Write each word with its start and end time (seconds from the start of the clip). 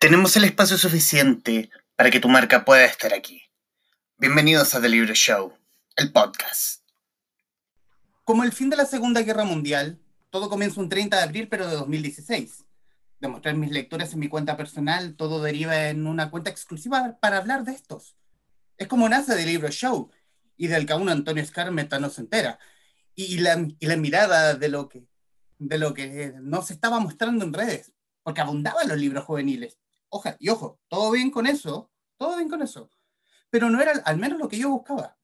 Tenemos 0.00 0.34
el 0.38 0.44
espacio 0.44 0.78
suficiente 0.78 1.68
para 1.94 2.10
que 2.10 2.20
tu 2.20 2.28
marca 2.30 2.64
pueda 2.64 2.86
estar 2.86 3.12
aquí. 3.12 3.42
Bienvenidos 4.16 4.74
a 4.74 4.80
The 4.80 4.88
Libro 4.88 5.12
Show, 5.12 5.52
el 5.94 6.10
podcast. 6.10 6.88
Como 8.24 8.42
el 8.42 8.52
fin 8.52 8.70
de 8.70 8.78
la 8.78 8.86
Segunda 8.86 9.20
Guerra 9.20 9.44
Mundial, 9.44 10.00
todo 10.30 10.48
comienza 10.48 10.80
un 10.80 10.88
30 10.88 11.18
de 11.18 11.22
abril, 11.22 11.48
pero 11.48 11.68
de 11.68 11.74
2016. 11.74 12.64
Demostrar 13.20 13.56
mis 13.56 13.72
lectores 13.72 14.14
en 14.14 14.20
mi 14.20 14.28
cuenta 14.30 14.56
personal, 14.56 15.16
todo 15.16 15.42
deriva 15.42 15.88
en 15.88 16.06
una 16.06 16.30
cuenta 16.30 16.48
exclusiva 16.48 17.18
para 17.20 17.36
hablar 17.36 17.64
de 17.64 17.72
estos. 17.72 18.16
Es 18.78 18.88
como 18.88 19.06
nace 19.06 19.36
The 19.36 19.44
Libro 19.44 19.68
Show, 19.68 20.10
y 20.56 20.68
del 20.68 20.86
que 20.86 20.94
aún 20.94 21.10
Antonio 21.10 21.42
Escarmeta 21.42 21.98
no 21.98 22.08
se 22.08 22.22
entera. 22.22 22.58
Y 23.14 23.36
la, 23.40 23.68
y 23.78 23.86
la 23.86 23.96
mirada 23.96 24.54
de 24.54 24.68
lo 24.70 24.88
que 24.88 25.04
de 25.58 25.76
lo 25.76 25.92
que 25.92 26.32
no 26.40 26.62
se 26.62 26.72
estaba 26.72 27.00
mostrando 27.00 27.44
en 27.44 27.52
redes, 27.52 27.92
porque 28.22 28.40
abundaban 28.40 28.88
los 28.88 28.96
libros 28.96 29.26
juveniles. 29.26 29.76
Oja, 30.10 30.36
y 30.38 30.48
ojo, 30.48 30.80
todo 30.88 31.10
bien 31.12 31.30
con 31.30 31.46
eso, 31.46 31.90
todo 32.16 32.36
bien 32.36 32.48
con 32.48 32.62
eso, 32.62 32.90
pero 33.48 33.70
no 33.70 33.80
era 33.80 33.92
al 34.04 34.18
menos 34.18 34.38
lo 34.38 34.48
que 34.48 34.58
yo 34.58 34.68
buscaba. 34.68 35.16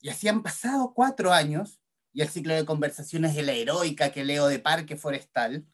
Y 0.00 0.08
así 0.08 0.28
han 0.28 0.42
pasado 0.42 0.92
cuatro 0.92 1.32
años, 1.32 1.80
y 2.12 2.22
el 2.22 2.28
ciclo 2.28 2.54
de 2.54 2.64
conversaciones 2.64 3.34
de 3.34 3.42
la 3.42 3.52
heroica 3.52 4.10
que 4.10 4.24
leo 4.24 4.46
de 4.48 4.58
Parque 4.58 4.96
Forestal, 4.96 5.66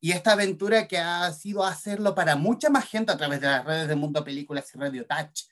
y 0.00 0.12
esta 0.12 0.32
aventura 0.32 0.88
que 0.88 0.98
ha 0.98 1.30
sido 1.32 1.64
hacerlo 1.64 2.14
para 2.14 2.34
mucha 2.34 2.70
más 2.70 2.88
gente 2.88 3.12
a 3.12 3.16
través 3.16 3.40
de 3.40 3.46
las 3.46 3.64
redes 3.64 3.88
de 3.88 3.96
Mundo 3.96 4.24
Películas 4.24 4.74
y 4.74 4.78
Radio 4.78 5.06
Touch. 5.06 5.42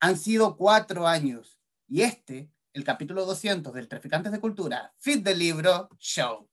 Han 0.00 0.16
sido 0.16 0.56
cuatro 0.56 1.06
años, 1.06 1.58
y 1.88 2.02
este, 2.02 2.50
el 2.72 2.84
capítulo 2.84 3.24
200 3.24 3.72
del 3.72 3.88
Traficantes 3.88 4.30
de 4.30 4.40
Cultura, 4.40 4.94
Fit 4.98 5.24
del 5.24 5.38
Libro 5.38 5.88
Show. 5.98 6.48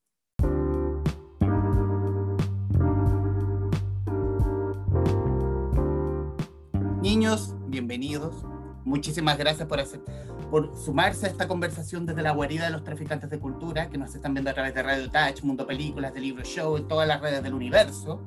Niños, 7.03 7.53
bienvenidos. 7.67 8.45
Muchísimas 8.85 9.37
gracias 9.37 9.67
por, 9.67 9.77
hacer, 9.81 9.99
por 10.49 10.73
sumarse 10.77 11.25
a 11.25 11.29
esta 11.29 11.49
conversación 11.49 12.05
desde 12.05 12.21
la 12.21 12.31
guarida 12.31 12.63
de 12.63 12.69
los 12.69 12.85
traficantes 12.85 13.29
de 13.29 13.39
cultura 13.39 13.89
que 13.89 13.97
nos 13.97 14.15
están 14.15 14.33
viendo 14.33 14.49
a 14.49 14.53
través 14.53 14.73
de 14.73 14.83
Radio 14.83 15.11
Touch, 15.11 15.43
Mundo 15.43 15.67
Películas, 15.67 16.13
de 16.13 16.21
Libro 16.21 16.45
Show, 16.45 16.77
en 16.77 16.87
todas 16.87 17.05
las 17.05 17.19
redes 17.19 17.43
del 17.43 17.55
universo. 17.55 18.21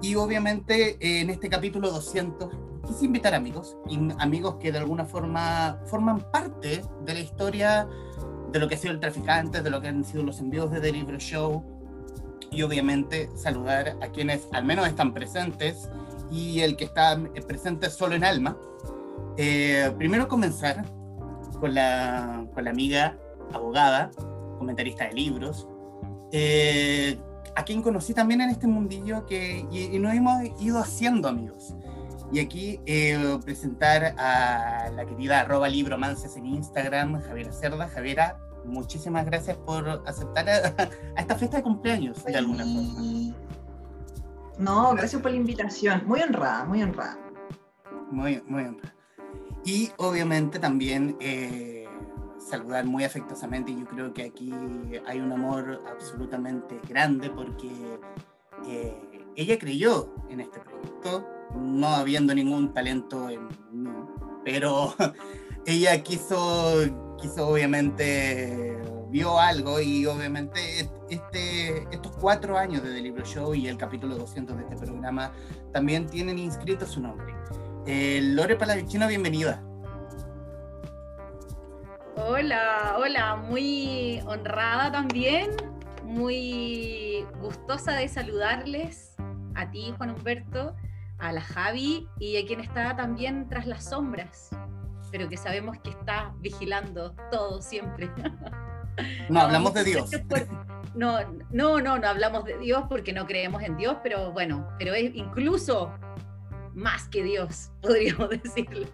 Y 0.00 0.14
obviamente 0.14 0.96
en 1.00 1.28
este 1.28 1.48
capítulo 1.48 1.90
200 1.90 2.50
quise 2.86 3.04
invitar 3.04 3.34
amigos, 3.34 3.76
y 3.90 3.98
amigos 4.20 4.58
que 4.60 4.70
de 4.70 4.78
alguna 4.78 5.06
forma 5.06 5.80
forman 5.86 6.20
parte 6.30 6.84
de 7.04 7.14
la 7.14 7.18
historia 7.18 7.88
de 8.52 8.58
lo 8.60 8.68
que 8.68 8.76
ha 8.76 8.78
sido 8.78 8.94
el 8.94 9.00
traficante, 9.00 9.60
de 9.60 9.70
lo 9.70 9.80
que 9.80 9.88
han 9.88 10.04
sido 10.04 10.22
los 10.22 10.38
envíos 10.38 10.70
de 10.70 10.80
The 10.80 11.18
Show, 11.18 11.64
y 12.52 12.62
obviamente 12.62 13.28
saludar 13.34 13.96
a 14.00 14.06
quienes 14.12 14.46
al 14.52 14.64
menos 14.64 14.86
están 14.86 15.12
presentes 15.12 15.88
y 16.30 16.60
el 16.60 16.76
que 16.76 16.84
está 16.84 17.18
presente 17.46 17.90
solo 17.90 18.14
en 18.14 18.24
alma. 18.24 18.56
Eh, 19.36 19.92
primero 19.98 20.28
comenzar 20.28 20.84
con 21.60 21.74
la, 21.74 22.46
con 22.54 22.64
la 22.64 22.70
amiga 22.70 23.16
abogada, 23.52 24.10
comentarista 24.58 25.04
de 25.04 25.12
libros, 25.12 25.68
eh, 26.32 27.18
a 27.56 27.64
quien 27.64 27.82
conocí 27.82 28.14
también 28.14 28.40
en 28.40 28.50
este 28.50 28.66
mundillo 28.66 29.26
que, 29.26 29.66
y, 29.70 29.98
nos 29.98 30.14
hemos 30.14 30.42
ido 30.60 30.78
haciendo 30.78 31.28
amigos. 31.28 31.74
Y 32.32 32.40
aquí 32.40 32.80
eh, 32.86 33.38
presentar 33.44 34.14
a 34.18 34.90
la 34.90 35.04
querida 35.06 35.40
arroba 35.40 35.68
libromances 35.68 36.36
en 36.36 36.46
Instagram, 36.46 37.20
Javiera 37.22 37.52
Cerda. 37.52 37.88
Javiera, 37.88 38.38
muchísimas 38.64 39.24
gracias 39.26 39.56
por 39.58 40.02
aceptar 40.06 40.48
a, 40.48 40.74
a 41.16 41.20
esta 41.20 41.36
fiesta 41.36 41.58
de 41.58 41.62
cumpleaños 41.62 42.24
de 42.24 42.36
alguna 42.36 42.64
forma. 42.64 43.34
No, 44.58 44.94
gracias 44.94 45.20
por 45.20 45.30
la 45.30 45.36
invitación. 45.36 46.02
Muy 46.06 46.20
honrada, 46.20 46.64
muy 46.64 46.82
honrada. 46.82 47.18
Muy, 48.10 48.42
muy 48.46 48.64
honrada. 48.64 48.94
Y 49.64 49.90
obviamente 49.96 50.58
también 50.58 51.16
eh, 51.20 51.88
saludar 52.38 52.84
muy 52.84 53.04
afectuosamente. 53.04 53.74
Yo 53.74 53.86
creo 53.86 54.12
que 54.12 54.24
aquí 54.24 54.52
hay 55.06 55.20
un 55.20 55.32
amor 55.32 55.82
absolutamente 55.90 56.80
grande 56.88 57.30
porque 57.30 57.70
eh, 58.68 59.24
ella 59.36 59.58
creyó 59.58 60.14
en 60.28 60.40
este 60.40 60.60
proyecto, 60.60 61.26
no 61.54 61.88
habiendo 61.88 62.34
ningún 62.34 62.72
talento 62.72 63.28
en 63.28 63.48
mí, 63.72 63.90
pero 64.44 64.94
ella 65.66 66.02
quiso, 66.02 66.74
quiso 67.20 67.48
obviamente 67.48 68.73
vio 69.14 69.38
algo 69.38 69.80
y 69.80 70.06
obviamente 70.06 70.90
este, 71.08 71.86
estos 71.94 72.16
cuatro 72.16 72.58
años 72.58 72.82
de 72.82 72.92
The 72.92 73.00
Libro 73.00 73.24
Show 73.24 73.54
y 73.54 73.68
el 73.68 73.78
capítulo 73.78 74.16
200 74.16 74.56
de 74.56 74.62
este 74.64 74.86
programa 74.88 75.30
también 75.72 76.06
tienen 76.06 76.36
inscrito 76.36 76.84
su 76.84 77.00
nombre. 77.00 77.32
Eh, 77.86 78.18
Lore 78.20 78.56
Palavicino, 78.56 79.06
bienvenida. 79.06 79.62
Hola, 82.16 82.96
hola, 82.98 83.36
muy 83.36 84.20
honrada 84.26 84.90
también, 84.90 85.52
muy 86.02 87.24
gustosa 87.40 87.92
de 87.92 88.08
saludarles 88.08 89.14
a 89.54 89.70
ti, 89.70 89.94
Juan 89.96 90.10
Humberto, 90.10 90.74
a 91.18 91.30
la 91.30 91.40
Javi 91.40 92.08
y 92.18 92.36
a 92.36 92.44
quien 92.44 92.58
está 92.58 92.96
también 92.96 93.48
tras 93.48 93.64
las 93.64 93.84
sombras, 93.84 94.50
pero 95.12 95.28
que 95.28 95.36
sabemos 95.36 95.78
que 95.84 95.90
está 95.90 96.34
vigilando 96.40 97.14
todo 97.30 97.62
siempre. 97.62 98.10
No, 99.28 99.40
hablamos 99.40 99.74
de 99.74 99.84
Dios. 99.84 100.10
No, 100.94 101.18
no, 101.50 101.80
no, 101.80 101.98
no 101.98 102.06
hablamos 102.06 102.44
de 102.44 102.58
Dios 102.58 102.84
porque 102.88 103.12
no 103.12 103.26
creemos 103.26 103.62
en 103.62 103.76
Dios, 103.76 103.96
pero 104.02 104.32
bueno, 104.32 104.68
pero 104.78 104.94
es 104.94 105.14
incluso 105.14 105.92
más 106.74 107.08
que 107.08 107.22
Dios, 107.22 107.70
podríamos 107.80 108.30
decirlo. 108.30 108.88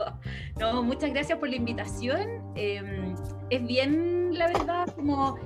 No, 0.59 0.83
muchas 0.83 1.11
gracias 1.11 1.39
por 1.39 1.49
la 1.49 1.57
invitación. 1.57 2.53
Em, 2.55 3.15
es 3.51 3.67
bien, 3.67 4.39
la 4.39 4.47
verdad, 4.49 4.87
como 4.95 5.39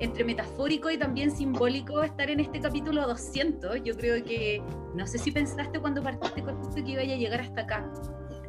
entre 0.00 0.24
metafórico 0.24 0.90
y 0.90 0.98
también 0.98 1.30
simbólico 1.30 2.02
estar 2.02 2.28
en 2.28 2.40
este 2.40 2.60
capítulo 2.60 3.06
200. 3.06 3.82
Yo 3.84 3.96
creo 3.96 4.22
que, 4.24 4.62
no 4.94 5.06
sé 5.06 5.18
si 5.18 5.30
pensaste 5.30 5.78
cuando 5.78 6.02
partiste 6.02 6.42
con 6.42 6.60
esto 6.60 6.74
que 6.74 6.90
iba 6.90 7.02
a 7.02 7.04
llegar 7.04 7.40
hasta 7.40 7.62
acá. 7.62 7.90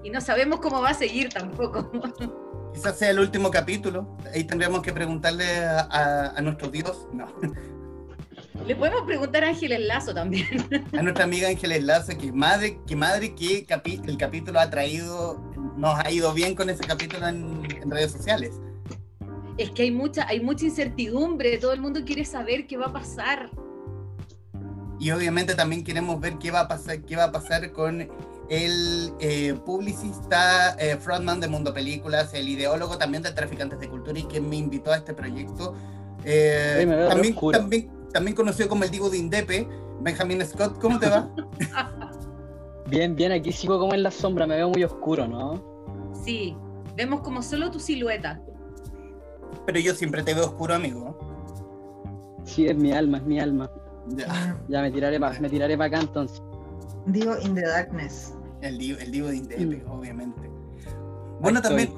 Y 0.03 0.09
no 0.09 0.19
sabemos 0.19 0.59
cómo 0.59 0.81
va 0.81 0.89
a 0.89 0.93
seguir 0.93 1.29
tampoco. 1.29 1.91
Quizás 2.73 2.97
sea 2.97 3.11
el 3.11 3.19
último 3.19 3.51
capítulo. 3.51 4.17
Ahí 4.33 4.43
tendríamos 4.43 4.81
que 4.81 4.91
preguntarle 4.91 5.45
a, 5.65 6.39
nuestro 6.41 6.69
Dios. 6.69 7.07
No. 7.13 7.27
Le 8.65 8.75
podemos 8.75 9.01
preguntar 9.03 9.43
a 9.43 9.49
Ángeles 9.49 9.81
Lazo 9.81 10.13
también. 10.13 10.47
A 10.97 11.01
nuestra 11.01 11.25
amiga 11.25 11.49
Ángeles 11.49 11.83
Lazo, 11.83 12.17
que 12.17 12.31
madre, 12.31 12.79
que 12.87 12.95
madre 12.95 13.35
que 13.35 13.65
el 14.05 14.17
capítulo 14.17 14.59
ha 14.59 14.69
traído, 14.69 15.39
nos 15.77 15.99
ha 15.99 16.09
ido 16.11 16.33
bien 16.33 16.55
con 16.55 16.69
ese 16.69 16.83
capítulo 16.83 17.27
en, 17.27 17.91
redes 17.91 18.11
sociales. 18.11 18.59
Es 19.57 19.69
que 19.71 19.83
hay 19.83 19.91
mucha, 19.91 20.27
hay 20.27 20.39
mucha 20.39 20.65
incertidumbre, 20.65 21.57
todo 21.57 21.73
el 21.73 21.81
mundo 21.81 22.01
quiere 22.05 22.25
saber 22.25 22.65
qué 22.65 22.77
va 22.77 22.87
a 22.87 22.93
pasar. 22.93 23.51
Y 24.99 25.11
obviamente 25.11 25.53
también 25.53 25.83
queremos 25.83 26.19
ver 26.19 26.37
qué 26.37 26.49
va 26.49 26.61
a 26.61 26.67
pasar, 26.67 27.01
qué 27.01 27.15
va 27.15 27.25
a 27.25 27.31
pasar 27.31 27.71
con 27.71 28.09
el 28.53 29.13
eh, 29.19 29.55
publicista 29.65 30.75
eh, 30.77 30.97
frontman 30.97 31.39
de 31.39 31.47
Mundo 31.47 31.73
Películas, 31.73 32.33
el 32.33 32.47
ideólogo 32.47 32.97
también 32.97 33.23
de 33.23 33.31
Traficantes 33.31 33.79
de 33.79 33.89
Cultura 33.89 34.19
y 34.19 34.23
quien 34.23 34.47
me 34.47 34.57
invitó 34.57 34.91
a 34.91 34.97
este 34.97 35.13
proyecto. 35.13 35.73
Eh, 36.23 36.85
también, 37.09 37.35
también, 37.51 37.91
también, 38.11 38.35
conocido 38.35 38.69
como 38.69 38.83
el 38.83 38.91
Divo 38.91 39.09
de 39.09 39.17
Indepe, 39.17 39.67
Benjamin 40.01 40.45
Scott, 40.45 40.79
¿cómo 40.79 40.99
te 40.99 41.09
va? 41.09 41.29
bien, 42.87 43.15
bien, 43.15 43.31
aquí 43.31 43.51
sigo 43.51 43.79
como 43.79 43.93
en 43.95 44.03
la 44.03 44.11
sombra, 44.11 44.45
me 44.45 44.55
veo 44.55 44.69
muy 44.69 44.83
oscuro, 44.83 45.27
¿no? 45.27 45.61
Sí, 46.23 46.55
vemos 46.95 47.21
como 47.21 47.41
solo 47.41 47.71
tu 47.71 47.79
silueta. 47.79 48.39
Pero 49.65 49.79
yo 49.79 49.95
siempre 49.95 50.21
te 50.21 50.35
veo 50.35 50.45
oscuro, 50.45 50.75
amigo. 50.75 51.17
Sí, 52.45 52.67
es 52.67 52.77
mi 52.77 52.91
alma, 52.91 53.17
es 53.17 53.23
mi 53.23 53.39
alma. 53.39 53.71
Ya, 54.09 54.57
ya 54.67 54.81
me 54.81 54.91
tiraré 54.91 55.19
para 55.19 55.39
me 55.39 55.49
tiraré 55.49 55.73
acá 55.73 55.99
entonces. 55.99 56.41
Divo 57.07 57.35
in 57.41 57.55
the 57.55 57.61
Darkness. 57.61 58.33
El 58.63 58.77
Divo, 58.77 58.99
el 58.99 59.11
divo 59.11 59.27
de 59.27 59.37
Indepe, 59.37 59.65
mm. 59.65 59.91
obviamente. 59.91 60.49
Bueno, 61.39 61.61
también. 61.61 61.93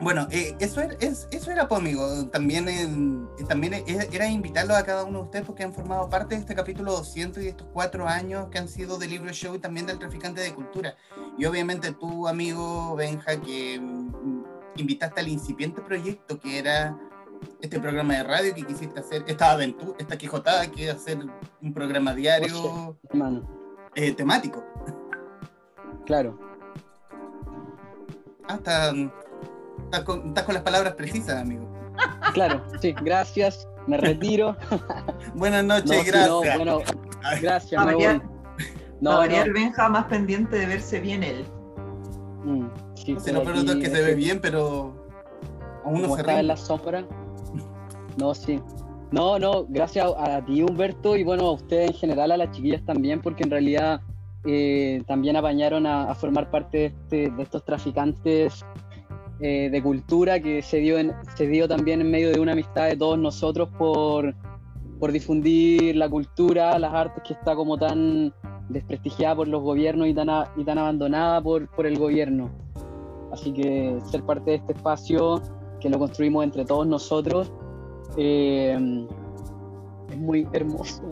Bueno, 0.00 0.28
eh, 0.30 0.54
eso, 0.60 0.82
era, 0.82 0.94
eso 1.00 1.50
era, 1.50 1.68
pues, 1.68 1.80
amigo. 1.80 2.26
También, 2.26 3.28
también 3.48 3.82
era 3.86 4.28
invitarlos 4.28 4.76
a 4.76 4.84
cada 4.84 5.04
uno 5.04 5.20
de 5.20 5.24
ustedes 5.24 5.46
porque 5.46 5.64
han 5.64 5.72
formado 5.72 6.10
parte 6.10 6.34
de 6.34 6.42
este 6.42 6.54
capítulo 6.54 6.92
200 6.92 7.42
y 7.42 7.48
estos 7.48 7.66
cuatro 7.72 8.06
años 8.06 8.48
que 8.48 8.58
han 8.58 8.68
sido 8.68 8.98
del 8.98 9.10
libro 9.10 9.32
show 9.32 9.54
y 9.54 9.58
también 9.58 9.86
del 9.86 9.98
traficante 9.98 10.42
de 10.42 10.52
cultura. 10.52 10.96
Y 11.38 11.46
obviamente 11.46 11.92
tú, 11.92 12.28
amigo 12.28 12.94
Benja, 12.94 13.40
que 13.40 13.80
mm, 13.80 14.44
invitaste 14.76 15.20
al 15.20 15.28
incipiente 15.28 15.80
proyecto 15.80 16.38
que 16.38 16.58
era 16.58 16.98
este 17.60 17.80
programa 17.80 18.14
de 18.14 18.22
radio 18.24 18.54
que 18.54 18.64
quisiste 18.64 19.00
hacer, 19.00 19.24
esta 19.26 19.52
aventura, 19.52 19.96
esta 19.98 20.18
quijotada 20.18 20.70
que 20.70 20.90
hacer 20.90 21.18
un 21.62 21.72
programa 21.72 22.14
diario. 22.14 22.98
Eh, 23.94 24.12
temático. 24.12 24.62
Claro. 26.06 26.38
Ah, 28.48 28.54
estás 29.84 30.04
con, 30.04 30.32
las 30.34 30.62
palabras 30.62 30.94
precisas, 30.94 31.42
amigo. 31.42 31.68
Claro, 32.32 32.62
sí, 32.80 32.94
gracias, 33.02 33.68
me 33.86 33.96
retiro. 33.96 34.56
Buenas 35.34 35.64
noches, 35.64 36.06
gracias. 36.06 36.56
bueno, 36.56 36.78
gracias, 37.40 37.84
me 37.84 37.94
voy. 37.94 38.22
No, 39.00 39.18
variar 39.18 39.52
Benja 39.52 39.88
más 39.88 40.04
pendiente 40.04 40.56
de 40.56 40.66
verse 40.66 41.00
bien 41.00 41.22
él. 41.22 41.44
Mm, 42.44 42.66
sí, 42.94 43.16
lo 43.32 43.42
peor 43.42 43.56
es 43.56 43.76
que 43.76 43.90
se 43.90 44.02
ve 44.02 44.14
bien, 44.14 44.40
pero 44.40 44.94
aún 45.84 46.02
no 46.02 46.16
se 46.16 46.22
ve. 46.22 46.38
en 46.38 46.46
la 46.46 46.56
sombra. 46.56 47.04
No, 48.16 48.34
sí. 48.34 48.62
No, 49.10 49.38
no, 49.38 49.66
gracias 49.68 50.06
a 50.18 50.44
ti 50.44 50.62
Humberto 50.62 51.16
y 51.16 51.24
bueno, 51.24 51.46
a 51.46 51.52
ustedes 51.52 51.90
en 51.90 51.96
general, 51.96 52.32
a 52.32 52.36
las 52.36 52.50
chiquillas 52.52 52.84
también, 52.84 53.20
porque 53.20 53.44
en 53.44 53.50
realidad 53.50 54.00
eh, 54.46 55.02
también 55.06 55.36
apañaron 55.36 55.86
a, 55.86 56.14
formar 56.14 56.50
parte 56.50 56.78
de, 56.78 56.84
este, 56.86 57.30
de 57.30 57.42
estos 57.42 57.64
traficantes 57.64 58.64
eh, 59.40 59.68
de 59.70 59.82
cultura 59.82 60.40
que 60.40 60.62
se 60.62 60.78
dio, 60.78 60.98
en, 60.98 61.12
se 61.36 61.46
dio 61.46 61.68
también 61.68 62.00
en 62.00 62.10
medio 62.10 62.32
de 62.32 62.40
una 62.40 62.52
amistad 62.52 62.88
de 62.88 62.96
todos 62.96 63.18
nosotros 63.18 63.68
por, 63.78 64.34
por 64.98 65.12
difundir 65.12 65.96
la 65.96 66.08
cultura, 66.08 66.78
las 66.78 66.94
artes 66.94 67.22
que 67.26 67.34
está 67.34 67.54
como 67.54 67.76
tan 67.76 68.32
desprestigiada 68.68 69.36
por 69.36 69.48
los 69.48 69.62
gobiernos 69.62 70.08
y 70.08 70.14
tan, 70.14 70.28
y 70.56 70.64
tan 70.64 70.78
abandonada 70.78 71.42
por, 71.42 71.68
por 71.68 71.86
el 71.86 71.98
gobierno. 71.98 72.50
Así 73.32 73.52
que 73.52 73.98
ser 74.10 74.22
parte 74.22 74.52
de 74.52 74.56
este 74.56 74.72
espacio 74.72 75.42
que 75.80 75.90
lo 75.90 75.98
construimos 75.98 76.44
entre 76.44 76.64
todos 76.64 76.86
nosotros 76.86 77.52
eh, 78.16 79.06
es 80.10 80.16
muy 80.16 80.48
hermoso. 80.52 81.02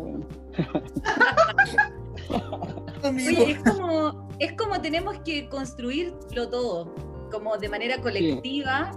Oye, 3.05 3.53
es 3.53 3.62
como, 3.62 4.29
es 4.39 4.53
como 4.53 4.81
tenemos 4.81 5.19
que 5.25 5.49
construirlo 5.49 6.49
todo, 6.49 6.95
como 7.31 7.56
de 7.56 7.69
manera 7.69 8.01
colectiva, 8.01 8.91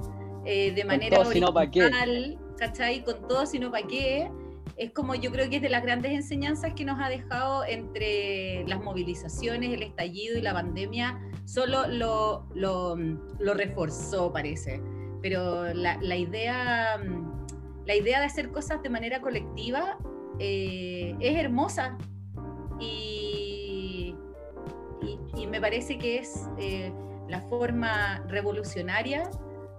eh, 0.46 0.72
de 0.72 0.86
manera 0.86 1.20
horizontal, 1.20 2.40
¿cachai? 2.58 3.04
Con 3.04 3.28
todo, 3.28 3.46
sino 3.46 3.72
para 3.72 3.86
qué. 3.88 4.32
Es 4.78 4.92
como 4.92 5.16
yo 5.16 5.32
creo 5.32 5.50
que 5.50 5.58
es 5.58 5.62
de 5.62 5.70
las 5.70 5.84
grandes 5.84 6.12
enseñanzas 6.12 6.74
que 6.74 6.86
nos 6.86 7.00
ha 7.00 7.10
dejado 7.10 7.66
entre 7.66 8.64
las 8.68 8.82
movilizaciones, 8.84 9.74
el 9.74 9.82
estallido 9.82 10.38
y 10.38 10.42
la 10.42 10.54
pandemia, 10.54 11.20
solo 11.46 11.88
lo, 11.88 12.48
lo, 12.54 12.96
lo 12.96 13.54
reforzó, 13.54 14.32
parece. 14.32 14.82
Pero 15.22 15.74
la, 15.74 15.98
la 16.02 16.16
idea 16.16 17.00
la 17.88 17.96
idea 17.96 18.20
de 18.20 18.26
hacer 18.26 18.52
cosas 18.52 18.84
de 18.84 18.90
manera 18.90 19.22
colectiva 19.22 19.98
eh, 20.40 21.16
es 21.22 21.38
hermosa 21.38 21.98
y, 22.80 23.17
y, 25.02 25.48
me 25.48 25.62
parece 25.62 25.98
que 25.98 26.20
es 26.20 26.48
eh, 26.58 26.92
la 27.28 27.42
forma 27.42 28.24
revolucionaria, 28.28 29.30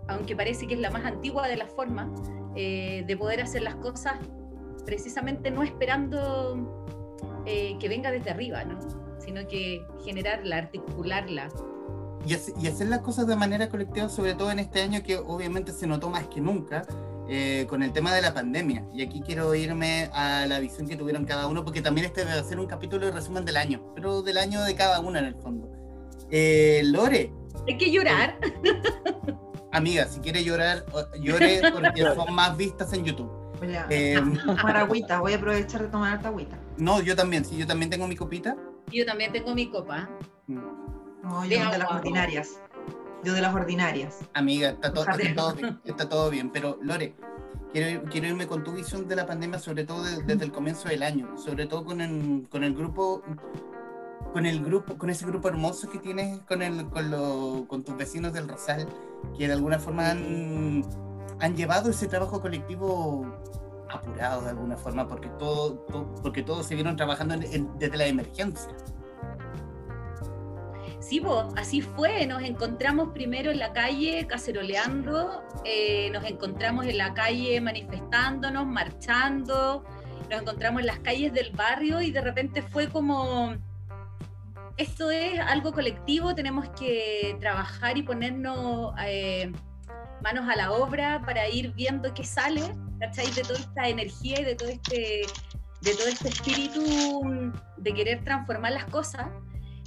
aunque 0.08 0.34
parece 0.34 0.66
que 0.66 0.74
es 0.74 0.80
la 0.80 0.90
más 0.90 1.04
antigua 1.04 1.46
de 1.48 1.56
las 1.56 1.70
formas, 1.70 2.08
eh, 2.56 3.04
de 3.06 3.16
poder 3.16 3.40
hacer 3.42 3.62
las 3.62 3.76
cosas 3.76 4.18
precisamente 4.84 5.50
no 5.50 5.62
esperando 5.62 6.84
que 7.44 7.88
venga 7.88 8.10
desde 8.10 8.28
arriba, 8.28 8.62
¿no? 8.62 8.78
sino 9.28 9.46
que 9.46 9.86
generarla, 10.04 10.56
articularla. 10.56 11.48
Y 12.24 12.66
hacer 12.66 12.88
las 12.88 13.00
cosas 13.00 13.26
de 13.26 13.36
manera 13.36 13.68
colectiva, 13.68 14.08
sobre 14.08 14.34
todo 14.34 14.50
en 14.50 14.58
este 14.58 14.82
año 14.82 15.02
que 15.02 15.18
obviamente 15.18 15.72
se 15.72 15.86
notó 15.86 16.10
más 16.10 16.26
que 16.28 16.40
nunca, 16.40 16.84
eh, 17.28 17.66
con 17.68 17.82
el 17.82 17.92
tema 17.92 18.14
de 18.14 18.22
la 18.22 18.32
pandemia. 18.34 18.84
Y 18.94 19.02
aquí 19.02 19.20
quiero 19.20 19.54
irme 19.54 20.10
a 20.12 20.46
la 20.46 20.60
visión 20.60 20.88
que 20.88 20.96
tuvieron 20.96 21.24
cada 21.24 21.46
uno, 21.46 21.64
porque 21.64 21.82
también 21.82 22.06
este 22.06 22.24
debe 22.24 22.42
ser 22.44 22.58
un 22.58 22.66
capítulo 22.66 23.06
de 23.06 23.12
resumen 23.12 23.44
del 23.44 23.56
año, 23.56 23.92
pero 23.94 24.22
del 24.22 24.38
año 24.38 24.62
de 24.62 24.74
cada 24.74 25.00
uno 25.00 25.18
en 25.18 25.26
el 25.26 25.34
fondo. 25.34 25.70
Eh, 26.30 26.82
Lore. 26.84 27.32
Hay 27.66 27.76
que 27.76 27.90
llorar. 27.90 28.38
amiga, 29.72 30.06
si 30.06 30.20
quiere 30.20 30.44
llorar, 30.44 30.84
llore 31.20 31.60
porque 31.72 32.02
son 32.02 32.34
más 32.34 32.56
vistas 32.56 32.92
en 32.92 33.04
YouTube. 33.04 33.30
Voy 33.58 33.74
a 33.74 33.86
eh, 33.90 34.14
tomar 34.46 34.76
agüita, 34.76 35.20
voy 35.20 35.32
a 35.32 35.36
aprovechar 35.36 35.82
de 35.82 35.88
tomar 35.88 36.14
harta 36.14 36.28
agüita. 36.28 36.58
No, 36.76 37.00
yo 37.00 37.16
también, 37.16 37.44
sí, 37.44 37.56
yo 37.56 37.66
también 37.66 37.90
tengo 37.90 38.06
mi 38.06 38.16
copita. 38.16 38.56
Yo 38.92 39.04
también 39.04 39.32
tengo 39.32 39.54
mi 39.54 39.68
copa. 39.70 40.08
Mm. 40.46 40.58
No, 41.22 41.44
yo 41.44 41.70
de 41.70 41.78
las 41.78 41.90
ordinarias. 41.90 42.60
Yo 43.24 43.32
de 43.34 43.40
las 43.40 43.54
ordinarias. 43.54 44.18
Amiga, 44.34 44.70
está, 44.70 44.92
todo, 44.92 45.06
bien, 45.16 45.80
está 45.84 46.08
todo 46.08 46.30
bien, 46.30 46.50
pero 46.50 46.78
Lore, 46.82 47.14
quiero, 47.72 48.04
quiero 48.10 48.28
irme 48.28 48.46
con 48.46 48.64
tu 48.64 48.72
visión 48.72 49.08
de 49.08 49.16
la 49.16 49.26
pandemia, 49.26 49.58
sobre 49.58 49.84
todo 49.84 50.02
desde 50.02 50.44
el 50.44 50.52
comienzo 50.52 50.88
del 50.88 51.02
año, 51.02 51.36
sobre 51.36 51.66
todo 51.66 51.84
con 51.84 52.00
el, 52.00 52.46
con 52.48 52.64
el 52.64 52.74
grupo 52.74 53.22
con 54.32 54.46
el 54.46 54.62
grupo, 54.62 54.98
con 54.98 55.10
ese 55.10 55.26
grupo 55.26 55.48
hermoso 55.48 55.88
que 55.88 55.98
tienes 55.98 56.40
con, 56.42 56.62
el, 56.62 56.86
con, 56.90 57.10
lo, 57.10 57.64
con 57.66 57.82
tus 57.82 57.96
vecinos 57.96 58.32
del 58.32 58.48
Rosal, 58.48 58.86
que 59.36 59.46
de 59.46 59.54
alguna 59.54 59.78
forma 59.78 60.10
han, 60.10 60.84
han 61.40 61.56
llevado 61.56 61.90
ese 61.90 62.08
trabajo 62.08 62.40
colectivo 62.40 63.26
apurado 63.90 64.42
de 64.42 64.50
alguna 64.50 64.76
forma, 64.76 65.08
porque, 65.08 65.28
todo, 65.38 65.86
porque 66.22 66.42
todos 66.42 66.66
se 66.66 66.74
vieron 66.74 66.96
trabajando 66.96 67.36
desde 67.36 67.96
la 67.96 68.06
emergencia. 68.06 68.70
Sí, 71.00 71.22
así 71.56 71.80
fue. 71.80 72.26
Nos 72.26 72.42
encontramos 72.42 73.10
primero 73.10 73.50
en 73.50 73.58
la 73.58 73.72
calle 73.72 74.26
caceroleando, 74.26 75.42
eh, 75.64 76.10
nos 76.10 76.24
encontramos 76.24 76.86
en 76.86 76.98
la 76.98 77.14
calle 77.14 77.60
manifestándonos, 77.60 78.66
marchando, 78.66 79.84
nos 80.28 80.42
encontramos 80.42 80.80
en 80.80 80.86
las 80.86 80.98
calles 80.98 81.32
del 81.32 81.52
barrio 81.52 82.00
y 82.00 82.10
de 82.10 82.20
repente 82.20 82.62
fue 82.62 82.88
como, 82.88 83.54
esto 84.76 85.10
es 85.10 85.38
algo 85.38 85.72
colectivo, 85.72 86.34
tenemos 86.34 86.68
que 86.70 87.36
trabajar 87.40 87.96
y 87.96 88.02
ponernos 88.02 88.92
eh, 89.06 89.52
manos 90.22 90.48
a 90.48 90.56
la 90.56 90.72
obra 90.72 91.22
para 91.24 91.48
ir 91.48 91.72
viendo 91.74 92.12
qué 92.12 92.24
sale, 92.24 92.74
¿cachai? 92.98 93.30
De 93.30 93.42
toda 93.42 93.60
esta 93.60 93.88
energía 93.88 94.40
y 94.40 94.44
de 94.44 94.54
todo 94.56 94.68
este, 94.68 95.22
de 95.80 95.94
todo 95.94 96.08
este 96.08 96.28
espíritu 96.28 97.52
de 97.76 97.94
querer 97.94 98.24
transformar 98.24 98.72
las 98.72 98.84
cosas 98.86 99.28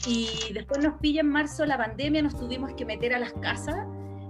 y 0.07 0.53
después 0.53 0.83
nos 0.83 0.99
pilla 0.99 1.21
en 1.21 1.29
marzo 1.29 1.65
la 1.65 1.77
pandemia, 1.77 2.21
nos 2.21 2.35
tuvimos 2.35 2.73
que 2.73 2.85
meter 2.85 3.13
a 3.13 3.19
las 3.19 3.33
casas, 3.33 3.85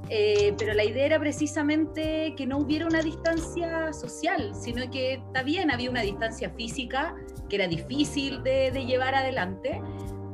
eh, 0.09 0.53
pero 0.57 0.73
la 0.73 0.83
idea 0.83 1.05
era 1.05 1.19
precisamente 1.19 2.33
que 2.35 2.45
no 2.45 2.57
hubiera 2.57 2.85
una 2.85 3.01
distancia 3.01 3.93
social, 3.93 4.53
sino 4.53 4.89
que 4.91 5.13
está 5.13 5.43
bien, 5.43 5.71
había 5.71 5.89
una 5.89 6.01
distancia 6.01 6.49
física 6.49 7.15
que 7.47 7.55
era 7.55 7.67
difícil 7.67 8.43
de, 8.43 8.71
llevar 8.85 9.15
adelante, 9.15 9.81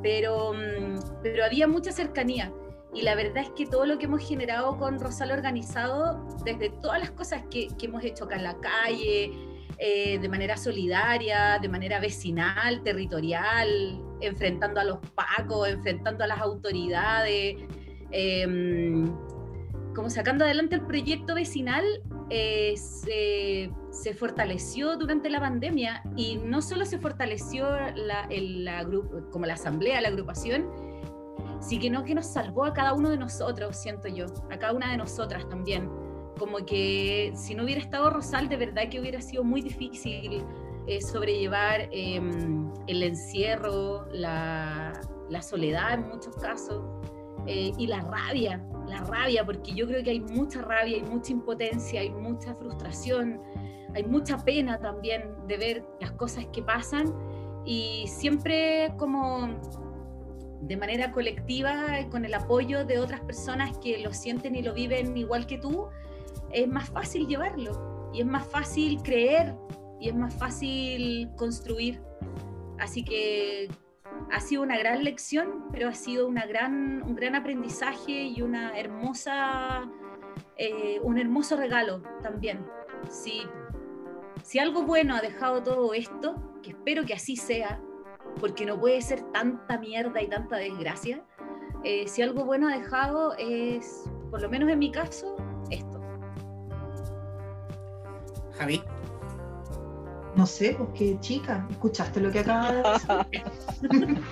pero, 0.01 0.53
mm, 0.53 1.21
pero 1.21 1.45
había 1.45 1.67
mucha 1.67 1.91
cercanía. 1.91 2.51
Y 2.93 3.03
la 3.03 3.13
verdad 3.13 3.43
es 3.43 3.51
que 3.51 3.67
todo 3.67 3.85
lo 3.85 3.99
que 3.99 4.05
hemos 4.05 4.27
generado 4.27 4.77
con 4.77 4.99
Rosal 4.99 5.29
Organizado, 5.29 6.25
desde 6.43 6.69
todas 6.81 6.99
las 6.99 7.11
cosas 7.11 7.43
que, 7.51 7.67
que 7.77 7.85
hemos 7.85 8.03
hecho 8.03 8.23
acá 8.23 8.37
en 8.37 8.43
la 8.43 8.57
calle, 8.59 9.31
eh, 9.79 10.17
de 10.17 10.27
manera 10.27 10.57
solidaria, 10.57 11.59
de 11.61 11.69
manera 11.69 11.99
vecinal, 11.99 12.81
territorial, 12.81 14.01
enfrentando 14.21 14.79
a 14.79 14.83
los 14.83 14.99
pacos, 15.15 15.67
enfrentando 15.69 16.23
a 16.23 16.27
las 16.27 16.39
autoridades, 16.39 17.57
em, 18.11 19.05
como 19.95 20.09
sacando 20.09 20.45
adelante 20.45 20.75
el 20.75 20.81
proyecto 20.81 21.33
vecinal, 21.33 21.83
eh, 22.29 22.75
se, 22.77 24.13
fortaleció 24.13 24.95
durante 24.95 25.29
la 25.29 25.39
pandemia 25.39 26.03
y 26.15 26.37
no 26.37 26.61
solo 26.61 26.85
se 26.85 26.97
fortaleció 26.97 27.67
como 29.31 29.45
la 29.45 29.53
asamblea, 29.55 29.99
la 29.99 30.09
agrupación, 30.09 30.69
sino 31.59 32.03
que 32.03 32.15
nos 32.15 32.27
salvó 32.27 32.65
a 32.65 32.73
cada 32.73 32.93
uno 32.93 33.09
de 33.09 33.17
nosotros, 33.17 33.75
siento 33.75 34.07
yo, 34.07 34.27
a 34.51 34.57
cada 34.57 34.73
una 34.73 34.91
de 34.91 34.97
nosotras 34.97 35.49
también. 35.49 35.89
Como 36.37 36.57
que 36.65 37.33
si 37.35 37.55
no 37.55 37.63
hubiera 37.63 37.81
estado 37.81 38.11
Rosal, 38.11 38.47
de 38.49 38.57
verdad 38.57 38.89
que 38.89 38.99
hubiera 38.99 39.19
sido 39.19 39.43
muy 39.43 39.61
difícil 39.61 40.43
eh, 40.87 41.01
sobrellevar 41.01 41.89
em, 41.91 42.71
el 42.87 43.03
encierro, 43.03 44.05
la, 44.11 44.93
soledad 45.41 45.95
en 45.95 46.07
muchos 46.07 46.35
casos 46.37 46.81
eh, 47.45 47.73
y 47.77 47.87
la 47.87 48.01
rabia, 48.01 48.65
la 48.87 49.01
rabia, 49.01 49.45
porque 49.45 49.73
yo 49.73 49.85
creo 49.85 50.01
que 50.01 50.11
hay 50.11 50.19
mucha 50.21 50.61
rabia, 50.61 50.95
hay 50.95 51.03
mucha 51.03 51.33
impotencia, 51.33 51.99
hay 51.99 52.09
mucha 52.09 52.55
frustración, 52.55 53.41
hay 53.93 54.03
mucha 54.03 54.37
pena 54.37 54.79
también 54.79 55.35
de 55.47 55.57
ver 55.57 55.85
las 55.99 56.13
cosas 56.13 56.45
que 56.53 56.61
pasan 56.61 57.13
y 57.65 58.05
siempre 58.07 58.93
como 58.97 59.59
de 60.61 60.77
manera 60.77 61.11
colectiva, 61.11 61.97
con 62.09 62.25
el 62.25 62.33
apoyo 62.33 62.85
de 62.85 62.99
otras 62.99 63.21
personas 63.21 63.77
que 63.79 63.97
lo 63.99 64.13
sienten 64.13 64.55
y 64.55 64.61
lo 64.61 64.73
viven 64.73 65.15
igual 65.17 65.45
que 65.45 65.57
tú, 65.57 65.87
es 66.51 66.67
más 66.67 66.89
fácil 66.89 67.27
llevarlo 67.27 68.09
y 68.13 68.21
es 68.21 68.25
más 68.25 68.45
fácil 68.47 69.01
creer 69.03 69.53
y 69.99 70.09
es 70.09 70.15
más 70.15 70.33
fácil 70.33 71.29
construir. 71.35 72.01
Así 72.79 73.03
que 73.03 73.69
ha 74.31 74.39
sido 74.39 74.61
una 74.61 74.77
gran 74.77 75.03
lección, 75.03 75.65
pero 75.71 75.89
ha 75.89 75.93
sido 75.93 76.27
una 76.27 76.45
gran, 76.45 77.01
un 77.03 77.15
gran 77.15 77.35
aprendizaje 77.35 78.23
y 78.23 78.41
una 78.41 78.77
hermosa, 78.77 79.89
eh, 80.57 80.99
un 81.01 81.17
hermoso 81.17 81.55
regalo 81.55 82.01
también. 82.21 82.65
Si, 83.09 83.43
si 84.43 84.59
algo 84.59 84.83
bueno 84.83 85.15
ha 85.15 85.21
dejado 85.21 85.63
todo 85.63 85.93
esto, 85.93 86.35
que 86.61 86.71
espero 86.71 87.05
que 87.05 87.13
así 87.13 87.35
sea, 87.35 87.81
porque 88.39 88.65
no 88.65 88.79
puede 88.79 89.01
ser 89.01 89.21
tanta 89.31 89.77
mierda 89.79 90.21
y 90.21 90.27
tanta 90.27 90.57
desgracia, 90.57 91.23
eh, 91.83 92.07
si 92.07 92.21
algo 92.21 92.43
bueno 92.43 92.67
ha 92.67 92.77
dejado 92.77 93.35
es, 93.37 94.09
por 94.29 94.41
lo 94.41 94.49
menos 94.49 94.69
en 94.69 94.79
mi 94.79 94.91
caso, 94.91 95.37
esto. 95.69 96.01
Javi. 98.57 98.81
No 100.37 100.45
sé, 100.45 100.75
pues 100.77 100.89
qué 100.95 101.17
chica, 101.19 101.65
¿escuchaste 101.71 102.21
lo 102.21 102.31
que 102.31 102.39
acaba 102.39 102.71
de 102.71 102.83
decir? 102.83 104.23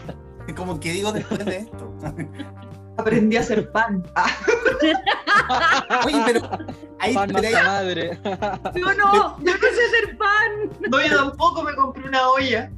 Como 0.56 0.80
que 0.80 0.92
digo 0.94 1.12
después 1.12 1.44
de 1.44 1.58
esto. 1.58 1.92
Aprendí 2.98 3.36
a 3.36 3.40
hacer 3.42 3.72
pan. 3.72 4.04
Ah, 4.16 4.28
Oye, 6.06 6.22
pero 6.26 6.48
ahí 7.00 7.14
Pan 7.16 7.30
pero 7.34 7.58
madre. 7.66 8.20
Yo 8.76 8.94
no, 8.94 9.38
yo 9.40 9.54
no 9.54 9.60
sé 9.60 9.86
hacer 9.88 10.18
pan. 10.18 10.70
no, 10.90 11.02
yo 11.06 11.18
tampoco 11.18 11.64
me 11.64 11.76
compré 11.76 12.08
una 12.08 12.30
olla. 12.30 12.72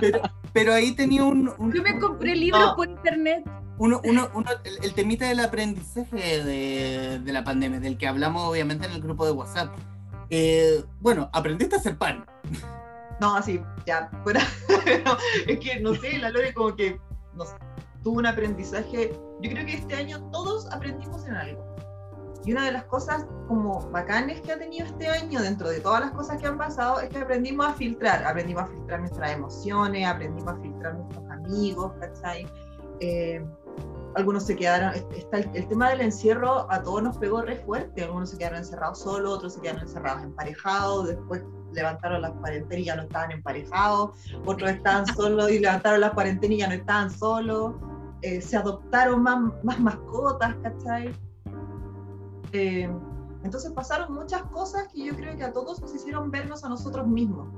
pero, 0.00 0.20
pero 0.52 0.74
ahí 0.74 0.92
tenía 0.92 1.24
un, 1.24 1.52
un- 1.58 1.72
Yo 1.72 1.82
me 1.82 1.98
compré 1.98 2.34
libros 2.34 2.60
No. 2.60 2.76
por 2.76 2.88
internet. 2.88 3.44
uno, 3.78 4.00
uno, 4.04 4.28
uno- 4.34 4.50
el, 4.64 4.78
el 4.84 4.94
temita 4.94 5.26
del 5.28 5.40
aprendizaje 5.40 6.42
de, 6.44 7.20
de 7.20 7.32
la 7.32 7.44
pandemia, 7.44 7.78
del 7.80 7.96
que 7.96 8.06
hablamos 8.08 8.46
obviamente 8.48 8.86
en 8.86 8.92
el 8.92 9.00
grupo 9.00 9.24
de 9.24 9.32
WhatsApp. 9.32 9.72
Eh, 10.30 10.84
bueno, 11.00 11.30
aprendiste 11.32 11.76
a 11.76 11.78
hacer 11.78 11.96
pan. 11.96 12.24
No, 13.20 13.36
así, 13.36 13.60
ya, 13.86 14.10
fuera. 14.22 14.40
No, 15.04 15.16
es 15.46 15.58
que, 15.58 15.80
no 15.80 15.94
sé, 15.94 16.18
la 16.18 16.30
Lore 16.30 16.54
como 16.54 16.74
que 16.74 16.98
no 17.34 17.44
tuvo 18.02 18.18
un 18.18 18.26
aprendizaje. 18.26 19.12
Yo 19.40 19.50
creo 19.50 19.66
que 19.66 19.74
este 19.74 19.94
año 19.94 20.20
todos 20.30 20.70
aprendimos 20.72 21.26
en 21.26 21.34
algo. 21.34 21.76
Y 22.44 22.52
una 22.52 22.64
de 22.64 22.72
las 22.72 22.84
cosas 22.84 23.26
como 23.48 23.90
bacanes 23.90 24.40
que 24.40 24.52
ha 24.52 24.58
tenido 24.58 24.86
este 24.86 25.08
año, 25.08 25.42
dentro 25.42 25.68
de 25.68 25.80
todas 25.80 26.00
las 26.00 26.12
cosas 26.12 26.40
que 26.40 26.46
han 26.46 26.56
pasado, 26.56 27.00
es 27.00 27.10
que 27.10 27.18
aprendimos 27.18 27.66
a 27.66 27.74
filtrar. 27.74 28.24
Aprendimos 28.24 28.62
a 28.62 28.66
filtrar 28.68 29.00
nuestras 29.00 29.32
emociones, 29.32 30.06
aprendimos 30.06 30.54
a 30.54 30.56
filtrar 30.60 30.94
nuestros 30.94 31.30
amigos, 31.30 31.92
¿cachai? 32.00 32.46
Eh, 33.00 33.44
algunos 34.18 34.44
se 34.44 34.56
quedaron, 34.56 34.94
está 35.14 35.38
el, 35.38 35.50
el 35.54 35.68
tema 35.68 35.90
del 35.90 36.00
encierro 36.00 36.70
a 36.70 36.82
todos 36.82 37.02
nos 37.02 37.16
pegó 37.18 37.42
re 37.42 37.56
fuerte, 37.56 38.02
algunos 38.02 38.30
se 38.30 38.38
quedaron 38.38 38.58
encerrados 38.58 39.00
solos, 39.00 39.36
otros 39.36 39.54
se 39.54 39.60
quedaron 39.60 39.82
encerrados 39.82 40.22
emparejados, 40.22 41.08
después 41.08 41.42
levantaron 41.72 42.22
las 42.22 42.32
cuarentenas 42.32 42.80
y 42.80 42.84
ya 42.84 42.96
no 42.96 43.02
estaban 43.02 43.30
emparejados, 43.30 44.10
otros 44.44 44.70
estaban 44.70 45.06
solos 45.16 45.50
y 45.50 45.60
levantaron 45.60 46.00
las 46.00 46.12
cuarentenas 46.12 46.56
y 46.56 46.58
ya 46.58 46.68
no 46.68 46.74
estaban 46.74 47.10
solos, 47.10 47.74
eh, 48.22 48.40
se 48.40 48.56
adoptaron 48.56 49.22
más, 49.22 49.38
más 49.62 49.80
mascotas, 49.80 50.56
¿cachai? 50.62 51.14
Eh, 52.52 52.90
entonces 53.44 53.70
pasaron 53.72 54.12
muchas 54.12 54.42
cosas 54.44 54.88
que 54.88 55.06
yo 55.06 55.14
creo 55.14 55.36
que 55.36 55.44
a 55.44 55.52
todos 55.52 55.80
nos 55.80 55.94
hicieron 55.94 56.30
vernos 56.30 56.64
a 56.64 56.68
nosotros 56.68 57.06
mismos, 57.06 57.48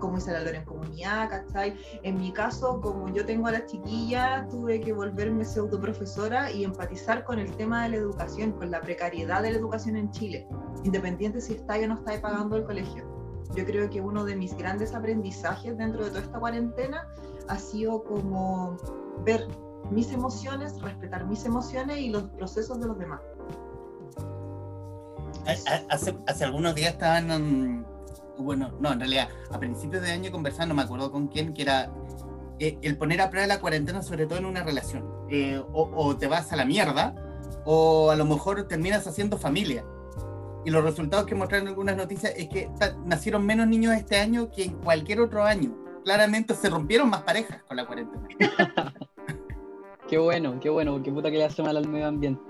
como 0.00 0.16
dice 0.16 0.32
la 0.32 0.40
Lore 0.40 0.58
en 0.58 0.64
comunidad, 0.64 1.30
¿cachai? 1.30 1.76
En 2.02 2.18
mi 2.18 2.32
caso, 2.32 2.80
como 2.80 3.08
yo 3.14 3.24
tengo 3.24 3.46
a 3.46 3.52
la 3.52 3.66
chiquilla, 3.66 4.46
tuve 4.50 4.80
que 4.80 4.92
volverme 4.92 5.44
pseudo 5.44 5.80
profesora 5.80 6.50
y 6.50 6.64
empatizar 6.64 7.22
con 7.24 7.38
el 7.38 7.54
tema 7.56 7.84
de 7.84 7.90
la 7.90 7.96
educación, 7.96 8.52
con 8.52 8.70
la 8.70 8.80
precariedad 8.80 9.42
de 9.42 9.52
la 9.52 9.58
educación 9.58 9.96
en 9.96 10.10
Chile, 10.10 10.48
independiente 10.82 11.40
si 11.40 11.54
está 11.54 11.76
o 11.76 11.86
no 11.86 11.94
está 11.94 12.20
pagando 12.20 12.56
el 12.56 12.64
colegio. 12.64 13.04
Yo 13.54 13.64
creo 13.64 13.88
que 13.90 14.00
uno 14.00 14.24
de 14.24 14.36
mis 14.36 14.56
grandes 14.56 14.94
aprendizajes 14.94 15.76
dentro 15.76 16.04
de 16.04 16.10
toda 16.10 16.22
esta 16.22 16.38
cuarentena 16.38 17.06
ha 17.48 17.58
sido 17.58 18.02
como 18.04 18.76
ver 19.24 19.46
mis 19.90 20.12
emociones, 20.12 20.80
respetar 20.80 21.26
mis 21.26 21.44
emociones 21.44 21.98
y 21.98 22.10
los 22.10 22.24
procesos 22.24 22.80
de 22.80 22.86
los 22.86 22.98
demás. 22.98 23.20
Hace, 25.88 26.16
hace 26.26 26.44
algunos 26.44 26.74
días 26.74 26.92
estaban, 26.92 27.84
bueno, 28.40 28.72
no, 28.80 28.92
en 28.92 29.00
realidad, 29.00 29.28
a 29.50 29.58
principios 29.58 30.02
de 30.02 30.10
año 30.12 30.30
conversando, 30.30 30.74
no 30.74 30.80
me 30.80 30.82
acuerdo 30.82 31.10
con 31.12 31.28
quién, 31.28 31.52
que 31.54 31.62
era 31.62 31.90
eh, 32.58 32.78
el 32.82 32.96
poner 32.96 33.20
a 33.20 33.30
prueba 33.30 33.46
la 33.46 33.60
cuarentena, 33.60 34.02
sobre 34.02 34.26
todo 34.26 34.38
en 34.38 34.46
una 34.46 34.62
relación. 34.62 35.04
Eh, 35.30 35.62
o, 35.72 35.90
o 35.94 36.16
te 36.16 36.26
vas 36.26 36.52
a 36.52 36.56
la 36.56 36.64
mierda, 36.64 37.14
o 37.64 38.10
a 38.10 38.16
lo 38.16 38.24
mejor 38.24 38.66
terminas 38.68 39.06
haciendo 39.06 39.38
familia. 39.38 39.84
Y 40.64 40.70
los 40.70 40.84
resultados 40.84 41.24
que 41.26 41.34
mostraron 41.34 41.68
algunas 41.68 41.96
noticias 41.96 42.34
es 42.36 42.48
que 42.48 42.70
nacieron 43.06 43.46
menos 43.46 43.66
niños 43.66 43.94
este 43.94 44.18
año 44.18 44.50
que 44.50 44.64
en 44.64 44.74
cualquier 44.74 45.20
otro 45.20 45.42
año. 45.44 45.74
Claramente 46.04 46.54
se 46.54 46.68
rompieron 46.68 47.08
más 47.08 47.22
parejas 47.22 47.62
con 47.66 47.76
la 47.76 47.86
cuarentena. 47.86 48.26
Qué 50.08 50.18
bueno, 50.18 50.58
qué 50.60 50.68
bueno, 50.68 50.92
porque 50.94 51.12
puta 51.12 51.30
que 51.30 51.38
le 51.38 51.44
hace 51.44 51.62
mal 51.62 51.76
al 51.76 51.86
medio 51.88 52.08
ambiente. 52.08 52.42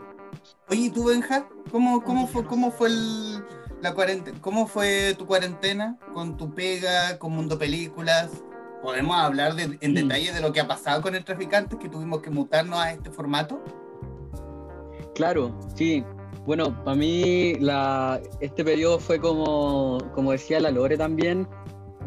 Oye, 0.71 0.81
¿y 0.87 0.91
tú, 0.91 1.05
Benja? 1.05 1.47
¿Cómo, 1.71 2.03
cómo 2.03 2.27
fue, 2.27 2.45
cómo 2.47 2.71
fue 2.71 2.89
el- 2.89 3.40
la 3.83 3.95
cuarentena? 3.95 4.39
¿Cómo 4.41 4.67
fue 4.67 5.15
tu 5.19 5.27
cuarentena 5.27 5.99
con 6.15 6.37
tu 6.37 6.55
pega, 6.55 7.19
con 7.19 7.33
Mundo 7.33 7.59
Películas? 7.59 8.31
¿Podemos 8.83 9.17
hablar 9.17 9.55
de- 9.55 9.79
en 9.81 9.93
Mm. 9.93 9.95
detalle 9.95 10.33
de 10.33 10.41
lo 10.41 10.53
que 10.53 10.61
ha 10.61 10.67
pasado 10.69 11.03
con 11.03 11.15
el 11.15 11.25
traficante, 11.25 11.79
que 11.79 11.89
tuvimos 11.89 12.21
que 12.23 12.31
mutarnos 12.31 12.79
a 12.79 12.93
este 12.93 13.11
formato? 13.11 13.63
Claro, 15.15 15.59
sí. 15.75 16.05
Bueno, 16.47 16.83
para 16.85 16.97
mí 16.97 17.55
la, 17.61 18.21
este 18.41 18.65
periodo 18.65 18.99
fue 18.99 19.21
como, 19.21 19.99
como 20.15 20.33
decía 20.33 20.59
la 20.61 20.71
Lore 20.71 20.97
también, 20.97 21.47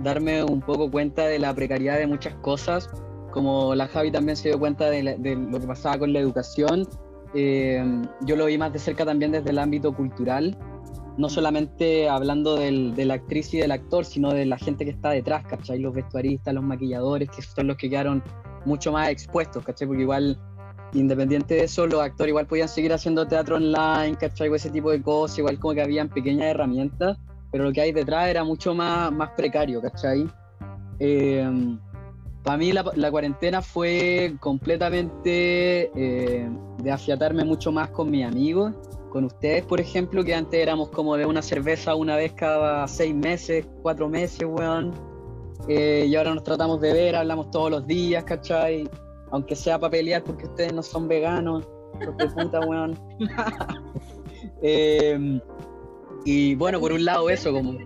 darme 0.01 0.43
un 0.43 0.61
poco 0.61 0.89
cuenta 0.89 1.25
de 1.27 1.37
la 1.37 1.53
precariedad 1.53 1.97
de 1.99 2.07
muchas 2.07 2.33
cosas, 2.35 2.89
como 3.31 3.75
la 3.75 3.87
Javi 3.87 4.11
también 4.11 4.35
se 4.35 4.49
dio 4.49 4.59
cuenta 4.59 4.89
de, 4.89 5.03
la- 5.03 5.15
de 5.15 5.35
lo 5.35 5.59
que 5.59 5.67
pasaba 5.67 5.99
con 5.99 6.11
la 6.13 6.19
educación. 6.19 6.87
Eh, 7.35 7.83
yo 8.21 8.35
lo 8.35 8.45
vi 8.45 8.57
más 8.57 8.73
de 8.73 8.79
cerca 8.79 9.05
también 9.05 9.31
desde 9.31 9.51
el 9.51 9.59
ámbito 9.59 9.93
cultural, 9.95 10.57
no 11.17 11.29
solamente 11.29 12.09
hablando 12.09 12.55
de 12.55 13.05
la 13.05 13.13
actriz 13.15 13.53
y 13.53 13.57
del 13.59 13.71
actor, 13.71 14.05
sino 14.05 14.33
de 14.33 14.45
la 14.45 14.57
gente 14.57 14.85
que 14.85 14.91
está 14.91 15.11
detrás, 15.11 15.45
¿cachai? 15.45 15.79
Los 15.79 15.93
vestuaristas, 15.93 16.53
los 16.53 16.63
maquilladores, 16.63 17.29
que 17.29 17.41
son 17.41 17.67
los 17.67 17.77
que 17.77 17.89
quedaron 17.89 18.23
mucho 18.65 18.91
más 18.91 19.09
expuestos, 19.09 19.63
¿cachai? 19.63 19.87
Porque 19.87 20.03
igual 20.03 20.39
independiente 20.93 21.55
de 21.55 21.63
eso, 21.63 21.87
los 21.87 22.01
actores 22.01 22.29
igual 22.29 22.47
podían 22.47 22.67
seguir 22.67 22.93
haciendo 22.93 23.27
teatro 23.27 23.57
online, 23.57 24.17
¿cachai? 24.19 24.49
O 24.49 24.55
ese 24.55 24.69
tipo 24.69 24.91
de 24.91 25.01
cosas, 25.01 25.39
igual 25.39 25.59
como 25.59 25.73
que 25.73 25.81
habían 25.81 26.09
pequeñas 26.09 26.45
herramientas, 26.45 27.17
pero 27.51 27.65
lo 27.65 27.71
que 27.71 27.81
hay 27.81 27.91
detrás 27.91 28.29
era 28.29 28.43
mucho 28.43 28.73
más, 28.73 29.11
más 29.11 29.29
precario, 29.31 29.81
¿cachai? 29.81 30.27
para 32.43 32.57
mí 32.57 32.71
la, 32.71 32.85
la 32.95 33.11
cuarentena 33.11 33.61
fue 33.61 34.35
completamente 34.39 35.91
eh, 35.95 36.49
de 36.77 36.91
afiatarme 36.91 37.43
mucho 37.43 37.71
más 37.71 37.89
con 37.89 38.11
mis 38.11 38.25
amigos, 38.25 38.73
con 39.13 39.25
ustedes, 39.25 39.63
por 39.63 39.79
ejemplo, 39.79 40.23
que 40.23 40.33
antes 40.33 40.59
éramos 40.59 40.89
como 40.89 41.15
de 41.15 41.27
una 41.27 41.43
cerveza 41.43 41.93
una 41.93 42.15
vez 42.15 42.33
cada 42.33 42.87
seis 42.87 43.13
meses, 43.13 43.63
cuatro 43.83 44.09
meses, 44.09 44.43
weón. 44.43 44.91
Eh, 45.67 46.07
y 46.09 46.15
ahora 46.15 46.33
nos 46.33 46.43
tratamos 46.43 46.81
de 46.81 46.91
ver, 46.93 47.15
hablamos 47.15 47.51
todos 47.51 47.69
los 47.69 47.85
días, 47.85 48.23
¿cachai? 48.23 48.89
Aunque 49.31 49.55
sea 49.55 49.77
para 49.79 49.91
pelear 49.91 50.23
porque 50.23 50.45
ustedes 50.45 50.73
no 50.73 50.81
son 50.81 51.07
veganos, 51.07 51.63
de 51.99 52.27
puta, 52.27 52.59
weón. 52.67 52.99
Eh, 54.65 55.39
y 56.25 56.55
bueno, 56.55 56.79
por 56.79 56.91
un 56.93 57.03
lado 57.05 57.29
eso, 57.29 57.51
como 57.51 57.77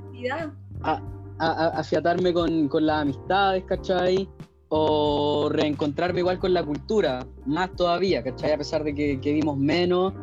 a- 0.83 1.01
a- 1.39 1.67
afiatarme 1.79 2.31
con, 2.33 2.67
con 2.67 2.85
las 2.85 3.01
amistades, 3.01 3.63
¿cachai? 3.65 4.29
O 4.69 5.49
reencontrarme 5.51 6.19
igual 6.19 6.39
con 6.39 6.53
la 6.53 6.63
cultura, 6.63 7.25
más 7.45 7.71
todavía, 7.75 8.23
¿cachai? 8.23 8.51
A 8.53 8.57
pesar 8.57 8.83
de 8.83 8.93
que, 8.93 9.19
que 9.19 9.33
vimos 9.33 9.57
menos, 9.57 10.13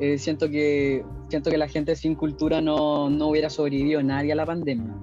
eh, 0.00 0.18
siento, 0.18 0.50
que, 0.50 1.04
siento 1.28 1.50
que 1.50 1.58
la 1.58 1.68
gente 1.68 1.94
sin 1.94 2.14
cultura 2.14 2.60
no, 2.60 3.08
no 3.08 3.28
hubiera 3.28 3.48
sobrevivido 3.48 4.02
nadie 4.02 4.32
a 4.32 4.36
la 4.36 4.46
pandemia. 4.46 4.94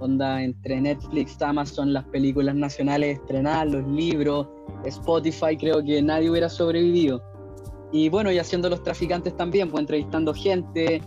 Onda, 0.00 0.42
entre 0.42 0.80
Netflix, 0.80 1.40
Amazon, 1.42 1.92
las 1.92 2.04
películas 2.04 2.54
nacionales 2.54 3.18
estrenadas, 3.18 3.70
los 3.70 3.86
libros, 3.86 4.48
Spotify, 4.84 5.56
creo 5.58 5.84
que 5.84 6.02
nadie 6.02 6.30
hubiera 6.30 6.48
sobrevivido. 6.48 7.22
Y 7.92 8.08
bueno, 8.08 8.32
y 8.32 8.38
haciendo 8.38 8.68
los 8.68 8.82
traficantes 8.82 9.36
también, 9.36 9.68
pues 9.68 9.82
entrevistando 9.82 10.32
gente, 10.32 11.02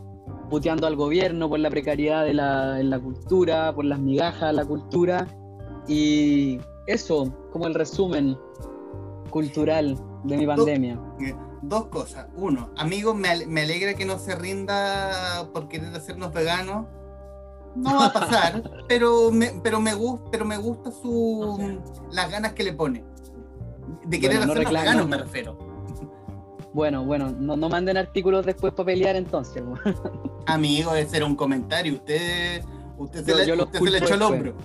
puteando 0.49 0.85
al 0.85 0.95
gobierno 0.95 1.49
por 1.49 1.59
la 1.59 1.69
precariedad 1.69 2.25
de 2.25 2.33
la, 2.33 2.79
en 2.79 2.89
la 2.89 2.99
cultura, 2.99 3.73
por 3.73 3.85
las 3.85 3.99
migajas 3.99 4.51
de 4.51 4.53
la 4.53 4.65
cultura. 4.65 5.27
Y 5.87 6.59
eso, 6.87 7.33
como 7.51 7.67
el 7.67 7.73
resumen 7.73 8.37
cultural 9.29 9.97
de 10.23 10.37
mi 10.37 10.45
pandemia. 10.47 10.99
Eh, 11.21 11.35
Dos 11.61 11.85
cosas. 11.87 12.27
Uno, 12.35 12.71
amigo, 12.75 13.13
me, 13.13 13.29
ale- 13.29 13.45
me 13.47 13.61
alegra 13.61 13.93
que 13.93 14.03
no 14.05 14.19
se 14.19 14.35
rinda 14.35 15.47
por 15.53 15.69
querer 15.69 15.95
hacernos 15.95 16.33
veganos. 16.33 16.87
No 17.75 17.95
va 17.95 18.07
a 18.07 18.13
pasar, 18.13 18.61
pero 18.89 19.31
me, 19.31 19.53
pero 19.63 19.79
me 19.79 19.93
gusta, 19.93 20.29
pero 20.31 20.45
me 20.45 20.57
gusta 20.57 20.91
su 20.91 21.79
las 22.11 22.29
ganas 22.29 22.51
que 22.53 22.63
le 22.63 22.73
pone. 22.73 23.03
De 24.05 24.19
querer 24.19 24.37
Bueno, 24.37 24.45
no 24.47 24.51
hacernos 24.53 24.73
reclamo. 24.73 24.83
veganos 24.83 25.07
me 25.09 25.17
refiero. 25.17 25.57
Bueno, 26.73 27.05
bueno, 27.05 27.31
no, 27.31 27.55
no 27.55 27.69
manden 27.69 27.97
artículos 27.97 28.45
después 28.45 28.73
para 28.73 28.87
pelear 28.87 29.15
entonces. 29.15 29.63
Amigo, 30.47 30.93
ese 30.95 31.17
era 31.17 31.25
un 31.25 31.35
comentario. 31.35 31.93
Usted, 31.93 32.63
usted 32.97 33.23
se, 33.23 33.31
Yo- 33.31 33.37
le, 33.37 33.45
yo 33.45 33.63
usted 33.63 33.79
se 33.79 33.89
le 33.91 33.97
echó 33.99 34.17
después. 34.17 34.31
hombro. 34.31 34.55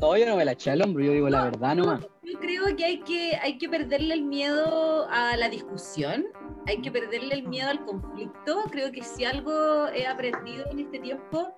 No, 0.00 0.16
yo 0.16 0.26
no 0.26 0.36
me 0.36 0.44
la 0.44 0.52
eché 0.52 0.70
al 0.70 0.82
hombro, 0.82 1.04
yo 1.04 1.12
digo 1.12 1.28
la 1.28 1.44
verdad 1.44 1.74
nomás. 1.74 2.00
Yo 2.22 2.38
creo 2.38 2.76
que 2.76 2.84
hay 2.84 2.98
que, 3.00 3.36
hay 3.40 3.56
que 3.56 3.68
perderle 3.68 4.14
el 4.14 4.22
miedo 4.22 5.06
a 5.10 5.36
la 5.36 5.48
discusión, 5.48 6.26
hay 6.66 6.82
que 6.82 6.90
perderle 6.90 7.34
el 7.34 7.48
miedo 7.48 7.70
al 7.70 7.84
conflicto. 7.84 8.64
Creo 8.70 8.92
que 8.92 9.02
si 9.02 9.24
algo 9.24 9.88
he 9.88 10.06
aprendido 10.06 10.66
en 10.70 10.80
este 10.80 10.98
tiempo 10.98 11.48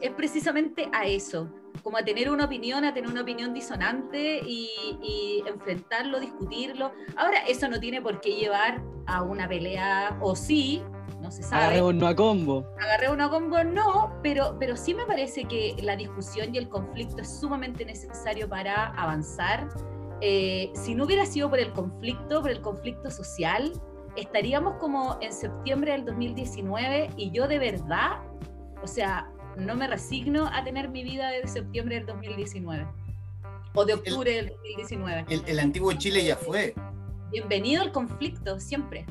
es 0.00 0.10
precisamente 0.10 0.88
a 0.92 1.06
eso, 1.06 1.48
como 1.82 1.96
a 1.96 2.04
tener 2.04 2.30
una 2.30 2.44
opinión, 2.44 2.84
a 2.84 2.92
tener 2.92 3.08
una 3.08 3.22
opinión 3.22 3.54
disonante 3.54 4.40
y, 4.44 4.68
y 5.00 5.44
enfrentarlo, 5.46 6.20
discutirlo. 6.20 6.92
Ahora, 7.16 7.38
eso 7.46 7.68
no 7.68 7.80
tiene 7.80 8.02
por 8.02 8.20
qué 8.20 8.34
llevar 8.34 8.82
a 9.06 9.22
una 9.22 9.48
pelea, 9.48 10.18
o 10.20 10.36
sí, 10.36 10.82
no 10.82 11.01
se 11.32 11.42
sabe. 11.42 11.64
Agarremos 11.64 12.02
a 12.02 12.14
combo. 12.14 12.66
Agarré 12.80 13.10
una 13.10 13.28
combo, 13.28 13.64
no, 13.64 14.18
pero, 14.22 14.56
pero 14.58 14.76
sí 14.76 14.94
me 14.94 15.04
parece 15.06 15.44
que 15.44 15.74
la 15.82 15.96
discusión 15.96 16.54
y 16.54 16.58
el 16.58 16.68
conflicto 16.68 17.22
es 17.22 17.40
sumamente 17.40 17.84
necesario 17.84 18.48
para 18.48 18.88
avanzar. 18.88 19.68
Eh, 20.20 20.70
si 20.74 20.94
no 20.94 21.04
hubiera 21.04 21.26
sido 21.26 21.50
por 21.50 21.58
el 21.58 21.72
conflicto, 21.72 22.42
por 22.42 22.50
el 22.50 22.60
conflicto 22.60 23.10
social, 23.10 23.72
estaríamos 24.16 24.74
como 24.78 25.18
en 25.20 25.32
septiembre 25.32 25.92
del 25.92 26.04
2019 26.04 27.10
y 27.16 27.30
yo 27.30 27.48
de 27.48 27.58
verdad, 27.58 28.20
o 28.82 28.86
sea, 28.86 29.28
no 29.56 29.74
me 29.74 29.88
resigno 29.88 30.46
a 30.46 30.62
tener 30.62 30.90
mi 30.90 31.02
vida 31.02 31.30
de 31.30 31.46
septiembre 31.48 31.96
del 31.96 32.06
2019 32.06 32.86
o 33.74 33.84
de 33.84 33.94
octubre 33.94 34.30
del 34.30 34.48
2019. 34.48 35.24
El, 35.28 35.42
el 35.46 35.58
antiguo 35.58 35.92
Chile 35.94 36.24
ya 36.24 36.36
fue. 36.36 36.74
Bienvenido 37.30 37.82
al 37.82 37.92
conflicto, 37.92 38.60
siempre. 38.60 39.06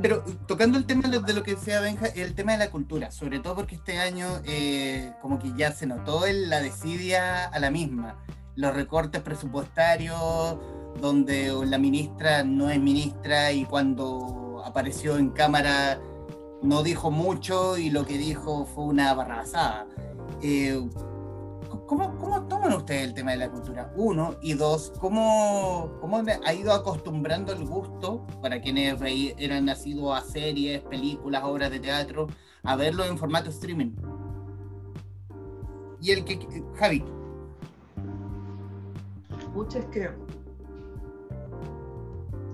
Pero 0.00 0.22
tocando 0.46 0.78
el 0.78 0.86
tema 0.86 1.08
de 1.08 1.34
lo, 1.34 1.42
que 1.42 1.54
decía 1.54 1.80
Benja, 1.80 2.06
el 2.06 2.34
tema 2.34 2.52
de 2.52 2.58
la 2.58 2.70
cultura, 2.70 3.10
sobre 3.10 3.40
todo 3.40 3.56
porque 3.56 3.74
este 3.74 3.98
año 3.98 4.26
eh, 4.44 5.12
como 5.20 5.38
que 5.38 5.52
ya 5.56 5.72
se 5.72 5.86
notó 5.86 6.24
la 6.30 6.60
desidia 6.60 7.46
a 7.46 7.58
la 7.58 7.70
misma, 7.70 8.16
los 8.54 8.74
recortes 8.74 9.22
presupuestarios, 9.22 10.56
donde 11.00 11.52
la 11.66 11.78
ministra 11.78 12.44
no 12.44 12.70
es 12.70 12.80
ministra 12.80 13.52
y 13.52 13.64
cuando 13.64 14.62
apareció 14.64 15.18
en 15.18 15.30
cámara 15.30 16.00
no 16.62 16.82
dijo 16.82 17.10
mucho 17.10 17.76
y 17.76 17.90
lo 17.90 18.06
que 18.06 18.18
dijo 18.18 18.66
fue 18.66 18.84
una 18.84 19.12
barrabasada. 19.14 19.86
Eh, 20.42 20.80
¿Cómo, 21.86 22.18
¿Cómo 22.18 22.42
toman 22.48 22.72
ustedes 22.72 23.04
el 23.04 23.14
tema 23.14 23.30
de 23.30 23.36
la 23.36 23.48
cultura? 23.48 23.92
Uno, 23.94 24.34
y 24.42 24.54
dos, 24.54 24.92
¿cómo, 24.98 25.92
cómo 26.00 26.20
ha 26.44 26.52
ido 26.52 26.72
acostumbrando 26.72 27.52
el 27.52 27.64
gusto 27.64 28.26
para 28.42 28.60
quienes 28.60 29.00
eran 29.38 29.66
nacidos 29.66 30.16
a 30.16 30.20
series, 30.22 30.82
películas, 30.82 31.44
obras 31.44 31.70
de 31.70 31.78
teatro, 31.78 32.26
a 32.64 32.74
verlo 32.74 33.04
en 33.04 33.16
formato 33.16 33.50
streaming? 33.50 33.92
Y 36.00 36.10
el 36.10 36.24
que... 36.24 36.64
Javi, 36.74 37.04
Pucha, 39.54 39.78
es 39.78 39.86
que 39.86 40.10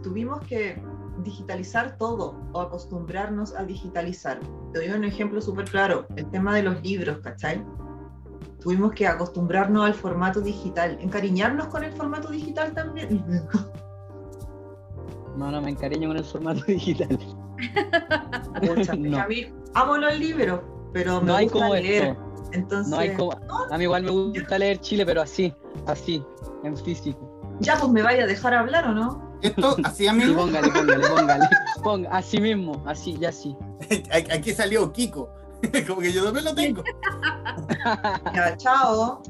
tuvimos 0.02 0.40
que 0.42 0.80
digitalizar 1.24 1.96
todo 1.96 2.40
o 2.52 2.60
acostumbrarnos 2.60 3.56
a 3.56 3.64
digitalizar. 3.64 4.40
Te 4.72 4.78
doy 4.78 4.88
un 4.96 5.04
ejemplo 5.04 5.40
súper 5.40 5.68
claro, 5.68 6.06
el 6.16 6.30
tema 6.30 6.54
de 6.54 6.62
los 6.62 6.82
libros, 6.82 7.18
¿cachai? 7.18 7.64
Tuvimos 8.62 8.92
que 8.92 9.06
acostumbrarnos 9.06 9.84
al 9.84 9.94
formato 9.94 10.40
digital, 10.40 10.96
encariñarnos 11.00 11.66
con 11.66 11.82
el 11.84 11.92
formato 11.92 12.28
digital 12.30 12.72
también. 12.72 13.24
No, 15.36 15.50
no, 15.50 15.62
me 15.62 15.70
encariño 15.70 16.08
con 16.08 16.18
el 16.18 16.24
formato 16.24 16.62
digital. 16.66 17.18
Pucha, 18.60 18.94
No. 18.98 19.18
A 19.18 19.26
mí 19.26 19.46
amo 19.74 19.96
los 19.96 20.18
libros, 20.18 20.60
pero 20.92 21.20
me 21.22 21.26
No 21.28 21.36
hay 21.36 21.46
gusta 21.46 21.58
como 21.60 21.74
leer. 21.74 22.04
esto. 22.04 22.50
Entonces, 22.52 22.90
No 22.90 22.98
hay 22.98 23.14
como. 23.14 23.32
A 23.70 23.78
mí 23.78 23.84
igual 23.84 24.02
me 24.02 24.10
gusta 24.10 24.58
leer 24.58 24.78
Chile, 24.80 25.06
pero 25.06 25.22
así, 25.22 25.54
así, 25.86 26.22
en 26.64 26.76
físico. 26.76 27.56
ya 27.60 27.76
pues 27.78 27.90
me 27.90 28.02
vaya 28.02 28.24
a 28.24 28.26
dejar 28.26 28.52
hablar 28.52 28.84
o 28.88 28.92
no. 28.92 29.38
esto 29.40 29.74
así 29.84 30.06
a 30.06 30.12
mí, 30.12 30.22
póngale, 30.34 30.68
póngale, 30.70 31.08
póngale. 31.08 31.44
Ponga, 31.82 32.10
así 32.10 32.38
mismo, 32.38 32.82
así, 32.86 33.16
ya 33.18 33.30
así. 33.30 33.56
aquí 34.12 34.52
salió 34.52 34.92
Kiko, 34.92 35.30
como 35.86 36.00
que 36.00 36.12
yo 36.12 36.24
también 36.24 36.44
lo 36.44 36.54
tengo. 36.54 36.82
Ya, 38.34 38.56
chao. 38.56 39.22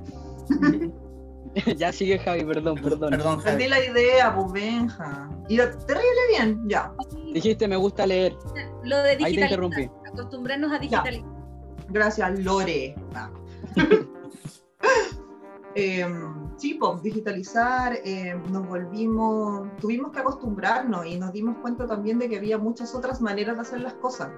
ya 1.76 1.92
sigue 1.92 2.18
Javi, 2.18 2.44
perdón, 2.44 2.76
perdón. 2.82 3.10
Perdón, 3.10 3.42
Perdí 3.42 3.68
la 3.68 3.84
idea, 3.84 4.34
pues 4.34 4.52
Benja. 4.52 5.30
Y 5.48 5.56
lo- 5.56 5.70
terrible 5.78 6.20
bien, 6.30 6.62
ya. 6.68 6.92
Dijiste 7.32 7.66
me 7.68 7.76
gusta 7.76 8.06
leer. 8.06 8.36
Lo 8.84 8.96
de 8.98 9.10
Ahí 9.10 9.16
te 9.16 9.24
digitalizar, 9.26 9.50
interrumpí. 9.64 9.90
acostumbrarnos 10.06 10.72
a 10.72 10.78
digitalizar. 10.78 11.28
Gracias, 11.88 12.38
Lore. 12.40 12.94
Ah. 13.14 13.30
Eh, 15.74 16.06
sí, 16.58 16.74
pues 16.74 17.02
digitalizar, 17.02 17.94
eh, 18.04 18.34
nos 18.50 18.66
volvimos, 18.68 19.68
tuvimos 19.80 20.12
que 20.12 20.18
acostumbrarnos 20.20 21.06
y 21.06 21.18
nos 21.18 21.32
dimos 21.32 21.56
cuenta 21.62 21.86
también 21.86 22.18
de 22.18 22.28
que 22.28 22.36
había 22.36 22.58
muchas 22.58 22.94
otras 22.94 23.22
maneras 23.22 23.56
de 23.56 23.62
hacer 23.62 23.80
las 23.80 23.94
cosas. 23.94 24.30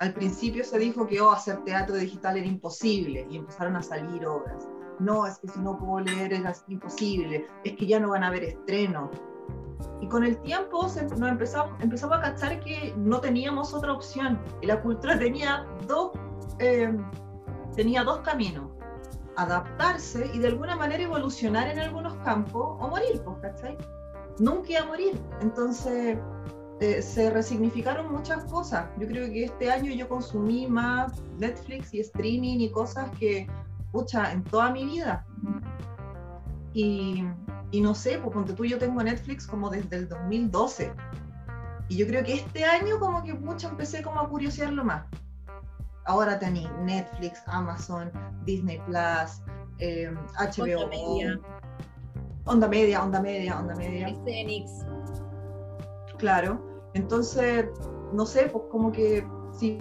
Al 0.00 0.14
principio 0.14 0.64
se 0.64 0.78
dijo 0.78 1.06
que 1.06 1.20
oh, 1.20 1.30
hacer 1.30 1.62
teatro 1.64 1.94
digital 1.96 2.36
era 2.38 2.46
imposible 2.46 3.26
y 3.30 3.36
empezaron 3.36 3.76
a 3.76 3.82
salir 3.82 4.26
obras. 4.26 4.66
No, 4.98 5.26
es 5.26 5.38
que 5.38 5.48
si 5.48 5.60
no 5.60 5.78
puedo 5.78 6.00
leer 6.00 6.32
era 6.32 6.52
imposible, 6.68 7.46
es 7.64 7.76
que 7.76 7.86
ya 7.86 8.00
no 8.00 8.10
van 8.10 8.24
a 8.24 8.28
haber 8.28 8.44
estrenos. 8.44 9.10
Y 10.00 10.08
con 10.08 10.24
el 10.24 10.38
tiempo 10.40 10.88
se- 10.88 11.04
nos 11.04 11.28
empezamos, 11.30 11.78
empezamos 11.82 12.16
a 12.18 12.22
cachar 12.22 12.60
que 12.60 12.94
no 12.96 13.20
teníamos 13.20 13.74
otra 13.74 13.92
opción. 13.92 14.38
Y 14.62 14.66
la 14.66 14.80
cultura 14.80 15.18
tenía 15.18 15.66
dos, 15.86 16.12
eh, 16.58 16.96
tenía 17.76 18.02
dos 18.02 18.20
caminos. 18.20 18.70
Adaptarse 19.36 20.30
y 20.34 20.38
de 20.38 20.48
alguna 20.48 20.76
manera 20.76 21.02
evolucionar 21.02 21.68
en 21.68 21.78
algunos 21.78 22.14
campos 22.24 22.76
o 22.80 22.88
morir, 22.88 23.22
pues, 23.24 23.36
¿cachai? 23.40 23.76
Nunca 24.38 24.70
iba 24.72 24.80
a 24.80 24.86
morir. 24.86 25.18
Entonces 25.40 26.18
eh, 26.80 27.02
se 27.02 27.28
resignificaron 27.28 28.10
muchas 28.10 28.44
cosas. 28.44 28.88
Yo 28.98 29.06
creo 29.06 29.26
que 29.26 29.44
este 29.44 29.70
año 29.70 29.92
yo 29.92 30.08
consumí 30.08 30.66
más 30.66 31.22
Netflix 31.38 31.92
y 31.92 32.00
streaming 32.00 32.60
y 32.60 32.70
cosas 32.70 33.10
que, 33.18 33.46
pucha, 33.92 34.32
en 34.32 34.42
toda 34.44 34.70
mi 34.70 34.86
vida. 34.86 35.26
Y, 36.72 37.22
y 37.70 37.80
no 37.82 37.94
sé, 37.94 38.18
pues 38.18 38.32
ponte 38.32 38.54
tú, 38.54 38.64
yo 38.64 38.78
tengo 38.78 39.02
Netflix 39.02 39.46
como 39.46 39.68
desde 39.68 39.94
el 39.94 40.08
2012. 40.08 40.94
Y 41.88 41.98
yo 41.98 42.06
creo 42.06 42.24
que 42.24 42.34
este 42.34 42.64
año 42.64 42.98
como 42.98 43.22
que 43.22 43.34
mucho 43.34 43.68
empecé 43.68 44.00
como 44.00 44.20
a 44.20 44.28
curiosearlo 44.28 44.82
más. 44.82 45.04
Ahora 46.06 46.38
tení 46.38 46.66
Netflix, 46.82 47.42
Amazon, 47.46 48.10
Disney 48.46 48.80
Plus, 48.86 49.42
eh, 49.80 50.10
HBO. 50.38 50.84
Onda 50.84 50.88
Media. 50.88 51.40
Onda 52.46 52.68
media, 52.68 53.02
onda 53.02 53.20
media, 53.20 53.58
onda 53.60 53.74
media. 53.76 54.08
Escenix. 54.08 54.86
Claro. 56.16 56.69
Entonces, 56.94 57.66
no 58.12 58.26
sé, 58.26 58.48
pues 58.52 58.64
como 58.70 58.90
que 58.92 59.26
si 59.52 59.78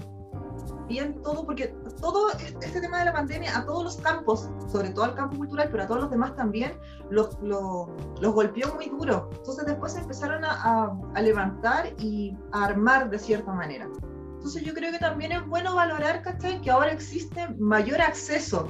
bien 0.88 1.22
todo, 1.22 1.46
porque 1.46 1.68
todo 2.02 2.32
este 2.32 2.82
tema 2.82 3.00
de 3.00 3.06
la 3.06 3.14
pandemia 3.14 3.56
a 3.58 3.66
todos 3.66 3.84
los 3.84 3.98
campos, 3.98 4.50
sobre 4.68 4.90
todo 4.90 5.06
al 5.06 5.16
campo 5.16 5.38
cultural, 5.38 5.70
pero 5.72 5.84
a 5.84 5.88
todos 5.88 6.02
los 6.02 6.10
demás 6.12 6.36
también, 6.36 6.74
los, 7.10 7.38
los, 7.42 7.88
los 8.22 8.34
golpeó 8.34 8.74
muy 8.74 8.90
duro. 8.90 9.30
Entonces 9.38 9.66
después 9.66 9.94
se 9.94 10.00
empezaron 10.00 10.44
a, 10.44 10.52
a- 10.52 10.98
a 11.16 11.22
levantar 11.22 11.94
y 12.00 12.36
a 12.52 12.66
armar 12.66 13.10
de 13.10 13.20
cierta 13.20 13.54
manera. 13.54 13.88
Entonces 14.36 14.64
yo 14.64 14.74
creo 14.74 14.92
que 14.92 15.00
también 15.00 15.32
es 15.32 15.46
bueno 15.48 15.76
valorar, 15.76 16.22
¿cachai? 16.24 16.62
Que 16.62 16.72
ahora 16.72 16.92
existe 16.92 17.48
mayor 17.60 18.02
acceso. 18.02 18.68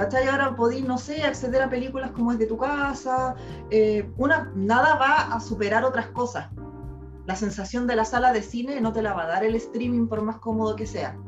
¿Cachai? 0.00 0.26
Ahora 0.28 0.56
podéis, 0.56 0.82
no 0.86 0.96
sé, 0.96 1.22
acceder 1.24 1.60
a 1.60 1.68
películas 1.68 2.12
como 2.12 2.32
es 2.32 2.38
de 2.38 2.46
tu 2.46 2.56
casa. 2.56 3.34
eh, 3.70 4.10
una, 4.16 4.50
nada 4.54 4.96
va 4.96 5.34
a 5.34 5.38
superar 5.40 5.84
otras 5.84 6.06
cosas. 6.06 6.48
La 7.26 7.36
sensación 7.36 7.86
de 7.86 7.96
la 7.96 8.06
sala 8.06 8.32
de 8.32 8.40
cine 8.40 8.80
no 8.80 8.94
te 8.94 9.02
la 9.02 9.12
va 9.12 9.24
a 9.24 9.26
dar 9.26 9.44
el 9.44 9.54
streaming 9.56 10.06
por 10.06 10.22
más 10.22 10.38
cómodo 10.38 10.74
que 10.74 10.86
sea. 10.86 11.18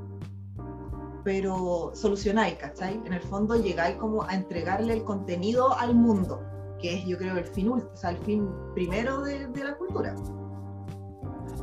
Pero 1.23 1.91
solucionáis, 1.95 2.55
¿cachai? 2.55 2.99
En 3.05 3.13
el 3.13 3.21
fondo 3.21 3.57
llegáis 3.57 3.97
como 3.97 4.23
a 4.23 4.33
entregarle 4.35 4.95
el 4.95 5.05
contenido 5.05 5.79
al 5.79 5.95
mundo, 5.95 6.41
que 6.81 6.97
es 6.97 7.05
yo 7.05 7.19
creo 7.19 7.37
el 7.37 7.45
fin 7.45 7.69
último, 7.69 7.93
o 7.93 7.97
sea, 7.97 8.09
el 8.11 8.17
fin 8.25 8.49
primero 8.75 9.21
de, 9.21 9.49
de 9.49 9.65
la 9.65 9.75
cultura. 9.77 10.15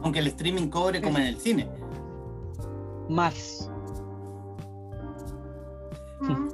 Aunque 0.04 0.20
el 0.20 0.28
streaming 0.28 0.68
cobre 0.70 1.02
como 1.02 1.18
en 1.18 1.24
el 1.26 1.38
cine. 1.40 1.68
Más, 3.10 3.66
Mm. 6.22 6.50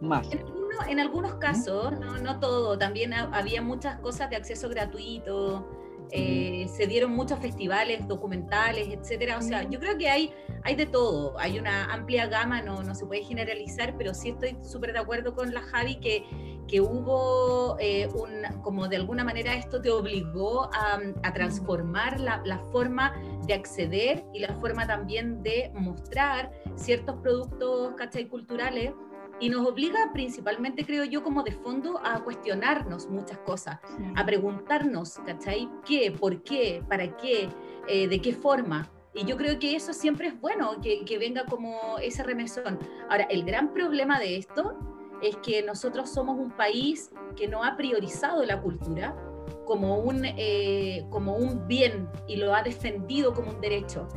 Más. 0.00 0.30
En, 0.32 0.38
alguno- 0.40 0.86
en 0.88 1.00
algunos 1.00 1.34
casos, 1.36 1.98
no, 1.98 2.18
no 2.18 2.38
todo, 2.40 2.78
también 2.78 3.12
ha- 3.14 3.30
había 3.32 3.62
muchas 3.62 3.98
cosas 4.00 4.30
de 4.30 4.36
acceso 4.36 4.68
gratuito, 4.68 5.66
eh, 6.10 6.66
se 6.74 6.86
dieron 6.86 7.10
muchos 7.12 7.38
festivales 7.38 8.06
documentales, 8.08 8.88
etcétera. 8.88 9.36
O 9.38 9.42
sea, 9.42 9.64
yo 9.68 9.78
creo 9.78 9.98
que 9.98 10.08
hay, 10.08 10.32
hay 10.62 10.74
de 10.74 10.86
todo, 10.86 11.38
hay 11.38 11.58
una 11.58 11.84
amplia 11.92 12.26
gama, 12.26 12.62
no, 12.62 12.82
no 12.82 12.94
se 12.94 13.04
puede 13.04 13.22
generalizar, 13.24 13.94
pero 13.98 14.14
sí 14.14 14.30
estoy 14.30 14.56
súper 14.62 14.92
de 14.94 15.00
acuerdo 15.00 15.34
con 15.34 15.52
la 15.52 15.60
Javi 15.60 15.96
que, 15.96 16.24
que 16.66 16.80
hubo 16.80 17.76
eh, 17.78 18.08
un, 18.14 18.60
como 18.62 18.88
de 18.88 18.96
alguna 18.96 19.22
manera 19.22 19.54
esto 19.54 19.82
te 19.82 19.90
obligó 19.90 20.70
a, 20.72 20.98
a 21.22 21.32
transformar 21.34 22.20
la, 22.20 22.40
la 22.46 22.58
forma 22.72 23.12
de 23.46 23.52
acceder 23.54 24.24
y 24.32 24.38
la 24.38 24.54
forma 24.54 24.86
también 24.86 25.42
de 25.42 25.70
mostrar 25.74 26.50
ciertos 26.76 27.16
productos, 27.16 27.92
¿cachai? 27.96 28.28
culturales 28.28 28.92
y 29.40 29.48
nos 29.48 29.66
obliga 29.66 30.10
principalmente, 30.12 30.84
creo 30.84 31.04
yo, 31.04 31.22
como 31.22 31.42
de 31.42 31.52
fondo 31.52 32.00
a 32.04 32.22
cuestionarnos 32.24 33.08
muchas 33.08 33.38
cosas, 33.38 33.78
a 34.16 34.26
preguntarnos, 34.26 35.18
¿cachai? 35.24 35.68
¿Qué? 35.84 36.10
¿Por 36.10 36.42
qué? 36.42 36.82
¿Para 36.88 37.16
qué? 37.16 37.48
Eh, 37.86 38.08
¿De 38.08 38.20
qué 38.20 38.32
forma? 38.32 38.90
Y 39.14 39.24
yo 39.24 39.36
creo 39.36 39.58
que 39.58 39.74
eso 39.74 39.92
siempre 39.92 40.28
es 40.28 40.40
bueno, 40.40 40.80
que, 40.80 41.04
que 41.04 41.18
venga 41.18 41.44
como 41.46 41.98
ese 41.98 42.22
remesón. 42.22 42.78
Ahora, 43.08 43.24
el 43.24 43.44
gran 43.44 43.72
problema 43.72 44.18
de 44.18 44.36
esto 44.36 44.78
es 45.22 45.36
que 45.38 45.62
nosotros 45.62 46.10
somos 46.10 46.38
un 46.38 46.50
país 46.50 47.10
que 47.36 47.48
no 47.48 47.64
ha 47.64 47.76
priorizado 47.76 48.44
la 48.44 48.60
cultura 48.60 49.16
como 49.64 49.98
un, 49.98 50.22
eh, 50.24 51.04
como 51.10 51.36
un 51.36 51.66
bien 51.66 52.08
y 52.26 52.36
lo 52.36 52.54
ha 52.54 52.62
defendido 52.62 53.34
como 53.34 53.50
un 53.50 53.60
derecho. 53.60 54.08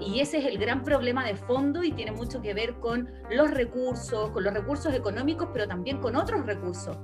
Y 0.00 0.20
ese 0.20 0.38
es 0.38 0.46
el 0.46 0.58
gran 0.58 0.82
problema 0.82 1.24
de 1.24 1.36
fondo 1.36 1.84
y 1.84 1.92
tiene 1.92 2.12
mucho 2.12 2.40
que 2.40 2.54
ver 2.54 2.74
con 2.80 3.08
los 3.30 3.50
recursos, 3.50 4.30
con 4.30 4.44
los 4.44 4.54
recursos 4.54 4.94
económicos, 4.94 5.48
pero 5.52 5.68
también 5.68 5.98
con 5.98 6.16
otros 6.16 6.46
recursos 6.46 6.96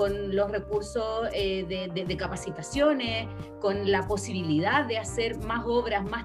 con 0.00 0.34
los 0.34 0.50
recursos 0.50 1.28
eh, 1.34 1.66
de, 1.66 2.16
capacitaciones, 2.16 3.28
con 3.60 3.90
la 3.90 4.06
posibilidad 4.06 4.86
de 4.86 4.96
hacer 4.96 5.38
más 5.40 5.62
obras, 5.66 6.02
más, 6.04 6.24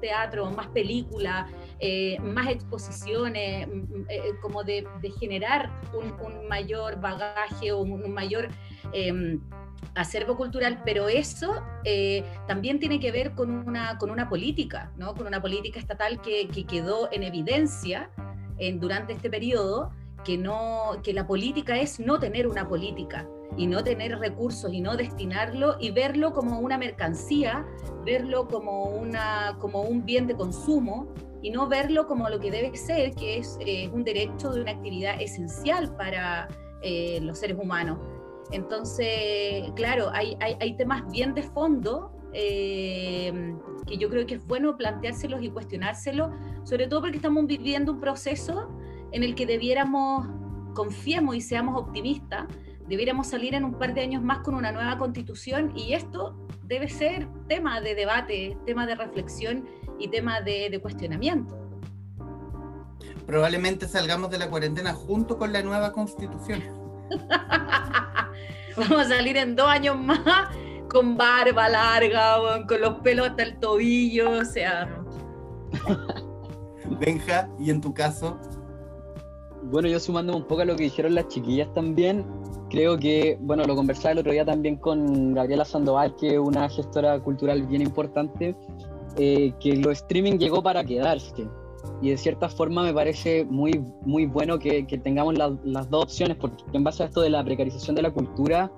teatro, 0.00 0.48
más 0.52 0.68
películas, 0.68 1.50
eh, 1.80 2.20
más 2.20 2.48
exposiciones, 2.48 3.66
eh, 4.08 4.22
como 4.40 4.62
de, 4.62 4.86
generar 5.18 5.70
un, 5.92 6.46
mayor 6.46 7.00
bagaje 7.00 7.72
o 7.72 7.78
un, 7.80 8.12
mayor 8.14 8.48
em, 8.92 9.40
acervo 9.94 10.36
cultural, 10.36 10.82
pero 10.84 11.08
eso 11.08 11.62
también 12.46 12.78
tiene 12.78 13.00
que 13.00 13.10
ver 13.10 13.32
con 13.32 13.50
una, 13.50 13.98
con 13.98 14.10
una 14.10 14.28
política, 14.28 14.92
¿no? 14.96 15.14
con 15.14 15.26
una 15.26 15.40
política 15.40 15.78
estatal 15.78 16.20
que, 16.20 16.48
que 16.48 16.64
quedó 16.64 17.10
en 17.12 17.22
evidencia 17.22 18.10
en, 18.58 18.78
durante 18.78 19.14
este 19.14 19.30
periodo 19.30 19.90
que, 20.24 20.38
no, 20.38 21.00
que 21.02 21.12
la 21.12 21.26
política 21.26 21.78
es 21.78 21.98
no 21.98 22.18
tener 22.18 22.46
una 22.46 22.68
política 22.68 23.26
y 23.56 23.66
no 23.66 23.82
tener 23.82 24.18
recursos 24.18 24.72
y 24.72 24.80
no 24.80 24.96
destinarlo 24.96 25.76
y 25.80 25.90
verlo 25.90 26.32
como 26.32 26.60
una 26.60 26.78
mercancía, 26.78 27.66
verlo 28.04 28.46
como, 28.46 28.84
una, 28.84 29.56
como 29.58 29.82
un 29.82 30.04
bien 30.04 30.26
de 30.26 30.34
consumo 30.34 31.12
y 31.42 31.50
no 31.50 31.68
verlo 31.68 32.06
como 32.06 32.28
lo 32.28 32.38
que 32.38 32.50
debe 32.50 32.76
ser, 32.76 33.14
que 33.14 33.38
es 33.38 33.56
eh, 33.60 33.88
un 33.92 34.04
derecho 34.04 34.52
de 34.52 34.60
una 34.62 34.72
actividad 34.72 35.20
esencial 35.20 35.94
para 35.96 36.48
eh, 36.82 37.18
los 37.22 37.38
seres 37.38 37.56
humanos. 37.58 37.98
Entonces, 38.52 39.70
claro, 39.76 40.10
hay, 40.12 40.36
hay, 40.40 40.76
temas 40.76 41.08
bien 41.10 41.34
de 41.34 41.42
fondo 41.42 42.12
eh, 42.32 43.54
que 43.86 43.96
yo 43.96 44.08
creo 44.10 44.26
que 44.26 44.34
es 44.34 44.46
bueno 44.46 44.76
planteárselos 44.76 45.42
y 45.42 45.50
cuestionárselos, 45.50 46.30
sobre 46.64 46.88
todo 46.88 47.00
porque 47.02 47.16
estamos 47.16 47.46
viviendo 47.46 47.92
un 47.92 48.00
proceso 48.00 48.68
en 49.12 49.22
el 49.22 49.34
que 49.34 49.46
debiéramos, 49.46 50.26
confiemos 50.74 51.36
y 51.36 51.40
seamos 51.40 51.80
optimistas, 51.80 52.46
debiéramos 52.88 53.28
salir 53.28 53.54
en 53.54 53.64
un 53.64 53.74
par 53.74 53.94
de 53.94 54.00
años 54.00 54.22
más 54.22 54.38
con 54.38 54.54
una 54.54 54.72
nueva 54.72 54.98
constitución 54.98 55.72
y 55.76 55.92
esto 55.92 56.34
debe 56.64 56.88
ser 56.88 57.28
tema 57.48 57.80
de 57.80 57.94
debate, 57.94 58.56
tema 58.66 58.86
de 58.86 58.94
reflexión 58.94 59.68
y 59.98 60.08
tema 60.08 60.40
de, 60.40 60.78
cuestionamiento. 60.80 61.56
Probablemente 63.26 63.86
salgamos 63.86 64.30
de 64.30 64.38
la 64.38 64.50
cuarentena 64.50 64.92
junto 64.92 65.38
con 65.38 65.52
la 65.52 65.62
nueva 65.62 65.92
constitución. 65.92 66.62
Vamos 68.76 69.00
a 69.00 69.04
salir 69.04 69.36
en 69.36 69.56
dos 69.56 69.68
años 69.68 69.98
más 69.98 70.48
con 70.88 71.16
barba 71.16 71.68
larga, 71.68 72.36
con 72.66 72.80
los 72.80 72.94
pelos 73.00 73.28
hasta 73.28 73.42
el 73.44 73.58
tobillo, 73.58 74.30
o 74.30 74.44
sea. 74.44 74.88
Benja, 77.00 77.48
¿y 77.58 77.70
en 77.70 77.80
tu 77.80 77.94
caso? 77.94 78.38
Bueno, 79.62 79.88
yo 79.88 80.00
sumándome 80.00 80.38
un 80.38 80.46
poco 80.46 80.62
a 80.62 80.64
lo 80.64 80.74
que 80.74 80.84
dijeron 80.84 81.14
las 81.14 81.28
chiquillas 81.28 81.72
también, 81.74 82.26
creo 82.70 82.98
que, 82.98 83.36
bueno, 83.40 83.64
lo 83.64 83.76
conversaba 83.76 84.12
el 84.12 84.18
otro 84.18 84.32
día 84.32 84.44
también 84.44 84.76
con 84.76 85.34
Gabriela 85.34 85.64
Sandoval, 85.64 86.16
que 86.16 86.34
es 86.34 86.38
una 86.38 86.68
gestora 86.68 87.20
cultural 87.20 87.62
bien 87.66 87.82
importante, 87.82 88.56
eh, 89.16 89.52
que 89.60 89.76
lo 89.76 89.90
streaming 89.90 90.38
llegó 90.38 90.62
para 90.62 90.82
quedarse. 90.82 91.46
Y 92.02 92.10
de 92.10 92.16
cierta 92.16 92.48
forma 92.48 92.82
me 92.82 92.94
parece 92.94 93.44
muy, 93.44 93.82
muy 94.02 94.26
bueno 94.26 94.58
que, 94.58 94.84
tengamos 95.02 95.34
las 95.36 95.90
dos 95.90 96.04
opciones, 96.04 96.36
porque 96.36 96.62
en 96.72 96.84
base 96.84 97.02
a 97.02 97.06
esto 97.06 97.20
de 97.20 97.30
la 97.30 97.44
precarización 97.44 97.96
de 97.96 98.02
la 98.02 98.10
cultura, 98.10 98.70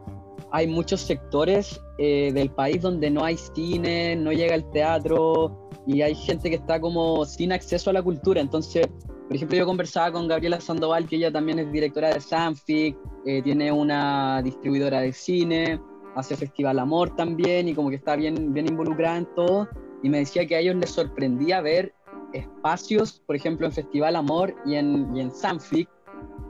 hay 0.51 0.67
muchos 0.67 1.01
sectores 1.01 1.81
eh, 1.99 2.31
del 2.33 2.51
país 2.51 2.83
donde 2.83 3.11
no 3.11 3.25
hay 3.25 3.37
cine, 3.37 4.17
no 4.17 4.33
llega 4.33 4.55
el 4.55 4.69
teatro, 4.71 5.71
y 5.87 6.03
hay 6.03 6.15
gente 6.15 6.49
que 6.49 6.57
está 6.57 6.81
como 6.81 7.25
sin 7.25 7.53
acceso 7.53 7.91
a 7.91 7.93
la 7.93 8.03
cultura. 8.03 8.41
Entonces, 8.41 8.87
por 9.27 9.37
ejemplo, 9.37 9.57
yo 9.59 9.67
conversaba 9.67 10.13
con 10.13 10.29
Gabriela 10.29 10.61
Sandoval, 10.61 11.07
que 11.07 11.17
ella 11.17 11.33
también 11.33 11.59
es 11.59 11.73
directora 11.73 12.13
de 12.13 12.21
Sanfic, 12.21 12.97
eh, 13.27 13.43
tiene 13.43 13.73
una 13.73 14.43
distribuidora 14.43 15.01
de 15.01 15.13
cine, 15.13 15.81
hace 16.15 16.37
Festival 16.37 16.79
Amor 16.79 17.17
también 17.17 17.69
y 17.69 17.75
como 17.75 17.89
que 17.89 17.97
está 17.97 18.17
bien, 18.17 18.53
bien 18.53 18.69
involucrada 18.69 19.19
en 19.19 19.27
todo. 19.35 19.69
Y 20.03 20.09
me 20.09 20.19
decía 20.19 20.47
que 20.47 20.57
a 20.57 20.61
ellos 20.61 20.77
les 20.77 20.91
sorprendía 20.91 21.61
ver 21.61 21.95
espacios, 22.33 23.23
por 23.27 23.37
ejemplo, 23.37 23.67
en 23.67 23.73
Festival 23.73 24.17
Amor 24.17 24.55
y 24.65 24.75
en, 24.77 25.15
y 25.17 25.21
en 25.21 25.31
Sanfic, 25.31 25.89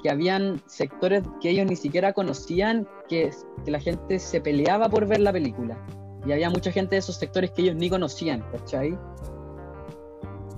que 0.03 0.11
habían 0.11 0.61
sectores 0.67 1.23
que 1.41 1.51
ellos 1.51 1.67
ni 1.67 1.77
siquiera 1.77 2.13
conocían, 2.13 2.89
que, 3.09 3.31
que 3.65 3.71
la 3.71 3.81
gente 3.81 4.19
se 4.19 4.41
peleaba 4.41 4.89
por 4.89 5.07
ver 5.07 5.21
la 5.21 5.33
película. 5.33 5.79
Y 6.27 6.33
había 6.33 6.51
mucha 6.51 6.71
gente 6.71 6.97
de 6.97 7.01
esos 7.01 7.17
sectores 7.17 7.51
que 7.51 7.63
ellos 7.63 7.77
ni 7.77 7.91
conocían, 7.91 8.45
¿cachai? 8.53 8.97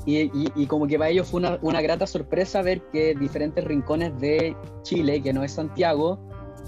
Y, 0.06 0.66
como 0.66 0.86
que 0.86 0.98
para 0.98 1.10
ellos 1.10 1.28
fue 1.28 1.40
una, 1.40 1.80
grata 1.80 2.06
sorpresa 2.06 2.60
ver 2.60 2.82
que 2.92 3.14
diferentes 3.14 3.64
rincones 3.64 4.18
de 4.20 4.54
Chile, 4.82 5.22
que 5.22 5.32
no 5.32 5.42
es 5.42 5.52
Santiago, 5.52 6.18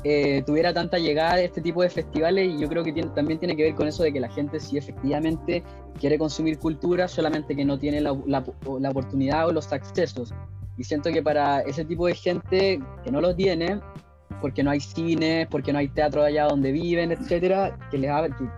eh, 0.09 0.42
tuviera 0.47 0.73
tanta 0.73 0.99
llegada 0.99 1.35
de 1.35 1.47
este 1.47 1.61
tipo 1.61 1.83
de 1.83 1.90
festivales 1.90 2.55
y 2.55 2.59
yo 2.61 2.69
creo 2.69 2.85
que 2.85 2.92
también 3.14 3.40
tiene 3.40 3.57
que 3.57 3.64
ver 3.64 3.75
con 3.75 3.88
eso 3.88 4.05
de 4.05 4.12
que 4.12 4.21
la 4.21 4.29
gente 4.29 4.61
sí 4.61 4.79
efectivamente 4.79 5.64
quiere 5.99 6.16
consumir 6.16 6.59
cultura, 6.61 7.09
solamente 7.09 7.57
que 7.57 7.64
no 7.64 7.77
tiene 7.77 8.01
la, 8.01 8.16
la 8.27 8.90
oportunidad 8.90 9.49
o 9.49 9.53
los 9.53 9.73
accesos. 9.73 10.33
Y 10.79 10.85
siento 10.85 11.11
que 11.11 11.23
para 11.23 11.61
ese 11.62 11.85
tipo 11.85 12.07
de 12.07 12.14
gente 12.14 12.81
que 13.03 13.11
no 13.11 13.21
los 13.21 13.35
tiene, 13.35 13.81
porque 14.40 14.62
no 14.62 14.71
hay 14.71 14.79
cine, 14.79 15.49
porque 15.51 15.73
no 15.73 15.81
hay 15.81 15.88
teatro 15.88 16.23
allá 16.23 16.45
donde 16.45 16.71
viven, 16.71 17.11
etcétera, 17.11 17.77
que, 17.90 17.99
les 17.99 18.11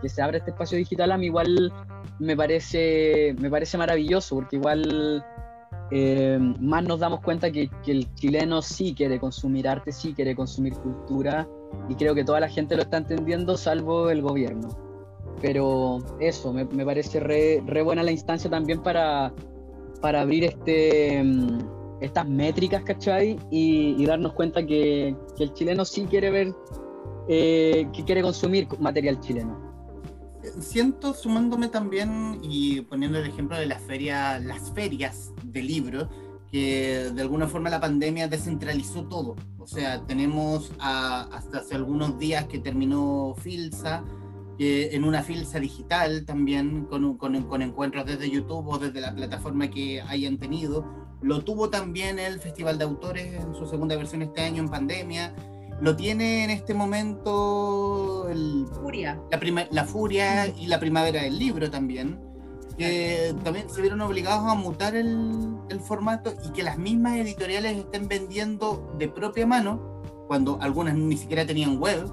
que, 0.02 0.08
se 0.08 0.20
abre 0.20 0.38
este 0.38 0.50
espacio 0.50 0.76
digital 0.76 1.12
a 1.12 1.16
mí 1.16 1.26
igual 1.26 1.72
me 2.18 2.36
parece, 2.36 3.34
me 3.40 3.48
parece 3.48 3.78
maravilloso, 3.78 4.36
porque 4.36 4.56
igual 4.56 5.24
eh, 5.90 6.38
más 6.60 6.84
nos 6.84 7.00
damos 7.00 7.20
cuenta 7.20 7.50
que, 7.50 7.70
el 7.86 8.14
chileno 8.14 8.62
sí 8.62 8.94
quiere 8.94 9.18
consumir 9.18 9.68
arte, 9.68 9.92
sí 9.92 10.12
quiere 10.12 10.34
consumir 10.34 10.74
cultura, 10.74 11.48
y 11.88 11.94
creo 11.94 12.14
que 12.14 12.24
toda 12.24 12.40
la 12.40 12.48
gente 12.48 12.76
lo 12.76 12.82
está 12.82 12.98
entendiendo, 12.98 13.56
salvo 13.56 14.10
el 14.10 14.22
gobierno. 14.22 14.68
Pero 15.40 15.98
eso, 16.20 16.52
me, 16.52 16.66
parece 16.84 17.20
re, 17.20 17.62
re, 17.64 17.82
buena 17.82 18.02
la 18.02 18.10
instancia 18.10 18.50
también 18.50 18.82
para, 18.82 19.32
para 20.00 20.22
abrir 20.22 20.44
este 20.44 21.22
estas 22.00 22.28
métricas, 22.28 22.82
¿cachai? 22.82 23.38
Y, 23.50 24.04
darnos 24.06 24.32
cuenta 24.32 24.64
que, 24.64 25.14
el 25.38 25.52
chileno 25.52 25.84
sí 25.84 26.06
quiere 26.08 26.30
ver, 26.30 26.54
eh, 27.28 27.88
que 27.92 28.04
quiere 28.04 28.22
consumir 28.22 28.68
material 28.78 29.20
chileno. 29.20 29.67
Siento, 30.60 31.14
sumándome 31.14 31.68
también 31.68 32.38
y 32.42 32.82
poniendo 32.82 33.18
el 33.18 33.26
ejemplo 33.26 33.56
de 33.56 33.66
la 33.66 33.78
feria, 33.78 34.38
las 34.38 34.72
ferias 34.72 35.32
de 35.44 35.62
libros, 35.62 36.08
que 36.50 37.10
de 37.14 37.22
alguna 37.22 37.46
forma 37.46 37.70
la 37.70 37.80
pandemia 37.80 38.28
descentralizó 38.28 39.04
todo. 39.04 39.36
O 39.58 39.66
sea, 39.66 40.04
tenemos 40.06 40.72
hasta 40.78 41.58
hace 41.58 41.74
algunos 41.74 42.18
días 42.18 42.46
que 42.46 42.58
terminó 42.58 43.34
Filsa, 43.42 44.02
en 44.60 45.04
una 45.04 45.22
Filsa 45.22 45.60
digital 45.60 46.24
también, 46.24 46.86
con, 46.86 47.16
con, 47.16 47.42
con 47.44 47.62
encuentros 47.62 48.06
desde 48.06 48.30
YouTube 48.30 48.66
o 48.68 48.78
desde 48.78 49.00
la 49.00 49.14
plataforma 49.14 49.68
que 49.68 50.00
hayan 50.02 50.38
tenido 50.38 51.08
lo 51.20 51.42
tuvo 51.42 51.68
también 51.68 52.18
el 52.18 52.38
Festival 52.38 52.78
de 52.78 52.84
Autores 52.84 53.34
en 53.34 53.54
su 53.54 53.66
segunda 53.66 53.96
versión 53.96 54.22
este 54.22 54.42
año 54.42 54.62
en 54.62 54.68
pandemia. 54.68 55.34
Lo 55.80 55.94
tiene 55.96 56.44
en 56.44 56.50
este 56.50 56.74
momento 56.74 58.28
el, 58.28 58.66
Furia. 58.80 59.20
La, 59.30 59.66
la 59.70 59.84
Furia 59.84 60.46
y 60.46 60.66
la 60.66 60.80
Primavera 60.80 61.22
del 61.22 61.38
Libro 61.38 61.70
también. 61.70 62.20
Que 62.76 63.34
también 63.42 63.68
se 63.68 63.80
vieron 63.80 64.00
obligados 64.00 64.50
a 64.50 64.54
mutar 64.54 64.94
el, 64.94 65.56
el 65.68 65.80
formato 65.80 66.32
y 66.44 66.52
que 66.52 66.62
las 66.62 66.78
mismas 66.78 67.16
editoriales 67.16 67.76
estén 67.76 68.06
vendiendo 68.06 68.94
de 68.98 69.08
propia 69.08 69.46
mano, 69.46 70.02
cuando 70.28 70.58
algunas 70.60 70.94
ni 70.94 71.16
siquiera 71.16 71.44
tenían 71.44 71.78
web, 71.78 72.08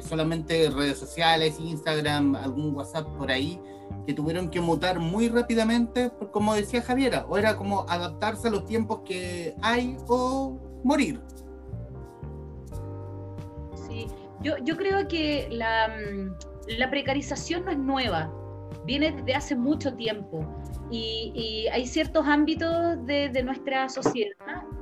solamente 0.00 0.70
redes 0.70 0.98
sociales, 0.98 1.58
Instagram, 1.58 2.34
algún 2.36 2.74
WhatsApp 2.74 3.06
por 3.16 3.30
ahí, 3.30 3.60
que 4.06 4.14
tuvieron 4.14 4.48
que 4.48 4.60
mutar 4.60 4.98
muy 4.98 5.28
rápidamente, 5.28 6.10
como 6.30 6.54
decía 6.54 6.82
Javiera, 6.82 7.26
o 7.28 7.36
era 7.36 7.56
como 7.56 7.84
adaptarse 7.88 8.48
a 8.48 8.50
los 8.50 8.64
tiempos 8.64 9.00
que 9.04 9.54
hay 9.60 9.96
o 10.08 10.58
morir. 10.82 11.20
Yo, 14.42 14.76
creo 14.76 15.08
que 15.08 15.48
la, 15.50 15.88
mm, 15.88 16.78
la 16.78 16.90
precarización 16.90 17.64
no 17.64 17.70
es 17.70 17.78
nueva, 17.78 18.32
viene 18.84 19.12
desde 19.12 19.34
hace 19.34 19.56
mucho 19.56 19.94
tiempo 19.94 20.46
y, 20.90 21.66
hay 21.72 21.86
ciertos 21.86 22.26
ámbitos 22.26 23.04
de, 23.06 23.28
de, 23.30 23.42
nuestra 23.42 23.88
sociedad 23.88 24.34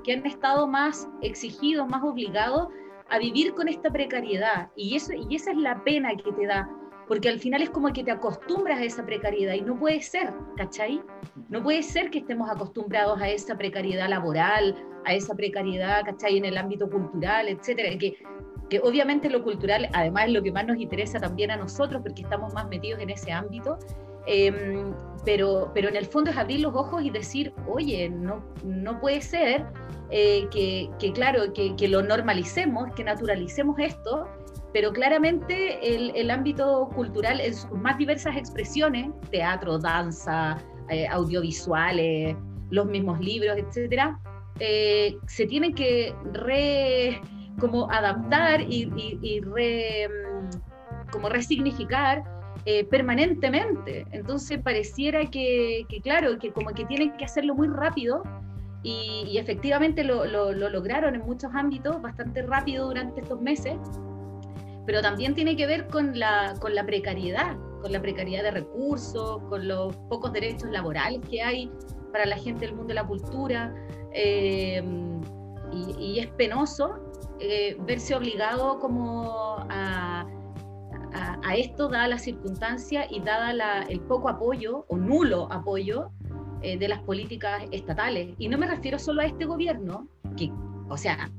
que 0.02 0.14
han 0.14 0.26
estado 0.26 0.66
más 0.66 1.08
exigidos, 1.22 1.88
más 1.88 2.02
obligados 2.02 2.68
a 3.10 3.18
vivir 3.18 3.54
con 3.54 3.68
esta 3.68 3.90
precariedad 3.90 4.70
y, 4.76 4.96
eso, 4.96 5.12
y 5.12 5.36
esa 5.36 5.52
es 5.52 5.58
la 5.58 5.82
pena 5.84 6.16
que 6.16 6.32
te 6.32 6.46
da 6.46 6.68
porque 7.10 7.28
al 7.28 7.40
final 7.40 7.60
es 7.60 7.70
como 7.70 7.92
que 7.92 8.04
te 8.04 8.12
acostumbras 8.12 8.78
a 8.78 8.84
esa 8.84 9.04
precariedad 9.04 9.54
y 9.54 9.62
no 9.62 9.76
puede 9.76 10.00
ser, 10.00 10.32
¿cachai? 10.56 11.02
No 11.48 11.60
puede 11.60 11.82
ser 11.82 12.08
que 12.08 12.20
estemos 12.20 12.48
acostumbrados 12.48 13.20
a 13.20 13.28
esa 13.28 13.58
precariedad 13.58 14.08
laboral, 14.08 14.76
a 15.04 15.14
esa 15.14 15.34
precariedad, 15.34 16.04
¿cachai? 16.04 16.38
En 16.38 16.44
el 16.44 16.56
ámbito 16.56 16.88
cultural, 16.88 17.48
etcétera, 17.48 17.98
que, 17.98 18.16
que 18.70 18.80
obviamente 18.80 19.28
lo 19.28 19.42
cultural, 19.42 19.88
además 19.92 20.26
es 20.26 20.33
lo 20.33 20.42
que 20.42 20.52
más 20.52 20.64
nos 20.64 20.78
interesa 20.78 21.18
también 21.18 21.50
a 21.50 21.56
nosotros, 21.56 22.00
porque 22.02 22.22
estamos 22.22 22.54
más 22.54 22.68
metidos 22.68 23.00
en 23.00 23.11
ese 23.11 23.33
ámbito, 23.33 23.78
em, 24.26 24.94
pero, 25.24 25.70
pero 25.74 25.88
en 25.88 25.96
el 25.96 26.06
fondo 26.06 26.30
es 26.30 26.37
abrir 26.37 26.61
los 26.61 26.74
ojos 26.74 27.02
y 27.02 27.11
decir, 27.11 27.52
oye, 27.66 28.09
no, 28.09 28.42
no 28.64 29.00
puede 29.00 29.20
ser 29.20 29.66
eh, 30.11 30.48
que, 30.50 31.12
claro, 31.12 31.52
que, 31.52 31.74
que, 31.76 31.88
lo 31.88 32.02
normalicemos, 32.02 32.92
que 32.94 33.04
naturalicemos 33.04 33.76
esto, 33.78 34.28
pero 34.72 34.92
claramente 34.92 35.94
el, 35.94 36.12
el, 36.14 36.30
ámbito 36.30 36.88
cultural 36.94 37.40
en 37.40 37.54
sus 37.54 37.72
más 37.72 37.98
diversas 37.98 38.37
expresiones, 38.37 39.11
teatro, 39.30 39.78
danza, 39.78 40.59
eh, 40.90 41.09
audiovisuales, 41.09 42.37
los 42.70 42.87
mismos 42.87 43.18
libros, 43.20 43.56
etcétera, 43.59 44.18
eh, 44.61 45.16
se 45.26 45.46
tienen 45.46 45.74
que 45.74 46.14
re 46.33 47.20
como 47.58 47.90
adaptar 47.90 48.60
y, 48.60 48.90
y, 48.96 49.18
y 49.22 49.40
re, 49.40 50.08
mm, 50.08 51.10
como 51.10 51.28
resignificar 51.28 52.22
eh, 52.66 52.84
permanentemente. 52.84 54.06
Entonces 54.10 54.58
pareciera 54.62 55.24
que, 55.26 55.86
que, 55.88 56.00
claro, 56.02 56.38
que 56.38 56.52
como 56.52 56.70
que 56.70 56.84
tienen 56.84 57.16
que 57.16 57.24
hacerlo 57.24 57.54
muy 57.54 57.68
rápido 57.68 58.22
y, 58.82 59.24
y 59.28 59.38
efectivamente 59.38 60.04
lo, 60.04 60.26
lo, 60.26 60.52
lo, 60.52 60.68
lograron 60.68 61.14
en 61.14 61.22
muchos 61.22 61.50
ámbitos 61.54 62.00
bastante 62.02 62.42
rápido 62.42 62.86
durante 62.86 63.22
estos 63.22 63.40
meses, 63.40 63.78
pero 64.84 65.00
también 65.00 65.34
tiene 65.34 65.56
que 65.56 65.66
ver 65.66 65.86
con 65.88 66.18
la, 66.18 66.54
con 66.60 66.74
la 66.74 66.84
precariedad, 66.84 67.56
con 67.80 67.92
la 67.92 68.00
precariedad 68.02 68.42
de 68.42 68.50
recursos, 68.50 69.42
con 69.48 69.66
los 69.66 69.96
pocos 70.10 70.30
derechos 70.32 70.70
laborales 70.70 71.20
que 71.30 71.42
hay 71.42 71.70
para 72.12 72.26
la 72.26 72.36
gente 72.36 72.66
del 72.66 72.74
mundo 72.74 72.88
de 72.88 72.94
la 72.94 73.06
cultura. 73.06 73.74
Eh, 74.12 74.82
y, 75.72 76.04
y, 76.04 76.18
es 76.18 76.26
penoso 76.32 77.09
eh, 77.40 77.76
verse 77.81 78.14
obligado 78.14 78.79
como 78.79 79.57
a, 79.70 80.26
a, 81.12 81.40
a, 81.42 81.55
esto, 81.57 81.88
dada 81.88 82.09
la 82.09 82.18
circunstancia 82.18 83.07
y 83.11 83.20
dada 83.20 83.53
la, 83.53 83.83
el 83.83 84.00
poco 84.00 84.29
apoyo 84.29 84.85
o 84.88 84.96
nulo 84.96 85.50
apoyo 85.50 86.11
eh, 86.62 86.76
de 86.76 86.88
las 86.88 87.00
políticas 87.00 87.62
estatales. 87.72 88.35
Y 88.38 88.48
no 88.48 88.59
me 88.59 88.66
refiero 88.66 88.98
solo 88.98 89.22
a 89.22 89.24
este 89.24 89.46
gobierno, 89.46 90.07
que, 90.37 90.53
o 90.90 90.96
sea, 90.96 91.31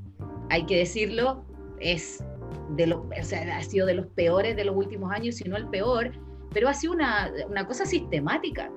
hay 0.50 0.66
que 0.66 0.78
decirlo, 0.78 1.44
es 1.78 2.24
de 2.70 2.88
lo, 2.88 3.02
o 3.02 3.22
sea, 3.22 3.56
ha 3.56 3.62
sido 3.62 3.86
de 3.86 3.94
los 3.94 4.06
peores 4.08 4.56
de 4.56 4.64
los 4.64 4.74
últimos 4.74 5.12
años, 5.12 5.36
si 5.36 5.48
no 5.48 5.56
el 5.56 5.68
peor, 5.68 6.10
pero 6.52 6.68
ha 6.68 6.74
sido 6.74 6.92
una, 6.94 7.30
una 7.48 7.64
cosa 7.66 7.86
sistemática. 7.86 8.68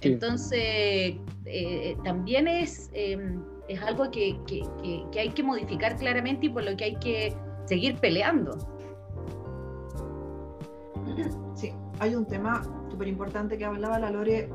Sí. 0.00 0.12
Entonces, 0.12 1.16
eh, 1.46 1.96
también 2.04 2.46
es, 2.46 2.90
eh, 2.92 3.18
es 3.68 3.82
algo 3.82 4.10
que, 4.10 4.40
que, 4.46 4.62
que, 5.12 5.20
hay 5.20 5.30
que 5.30 5.42
modificar 5.42 5.96
claramente 5.96 6.46
y 6.46 6.48
por 6.48 6.64
lo 6.64 6.76
que 6.76 6.84
hay 6.84 6.96
que 6.96 7.36
seguir 7.66 7.98
peleando. 7.98 8.56
Sí, 11.54 11.72
hay 11.98 12.14
un 12.14 12.26
tema 12.26 12.62
súper 12.90 13.08
importante 13.08 13.58
que 13.58 13.64
hablaba 13.64 13.98
la 13.98 14.10
Lore 14.10 14.50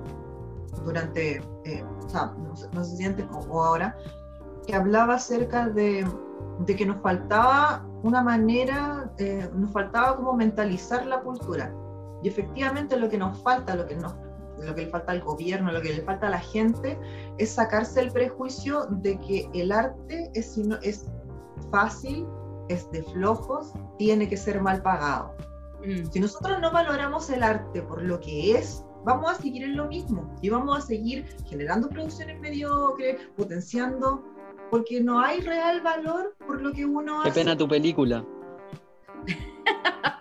durante, 0.83 1.41
eh, 1.65 1.83
o 2.05 2.09
sea, 2.09 2.33
no, 2.37 2.53
no 2.73 2.83
sé 2.83 2.97
si 2.97 3.05
antes 3.05 3.25
o 3.31 3.63
ahora, 3.63 3.95
que 4.65 4.75
hablaba 4.75 5.15
acerca 5.15 5.69
de, 5.69 6.05
de 6.59 6.75
que 6.75 6.85
nos 6.85 7.01
faltaba 7.01 7.85
una 8.03 8.21
manera, 8.21 9.11
eh, 9.17 9.49
nos 9.53 9.71
faltaba 9.71 10.15
como 10.15 10.33
mentalizar 10.33 11.05
la 11.05 11.21
cultura. 11.21 11.73
Y 12.21 12.27
efectivamente 12.27 12.97
lo 12.97 13.09
que 13.09 13.17
nos 13.17 13.37
falta, 13.41 13.75
lo 13.75 13.85
que, 13.85 13.95
nos, 13.95 14.15
lo 14.61 14.75
que 14.75 14.85
le 14.85 14.87
falta 14.87 15.11
al 15.11 15.21
gobierno, 15.21 15.71
lo 15.71 15.81
que 15.81 15.93
le 15.93 16.01
falta 16.01 16.27
a 16.27 16.29
la 16.29 16.39
gente, 16.39 16.99
es 17.37 17.51
sacarse 17.51 18.01
el 18.01 18.11
prejuicio 18.11 18.85
de 18.89 19.19
que 19.19 19.49
el 19.53 19.71
arte 19.71 20.31
es, 20.33 20.57
es 20.81 21.05
fácil, 21.71 22.25
es 22.69 22.89
de 22.91 23.03
flojos, 23.03 23.73
tiene 23.97 24.27
que 24.27 24.37
ser 24.37 24.61
mal 24.61 24.81
pagado. 24.81 25.35
Mm. 25.85 26.05
Si 26.11 26.19
nosotros 26.19 26.59
no 26.61 26.71
valoramos 26.71 27.29
el 27.29 27.43
arte 27.43 27.81
por 27.81 28.01
lo 28.01 28.19
que 28.19 28.57
es, 28.57 28.83
vamos 29.03 29.31
a 29.31 29.35
seguir 29.35 29.63
en 29.63 29.75
lo 29.75 29.87
mismo 29.87 30.33
y 30.41 30.49
vamos 30.49 30.77
a 30.77 30.81
seguir 30.81 31.25
generando 31.45 31.89
producciones 31.89 32.39
mediocres, 32.39 33.17
potenciando 33.35 34.23
porque 34.71 35.01
no 35.01 35.19
hay 35.19 35.41
real 35.41 35.81
valor 35.81 36.35
por 36.47 36.61
lo 36.61 36.71
que 36.71 36.85
uno 36.85 37.21
Qué 37.23 37.29
hace. 37.29 37.41
pena 37.41 37.55
tu 37.55 37.67
película. 37.67 38.25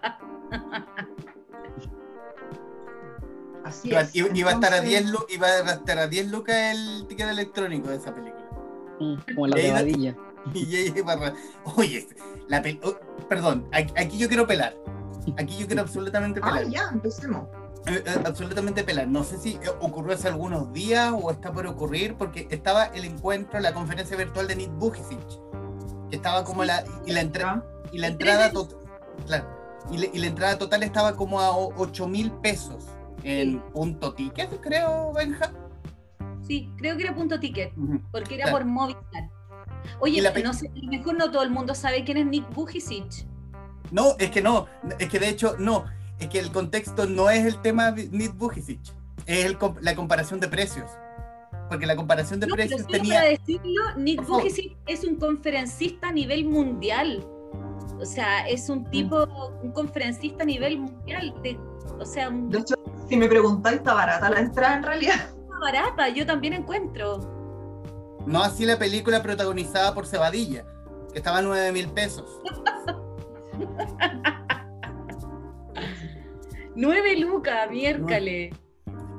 Así 3.72 3.88
iba, 3.88 4.00
es. 4.02 4.14
iba, 4.14 4.28
Entonces, 4.28 4.46
a 4.46 4.50
estar 4.52 4.74
a 4.74 4.80
10 4.80 5.04
iba 5.30 5.46
a 5.48 5.72
estar 5.72 5.98
a 5.98 6.06
10 6.06 6.26
lucas 6.30 6.56
el 6.56 7.06
ticket 7.08 7.28
electrónico 7.28 7.88
de 7.88 7.96
esa 7.96 8.14
película. 8.14 8.44
Mm, 9.00 9.34
como 9.34 9.46
la 9.46 9.56
de 9.56 9.72
Badilla. 9.72 10.16
Y 10.54 10.98
iba, 10.98 11.34
oye, 11.76 12.08
la 12.48 12.62
pel 12.62 12.80
oh, 12.84 12.94
perdón, 13.28 13.66
aquí 13.72 14.18
yo 14.18 14.28
quiero 14.28 14.46
pelar. 14.46 14.76
Aquí 15.38 15.56
yo 15.58 15.66
quiero 15.66 15.82
absolutamente 15.82 16.40
pelar. 16.40 16.64
Ah, 16.66 16.68
ya, 16.68 16.88
empecemos. 16.92 17.46
Eh, 17.86 18.02
eh, 18.06 18.22
absolutamente 18.24 18.84
pelar. 18.84 19.08
No 19.08 19.24
sé 19.24 19.38
si 19.38 19.58
ocurrió 19.80 20.14
hace 20.14 20.28
algunos 20.28 20.72
días 20.72 21.12
o 21.20 21.30
está 21.30 21.52
por 21.52 21.66
ocurrir, 21.66 22.14
porque 22.16 22.46
estaba 22.50 22.86
el 22.86 23.04
encuentro, 23.04 23.58
la 23.60 23.72
conferencia 23.72 24.16
virtual 24.16 24.46
de 24.48 24.56
Nick 24.56 24.70
Bujicic, 24.78 25.18
que 26.10 26.16
estaba 26.16 26.44
como 26.44 26.62
Sí. 26.62 26.68
la 26.68 26.84
y 27.06 27.12
la, 27.12 27.20
entra 27.20 27.50
Ah, 27.50 27.62
y 27.92 27.98
la 27.98 28.06
entrada 28.08 28.50
total, 28.52 28.78
claro, 29.26 29.46
y, 29.90 29.98
le- 29.98 30.10
y 30.12 30.18
la 30.18 30.26
entrada 30.28 30.58
total 30.58 30.82
estaba 30.84 31.16
como 31.16 31.40
a 31.40 31.56
8 31.56 32.06
mil 32.08 32.30
pesos 32.32 32.84
en 33.24 33.60
punto 33.72 34.14
ticket, 34.14 34.60
creo, 34.60 35.12
Benja. 35.12 35.52
Sí, 36.46 36.68
creo 36.76 36.96
que 36.96 37.04
era 37.04 37.14
punto 37.14 37.38
ticket, 37.38 37.72
porque 38.10 38.34
era 38.34 38.44
Claro. 38.44 38.58
por 38.58 38.66
Movistar. 38.66 39.30
Oye, 40.00 40.22
no 40.42 40.52
sé, 40.54 40.68
a 40.68 40.78
lo 40.78 40.90
mejor 40.90 41.14
no 41.16 41.30
todo 41.30 41.42
el 41.42 41.50
mundo 41.50 41.74
sabe 41.74 42.04
quién 42.04 42.18
es 42.18 42.26
Nick 42.26 42.52
Bujicic. 42.54 43.26
No, 43.90 44.16
es 44.18 44.30
que 44.30 44.40
no, 44.42 44.66
es 44.98 45.08
que 45.08 45.18
de 45.18 45.28
hecho 45.28 45.56
no, 45.58 45.84
es 46.18 46.28
que 46.28 46.38
el 46.38 46.50
contexto 46.50 47.06
no 47.06 47.30
es 47.30 47.44
el 47.44 47.60
tema 47.62 47.92
de 47.92 48.08
Nick 48.08 48.36
Bujicic, 48.36 48.80
es 49.26 49.44
el 49.44 49.58
la 49.80 49.94
comparación 49.94 50.40
de 50.40 50.48
precios. 50.48 50.90
Porque 51.68 51.86
la 51.86 51.96
comparación 51.96 52.38
de 52.40 52.46
No, 52.46 52.54
pero 52.54 52.68
precios 52.68 52.82
solo 52.82 52.92
tenía. 52.92 53.14
para 53.20 53.28
decirlo, 53.30 53.96
Nick. 53.96 54.26
Bujicic 54.26 54.76
es 54.86 55.04
un 55.04 55.16
conferencista 55.16 56.08
a 56.08 56.12
nivel 56.12 56.44
mundial. 56.44 57.24
O 58.00 58.04
sea, 58.04 58.46
es 58.48 58.68
Mm. 58.68 58.72
un 58.72 58.84
tipo, 58.90 59.26
un 59.62 59.72
conferencista 59.72 60.42
a 60.42 60.46
nivel 60.46 60.80
mundial. 60.80 61.34
de- 61.42 61.58
o 61.98 62.04
sea, 62.04 62.28
un- 62.28 62.50
De 62.50 62.58
hecho, 62.58 62.74
si 63.08 63.16
me 63.16 63.28
preguntáis, 63.28 63.78
está 63.78 63.94
barata 63.94 64.28
la 64.30 64.40
entrada 64.40 64.76
en 64.76 64.82
realidad. 64.82 65.14
barata, 65.60 66.08
yo 66.08 66.26
también 66.26 66.54
encuentro. 66.54 67.18
No 68.26 68.42
así 68.42 68.64
la 68.66 68.78
película 68.78 69.22
protagonizada 69.22 69.94
por 69.94 70.06
Cebadilla, 70.06 70.64
que 71.12 71.18
estaba 71.18 71.38
a 71.38 71.42
9 71.42 71.72
mil 71.72 71.88
pesos. 71.90 72.40
Nueve 76.74 77.16
lucas, 77.18 77.70
miércoles. 77.70 78.54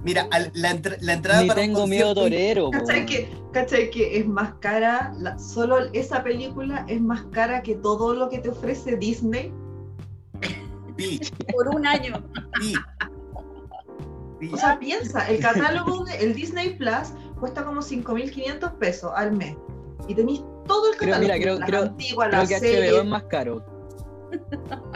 Mira, 0.03 0.27
al- 0.31 0.51
la, 0.53 0.71
entra- 0.71 0.97
la 0.99 1.13
entrada 1.13 1.41
Ni 1.41 1.47
para 1.47 1.61
un 1.61 1.65
tengo 1.67 1.87
miedo 1.87 2.13
concierto- 2.13 2.21
torero. 2.23 2.69
¿Cachai 2.71 3.05
que, 3.05 3.29
¿Cachai 3.53 3.89
que 3.89 4.17
es 4.17 4.27
más 4.27 4.53
cara? 4.59 5.13
la- 5.17 5.39
solo 5.39 5.77
esa 5.93 6.23
película 6.23 6.85
es 6.89 6.99
más 7.01 7.23
cara 7.31 7.61
que 7.63 7.75
todo 7.75 8.13
lo 8.13 8.29
que 8.29 8.39
te 8.39 8.49
ofrece 8.49 8.97
Disney. 8.97 9.53
Sí, 10.97 11.19
Por 11.53 11.69
un 11.69 11.87
año. 11.87 12.21
sí. 12.61 12.73
Sí. 14.39 14.49
O 14.53 14.57
sea, 14.57 14.77
piensa, 14.77 15.27
el 15.29 15.39
catálogo 15.39 16.03
del 16.03 16.33
Disney 16.35 16.75
Plus 16.75 17.13
cuesta 17.39 17.63
como 17.63 17.81
5.500 17.81 18.73
pesos 18.73 19.11
al 19.15 19.31
mes. 19.31 19.55
Y 20.07 20.15
tenéis 20.15 20.41
todo 20.67 20.91
el 20.91 20.97
Creo- 20.97 21.11
catálogo. 21.13 21.21
mira, 21.33 21.41
creo- 21.43 21.59
las 21.59 21.69
creo- 21.69 21.81
antiguas, 21.83 22.27
Creo 22.27 22.39
las 22.41 22.49
que 22.49 22.59
series. 22.59 22.91
HBO 22.91 23.01
es 23.01 23.07
más 23.07 23.23
caro. 23.23 23.65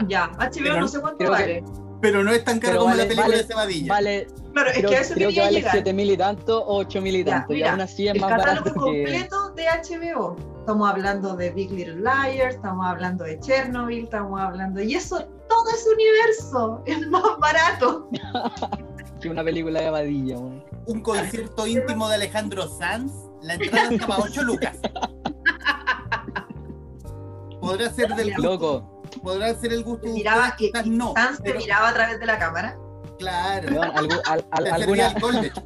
Ya, 0.06 0.30
HBO 0.38 0.62
Pero 0.64 0.80
no 0.80 0.88
sé 0.88 1.00
cuánto 1.00 1.18
creo 1.18 1.30
que- 1.34 1.42
vale. 1.42 1.64
Pero 2.00 2.22
no 2.22 2.30
es 2.32 2.44
tan 2.44 2.60
caro 2.60 2.72
Pero 2.74 2.80
como 2.82 2.90
vale- 2.90 3.02
la 3.02 3.08
película 3.08 3.28
vale- 3.28 3.42
de 3.42 3.48
Cebadilla. 3.48 3.92
Vale, 3.92 4.26
Claro, 4.52 4.70
es 4.70 4.76
creo, 4.78 4.90
que 4.90 4.96
a 4.96 5.00
eso 5.00 5.14
creo 5.14 5.30
que 5.30 5.40
vale 5.40 5.52
llegar. 5.56 5.72
7 5.72 5.92
mil 5.92 6.10
y 6.10 6.16
tanto 6.16 6.64
o 6.64 6.78
8 6.78 7.00
mil 7.00 7.16
y 7.16 7.24
Ya, 7.24 7.30
tanto. 7.32 7.54
Y 7.54 7.62
aún 7.62 7.80
así 7.80 8.08
es 8.08 8.14
el 8.14 8.20
más 8.20 8.30
catálogo 8.30 8.64
barato 8.64 8.72
que. 8.74 8.80
completo 8.80 9.50
de 9.54 9.66
HBO. 9.66 10.36
Estamos 10.60 10.90
hablando 10.90 11.36
de 11.36 11.50
Big 11.50 11.70
Little 11.70 11.96
Liars, 11.96 12.56
estamos 12.56 12.86
hablando 12.86 13.24
de 13.24 13.38
Chernobyl, 13.40 14.04
estamos 14.04 14.40
hablando. 14.40 14.82
Y 14.82 14.94
eso, 14.94 15.18
todo 15.48 15.70
ese 15.74 15.88
universo 15.90 16.82
es 16.86 17.06
más 17.08 17.22
barato. 17.40 18.08
que 19.20 19.28
una 19.30 19.42
película 19.44 19.80
de 19.80 19.90
Badilla, 19.90 20.38
weón. 20.38 20.64
Un 20.86 21.00
concierto 21.02 21.66
íntimo 21.66 22.08
de 22.08 22.14
Alejandro 22.16 22.68
Sanz, 22.68 23.12
la 23.42 23.54
entrada 23.54 23.90
estaba 23.92 24.16
a 24.16 24.20
8 24.20 24.42
lucas. 24.42 24.76
Podrá 27.60 27.90
ser 27.90 28.14
del 28.14 28.32
Loco, 28.38 28.97
podrá 29.18 29.54
ser 29.54 29.72
el 29.72 29.84
gusto 29.84 30.06
miraba, 30.08 30.54
quizás 30.56 30.86
y 30.86 30.90
no. 30.90 31.12
Sans 31.14 31.42
te 31.42 31.54
miraba 31.54 31.88
a 31.88 31.94
través 31.94 32.18
de 32.20 32.26
la 32.26 32.38
cámara. 32.38 32.76
claro, 33.18 33.68
weón, 33.72 33.90
algu- 33.94 34.22
al- 34.26 34.46
al- 34.50 34.64
te 34.64 34.70
servía 34.70 34.74
alguna- 34.74 35.06
alcohol, 35.08 35.40
de 35.40 35.46
hecho. 35.48 35.62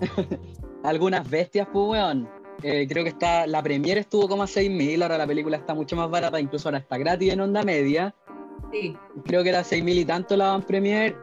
algunas 0.84 1.28
bestias, 1.28 1.66
pues, 1.72 1.88
weón. 1.88 2.28
Eh, 2.62 2.86
creo 2.88 3.04
que 3.04 3.10
está, 3.10 3.46
la 3.46 3.62
premiere 3.62 4.00
estuvo 4.00 4.28
como 4.28 4.42
a 4.42 4.46
6 4.46 4.70
mil, 4.70 5.02
ahora 5.02 5.18
la 5.18 5.26
película 5.26 5.56
está 5.58 5.74
mucho 5.74 5.94
más 5.94 6.08
barata, 6.10 6.40
incluso 6.40 6.68
ahora 6.68 6.78
está 6.78 6.96
gratis 6.96 7.32
en 7.32 7.40
onda 7.40 7.62
media. 7.62 8.14
Sí. 8.72 8.96
Creo 9.24 9.42
que 9.42 9.50
era 9.50 9.62
6.000 9.62 9.94
y 10.00 10.04
tanto 10.04 10.36
la 10.36 10.48
van 10.52 10.62
premier. 10.62 11.16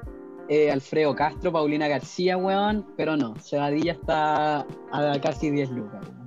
Eh, 0.50 0.70
Alfredo 0.72 1.16
Castro, 1.16 1.52
Paulina 1.52 1.88
García, 1.88 2.38
weón. 2.38 2.86
Pero 2.96 3.18
no, 3.18 3.34
Cebadilla 3.36 3.94
está 3.94 4.60
a 4.92 5.20
casi 5.22 5.50
10 5.50 5.70
lucas, 5.72 6.02
weón. 6.08 6.23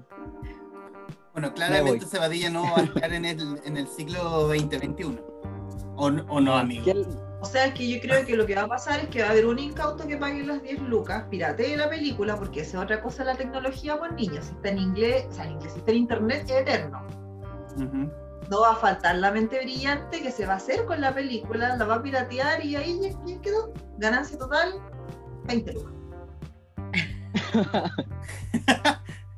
Bueno, 1.37 1.49
Me 1.49 1.55
claramente. 1.55 2.07
Cebadilla 2.07 2.49
no 2.49 2.63
va 2.63 2.79
a 2.79 2.85
estar 2.85 3.13
en 3.13 3.27
el, 3.27 3.61
en 3.67 3.77
el 3.77 3.87
siglo 3.89 4.23
2021. 4.25 5.21
¿O, 5.97 6.07
o 6.07 6.41
no, 6.41 6.57
amigo? 6.57 6.83
¿Qué- 6.87 7.05
O 7.43 7.45
sea, 7.45 7.75
que 7.75 7.87
yo 7.87 8.01
creo 8.01 8.25
que 8.25 8.35
lo 8.35 8.47
que 8.47 8.55
va 8.55 8.63
a 8.63 8.69
pasar 8.69 9.01
es 9.01 9.09
que 9.11 9.21
va 9.21 9.29
a 9.29 9.31
haber 9.33 9.45
un 9.47 9.59
incauto 9.59 10.07
que 10.07 10.17
pague 10.17 10.43
las 10.45 10.63
10 10.63 10.81
lucas, 10.81 11.25
piratee 11.31 11.77
la 11.77 11.91
película, 11.91 12.37
porque 12.37 12.63
esa 12.63 12.79
es 12.79 12.85
otra 12.85 13.03
cosa 13.03 13.23
de 13.23 13.33
la 13.33 13.37
tecnología 13.37 13.99
con 13.99 14.17
niños. 14.17 14.47
Si 14.47 14.53
está 14.55 14.71
en 14.71 14.79
inglés, 14.79 15.27
o 15.29 15.33
sea, 15.35 15.45
en 15.45 15.53
inglés, 15.53 15.73
si 15.75 15.79
está 15.81 15.91
en 15.91 15.99
internet, 15.99 16.45
es 16.47 16.53
eterno. 16.53 17.07
No 18.51 18.61
va 18.63 18.71
a 18.73 18.77
faltar 18.77 19.17
la 19.17 19.31
mente 19.31 19.59
brillante 19.61 20.23
que 20.23 20.31
se 20.33 20.47
va 20.47 20.55
a 20.55 20.57
hacer 20.57 20.87
con 20.87 21.03
la 21.03 21.15
película, 21.15 21.77
la 21.77 21.85
va 21.85 21.97
a 21.97 22.03
piratear 22.03 22.65
y 22.65 22.77
ahí 22.77 22.99
ya, 23.03 23.11
ya 23.27 23.43
quedó. 23.43 23.75
Ganancia 23.99 24.39
total, 24.39 24.81
20 25.45 25.73
lucas. 25.75 25.93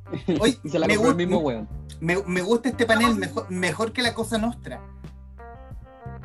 Se 0.71 0.79
la 0.79 0.87
me, 0.87 0.95
compró 0.95 1.11
el 1.11 1.17
mismo 1.17 1.39
weón. 1.39 1.78
Me- 2.01 2.23
me 2.25 2.41
gusta 2.43 2.69
este 2.69 2.87
panel 2.87 3.15
mejor, 3.17 3.51
mejor 3.51 3.93
que 3.93 4.03
la 4.03 4.15
cosa 4.15 4.39
nostra. 4.39 4.81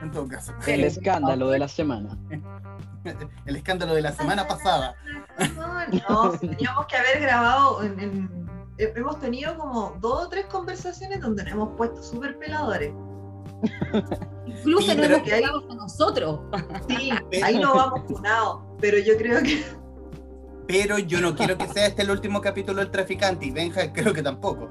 En 0.01 0.11
todo 0.11 0.27
caso. 0.27 0.53
El 0.67 0.83
escándalo 0.85 1.49
de 1.49 1.59
la 1.59 1.67
semana. 1.67 2.17
El 3.45 3.55
escándalo 3.55 3.93
de 3.95 4.01
la 4.01 4.11
semana 4.13 4.47
pasada. 4.47 4.95
No, 6.09 6.31
teníamos 6.39 6.85
que 6.87 6.95
haber 6.97 7.19
grabado, 7.21 7.83
en- 7.83 7.99
en- 7.99 8.49
he- 8.77 8.93
hemos 8.95 9.19
tenido 9.19 9.57
como 9.57 9.97
dos 9.99 10.25
o 10.25 10.29
tres 10.29 10.45
conversaciones 10.45 11.19
donde 11.21 11.43
nos 11.43 11.51
hemos 11.53 11.69
puesto 11.77 12.01
súper 12.01 12.37
peladores. 12.39 12.93
Incluso 14.45 14.81
Sí, 14.91 14.95
no 14.95 15.01
pero 15.01 15.15
hemos 15.15 15.27
que 15.27 15.33
ahí- 15.33 15.41
quedado 15.41 15.67
con 15.67 15.77
nosotros. 15.77 16.39
Sí, 16.89 17.11
ahí 17.43 17.59
no 17.59 17.75
vamos 17.75 18.01
funados, 18.07 18.61
pero 18.79 18.97
yo 18.99 19.17
creo 19.17 19.41
que 19.41 19.63
Pero 20.67 20.97
yo 20.97 21.19
no 21.21 21.35
quiero 21.35 21.57
que 21.57 21.67
sea 21.67 21.87
este 21.87 22.01
el 22.03 22.11
último 22.11 22.39
capítulo 22.41 22.79
del 22.79 22.89
traficante. 22.91 23.45
Y 23.45 23.51
Benja 23.51 23.91
creo 23.91 24.13
que 24.13 24.21
tampoco. 24.23 24.69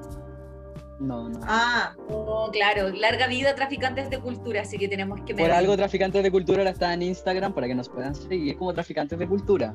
No, 0.99 1.27
no. 1.29 1.39
Ah, 1.43 1.93
Oh, 2.09 2.49
claro, 2.51 2.89
larga 2.89 3.27
vida 3.27 3.55
traficantes 3.55 4.09
de 4.09 4.19
cultura, 4.19 4.61
así 4.61 4.77
que 4.77 4.87
tenemos 4.87 5.19
que 5.21 5.33
Por 5.33 5.41
medir. 5.43 5.51
algo 5.51 5.75
Traficantes 5.75 6.21
de 6.23 6.31
Cultura 6.31 6.59
ahora 6.59 6.69
está 6.71 6.93
en 6.93 7.01
Instagram 7.01 7.53
para 7.53 7.67
que 7.67 7.75
nos 7.75 7.89
puedan 7.89 8.13
seguir 8.15 8.57
como 8.57 8.73
Traficantes 8.73 9.17
de 9.19 9.27
Cultura. 9.27 9.73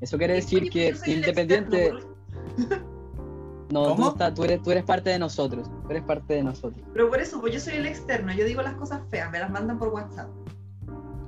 Eso 0.00 0.18
quiere 0.18 0.34
decir 0.34 0.68
que 0.70 0.94
independiente... 1.06 1.92
No, 3.70 3.84
¿Cómo? 3.88 3.96
tú, 3.96 4.08
estás- 4.10 4.34
tú 4.34 4.44
eres, 4.44 4.62
tú 4.62 4.70
eres 4.70 4.84
parte 4.84 5.10
de 5.10 5.18
nosotros. 5.18 5.68
Tú 5.84 5.90
eres 5.90 6.02
parte 6.02 6.34
de 6.34 6.42
nosotros. 6.44 6.84
Pero 6.92 7.08
por 7.08 7.20
eso, 7.20 7.40
pues 7.40 7.54
yo 7.54 7.60
soy 7.60 7.74
el 7.74 7.86
externo, 7.86 8.32
yo 8.32 8.44
digo 8.44 8.62
las 8.62 8.74
cosas 8.74 9.00
feas, 9.10 9.30
me 9.32 9.38
las 9.40 9.50
mandan 9.50 9.78
por 9.78 9.88
WhatsApp. 9.88 10.28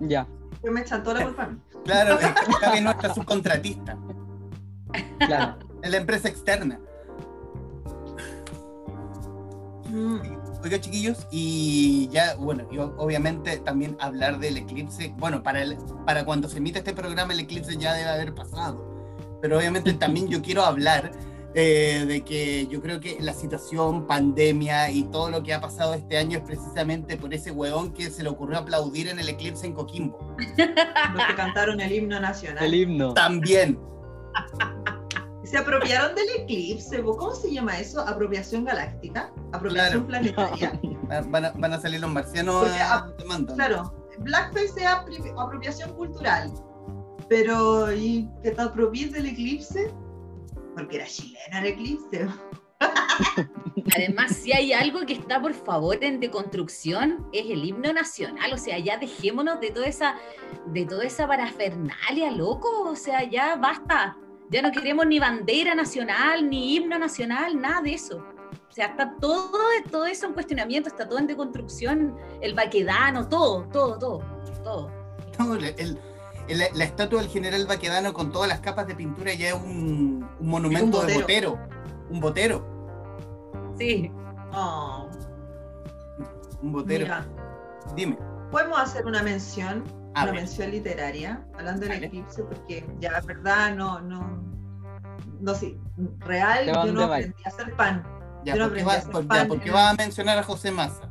Ya, 0.01 0.27
Pues 0.61 0.72
me 0.72 0.81
echan 0.83 1.03
toda 1.03 1.20
la 1.20 1.25
culpa 1.27 1.44
a 1.44 1.46
mí. 1.49 1.59
Claro, 1.85 2.18
es 2.20 2.27
que 2.70 2.77
es 2.77 2.83
nuestra 2.83 3.14
subcontratista. 3.14 3.96
claro. 5.18 5.57
Es 5.83 5.90
la 5.90 5.96
empresa 5.96 6.29
externa. 6.29 6.79
Oiga, 10.62 10.80
chiquillos, 10.80 11.26
y 11.30 12.09
ya, 12.11 12.35
bueno, 12.37 12.66
y 12.70 12.78
o- 12.78 12.94
obviamente 12.98 13.59
también 13.59 13.96
hablar 14.00 14.38
del 14.38 14.56
eclipse. 14.56 15.14
Bueno, 15.16 15.42
para, 15.42 15.62
el- 15.62 15.76
para 16.04 16.24
cuando 16.24 16.48
se 16.48 16.59
emite 16.59 16.78
este 16.78 16.92
programa, 16.92 17.32
el 17.32 17.40
eclipse 17.40 17.76
ya 17.76 17.94
debe 17.94 18.09
haber 18.11 18.35
pasado. 18.35 18.85
Pero 19.40 19.59
obviamente 19.59 19.92
también 19.94 20.28
yo 20.28 20.42
quiero 20.42 20.64
hablar 20.64 21.12
eh, 21.54 22.04
de 22.06 22.22
que 22.22 22.66
yo 22.66 22.82
creo 22.82 23.00
que 23.00 23.16
la 23.20 23.32
situación, 23.32 24.06
pandemia 24.06 24.90
y 24.90 25.04
todo 25.04 25.30
lo 25.30 25.42
que 25.42 25.54
ha 25.54 25.61
pasado 25.61 25.94
este 25.94 26.18
año 26.18 26.38
es 26.38 26.44
precisamente 26.44 27.16
por 27.16 27.32
ese 27.32 27.50
hueón 27.50 27.92
que 27.92 28.11
se 28.11 28.22
le 28.22 28.28
ocurrió 28.28 28.59
aplaudir 28.59 29.09
en 29.09 29.18
el 29.18 29.28
eclipse 29.28 29.66
en 29.66 29.72
Coquimbo. 29.72 30.35
Los 31.14 31.26
que 31.26 31.35
cantaron 31.37 31.80
el 31.80 31.92
himno 31.92 32.20
nacional. 32.20 32.64
El 32.64 32.74
himno. 32.74 33.14
También. 33.14 33.78
Se 35.48 35.56
apropiaron 35.59 36.14
del 36.14 36.26
eclipse. 36.42 37.02
¿cómo 37.02 37.35
se 37.35 37.52
llama 37.52 37.78
eso? 37.78 38.00
Apropiación 38.00 38.64
galáctica, 38.64 39.32
apropiación 39.52 40.06
Claro. 40.06 40.35
planetaria. 40.35 40.80
Van 41.30 41.44
a, 41.44 41.50
van 41.52 41.72
a 41.72 41.80
salir 41.80 42.00
los 42.00 42.11
marcianos 42.11 42.64
Porque, 42.64 42.80
a 42.80 43.06
demanda. 43.16 43.54
Claro, 43.54 44.09
blackface 44.18 44.64
es 44.80 44.87
apri- 44.87 45.35
apropiación 45.38 45.92
cultural, 45.94 46.52
pero 47.28 47.92
¿y 47.92 48.28
que 48.42 48.50
te 48.50 48.61
apropies 48.61 49.12
del 49.12 49.26
eclipse? 49.26 49.94
Porque 50.74 50.96
era 50.96 51.06
chilena 51.06 51.61
el 51.61 51.66
eclipse. 51.66 52.26
Además, 53.94 54.32
si 54.32 54.52
hay 54.52 54.72
algo 54.72 55.06
que 55.06 55.12
está 55.14 55.40
por 55.40 55.54
favor 55.54 56.02
en 56.02 56.18
deconstrucción, 56.20 57.26
es 57.32 57.46
el 57.48 57.64
himno 57.64 57.92
nacional. 57.92 58.52
O 58.52 58.59
sea, 58.59 58.78
ya 58.78 58.98
dejémonos 58.98 59.61
de 59.61 59.70
toda 59.70 59.87
esa, 59.87 60.16
de 60.72 60.85
toda 60.87 61.04
esa 61.04 61.26
parafernalia, 61.28 62.30
loco. 62.32 62.68
O 62.82 62.96
sea, 62.96 63.22
ya 63.28 63.54
basta. 63.56 64.16
Ya 64.50 64.62
no 64.62 64.70
queremos 64.70 65.06
ni 65.06 65.18
bandera 65.18 65.74
nacional, 65.74 66.48
ni 66.48 66.76
himno 66.76 66.98
nacional, 66.98 67.61
nada 67.61 67.82
de 67.82 67.94
eso. 67.94 68.18
O 68.18 68.72
sea, 68.72 68.87
está 68.87 69.14
todo, 69.20 69.50
todo 69.90 70.06
eso 70.06 70.26
en 70.26 70.35
cuestionamiento, 70.35 70.88
está 70.88 71.09
todo 71.09 71.18
en 71.18 71.26
deconstrucción, 71.26 72.16
el 72.40 72.54
baquedano, 72.54 73.28
todo, 73.28 73.64
todo, 73.72 73.98
todo, 73.98 74.22
todo. 74.62 74.90
No, 75.38 75.54
el- 75.54 75.64
el- 75.64 75.98
el- 76.48 76.59
la 76.74 76.85
estatua 76.85 77.20
del 77.20 77.28
general 77.30 77.66
Baquedano 77.66 78.12
con 78.12 78.30
todas 78.32 78.48
las 78.48 78.61
capas 78.61 78.87
de 78.87 78.94
pintura 78.94 79.35
ya 79.35 79.48
es 79.48 79.54
un, 79.54 80.28
un 80.38 80.48
monumento 80.48 81.02
de 81.02 81.14
botero. 81.18 81.59
Un 82.09 82.20
botero. 82.20 82.64
Sí. 83.78 84.11
Oh, 84.54 85.09
Un 86.62 86.72
botero. 86.72 87.04
mira, 87.04 87.26
Dime. 87.94 88.16
podemos 88.50 88.78
hacer 88.78 89.04
una 89.06 89.22
mención, 89.22 89.82
A 90.16 90.22
una 90.22 90.33
ver. 90.33 90.40
mención 90.40 90.70
literaria, 90.70 91.44
hablando 91.59 91.87
del 91.87 92.05
eclipse, 92.05 92.42
porque 92.42 92.87
ya, 93.00 93.11
es 93.18 93.26
verdad, 93.26 93.74
no, 93.74 94.00
no, 94.00 94.42
no 95.40 95.55
sé, 95.55 95.76
real, 96.20 96.64
¿De 96.66 96.72
yo 96.72 96.87
no 96.92 97.05
aprendí 97.05 97.42
a 97.44 97.48
hacer 97.48 97.74
pan. 97.76 98.02
Ya, 98.44 98.55
Yo 98.55 98.61
no 98.61 98.68
¿por 98.68 98.76
qué 98.76 98.83
aprendí 98.83 98.85
va, 98.87 98.92
a 98.92 98.96
hacer 98.96 99.11
por- 99.12 99.26
pan 99.26 99.48
¿por 99.48 99.61
qué 99.61 99.68
en- 99.68 99.74
va 99.74 99.90
a 99.90 99.94
mencionar 99.94 100.38
a 100.38 100.42
José 100.42 100.70
Massa? 100.70 101.11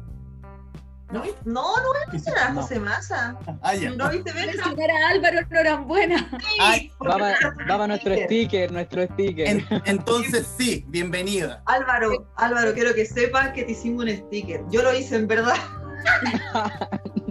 No, 1.12 1.22
no, 1.46 1.62
no 1.78 1.88
voy 1.88 1.98
a 2.08 2.12
mencionar 2.12 2.44
a 2.48 2.50
No. 2.54 2.62
José 2.64 2.80
Massa. 2.80 3.38
Ah, 3.62 3.76
ya. 3.76 3.92
¿No 3.92 4.10
viste? 4.10 4.34
Mencionar 4.34 4.90
a 4.90 5.10
Álvaro 5.10 5.40
Norambuena. 5.52 6.28
Ay, 6.60 6.92
Porque 6.98 7.14
Va 7.14 7.18
me 7.20 7.32
para 7.32 7.56
mandaste 7.56 7.74
un 7.84 7.88
nuestro 7.88 8.12
sticker. 8.16 8.26
sticker, 8.28 8.72
nuestro 8.72 9.06
sticker. 9.14 9.48
en- 9.48 9.66
entonces 9.86 10.48
sí, 10.58 10.84
bienvenida. 10.88 11.62
Álvaro, 11.68 12.28
Álvaro, 12.38 12.74
quiero 12.74 12.96
que 12.96 13.06
sepas 13.06 13.50
que 13.50 13.64
te 13.66 13.74
hicimos 13.74 14.04
un 14.06 14.10
sticker. 14.18 14.62
Yo 14.72 14.82
lo 14.82 14.96
hice 14.98 15.16
en 15.18 15.28
verdad. 15.28 15.54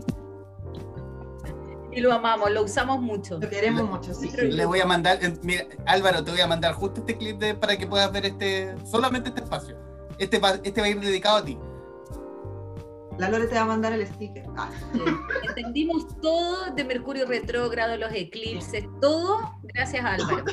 Y 1.95 2.01
lo 2.01 2.13
amamos, 2.13 2.51
lo 2.51 2.63
usamos 2.65 3.01
mucho. 3.01 3.39
Lo 3.39 3.49
queremos 3.49 3.85
mucho, 3.89 4.13
sí. 4.15 4.29
Le 4.31 4.67
voy 4.67 4.81
a 4.81 4.87
mandar, 4.87 5.19
eh, 5.25 5.35
mira, 5.43 5.65
Álvaro, 5.87 6.25
te 6.25 6.31
voy 6.33 6.41
a 6.41 6.47
mandar 6.47 6.75
justo 6.75 7.01
este 7.01 7.17
clip 7.17 7.39
de- 7.39 7.55
para 7.55 7.77
que 7.77 7.87
puedas 7.87 8.11
ver 8.13 8.27
este, 8.27 8.75
solamente 8.85 9.29
este 9.29 9.43
espacio. 9.43 9.77
Este 10.19 10.39
va, 10.39 10.59
este 10.63 10.81
va 10.81 10.87
a 10.87 10.91
ir 10.91 11.01
dedicado 11.01 11.37
a 11.39 11.45
ti. 11.45 11.59
La 13.19 13.29
Lore 13.31 13.47
te 13.47 13.55
va 13.55 13.61
a 13.61 13.67
mandar 13.67 13.93
el 13.93 14.05
sticker. 14.07 14.45
Ah, 14.57 14.69
Sí. 14.93 15.01
Entendimos 15.49 16.21
todo 16.21 16.73
de 16.75 16.83
Mercurio 16.85 17.27
retrógrado, 17.27 17.97
los 17.97 18.13
eclipses, 18.13 18.85
todo 19.01 19.39
gracias 19.63 20.05
a 20.05 20.15
Álvaro. 20.15 20.45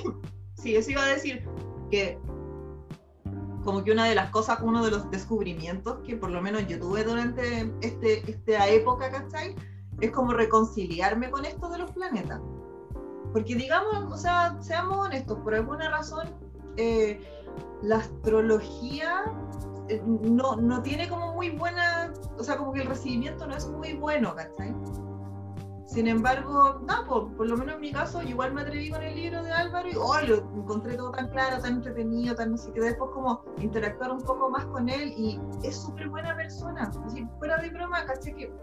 sí, 0.53 0.75
eso 0.75 0.91
iba 0.91 1.03
a 1.03 1.07
decir 1.07 1.43
que 1.89 2.19
como 3.63 3.83
que 3.83 3.91
una 3.91 4.05
de 4.05 4.15
las 4.15 4.29
cosas, 4.31 4.59
uno 4.61 4.83
de 4.83 4.91
los 4.91 5.09
descubrimientos 5.11 5.99
que 6.05 6.15
por 6.15 6.29
lo 6.31 6.41
menos 6.41 6.67
yo 6.67 6.79
tuve 6.79 7.03
durante 7.03 7.71
este, 7.81 8.29
esta 8.29 8.67
época, 8.67 9.09
¿cachai? 9.11 9.55
Es 10.01 10.11
como 10.11 10.33
reconciliarme 10.33 11.31
con 11.31 11.45
esto 11.45 11.69
de 11.69 11.77
los 11.77 11.91
planetas. 11.91 12.41
Porque 13.31 13.55
digamos, 13.55 14.11
o 14.11 14.17
sea, 14.17 14.57
seamos 14.61 14.97
honestos, 14.97 15.39
por 15.39 15.55
alguna 15.55 15.89
razón, 15.89 16.27
eh, 16.77 17.19
la 17.81 17.97
astrología 17.97 19.23
eh, 19.87 20.01
no, 20.05 20.55
no 20.55 20.81
tiene 20.81 21.07
como 21.07 21.33
muy 21.33 21.51
buena, 21.51 22.13
o 22.37 22.43
sea, 22.43 22.57
como 22.57 22.73
que 22.73 22.81
el 22.81 22.87
recibimiento 22.87 23.47
no 23.47 23.55
es 23.55 23.67
muy 23.67 23.93
bueno, 23.93 24.35
¿cachai? 24.35 24.75
Sin 25.85 26.07
embargo, 26.07 26.79
no, 26.87 27.05
por, 27.05 27.35
por 27.35 27.49
lo 27.49 27.57
menos 27.57 27.75
en 27.75 27.81
mi 27.81 27.91
caso, 27.91 28.21
igual 28.23 28.53
me 28.53 28.61
atreví 28.61 28.89
con 28.89 29.03
el 29.03 29.13
libro 29.13 29.43
de 29.43 29.51
Álvaro 29.51 29.89
y 29.89 29.95
oh, 29.97 30.21
lo 30.25 30.35
encontré 30.55 30.95
todo 30.95 31.11
tan 31.11 31.27
claro, 31.31 31.61
tan 31.61 31.73
entretenido, 31.75 32.33
tan 32.33 32.51
no 32.51 32.57
sé 32.57 32.71
qué, 32.71 32.79
después 32.79 33.11
como 33.13 33.43
interactuar 33.57 34.11
un 34.11 34.21
poco 34.21 34.49
más 34.49 34.65
con 34.67 34.87
él 34.87 35.13
y 35.17 35.37
es 35.63 35.75
súper 35.75 36.07
buena 36.07 36.33
persona. 36.37 36.89
Así, 37.05 37.27
fuera 37.39 37.57
de 37.57 37.71
broma, 37.71 38.05
¿cachai? 38.05 38.33
Que 38.35 38.53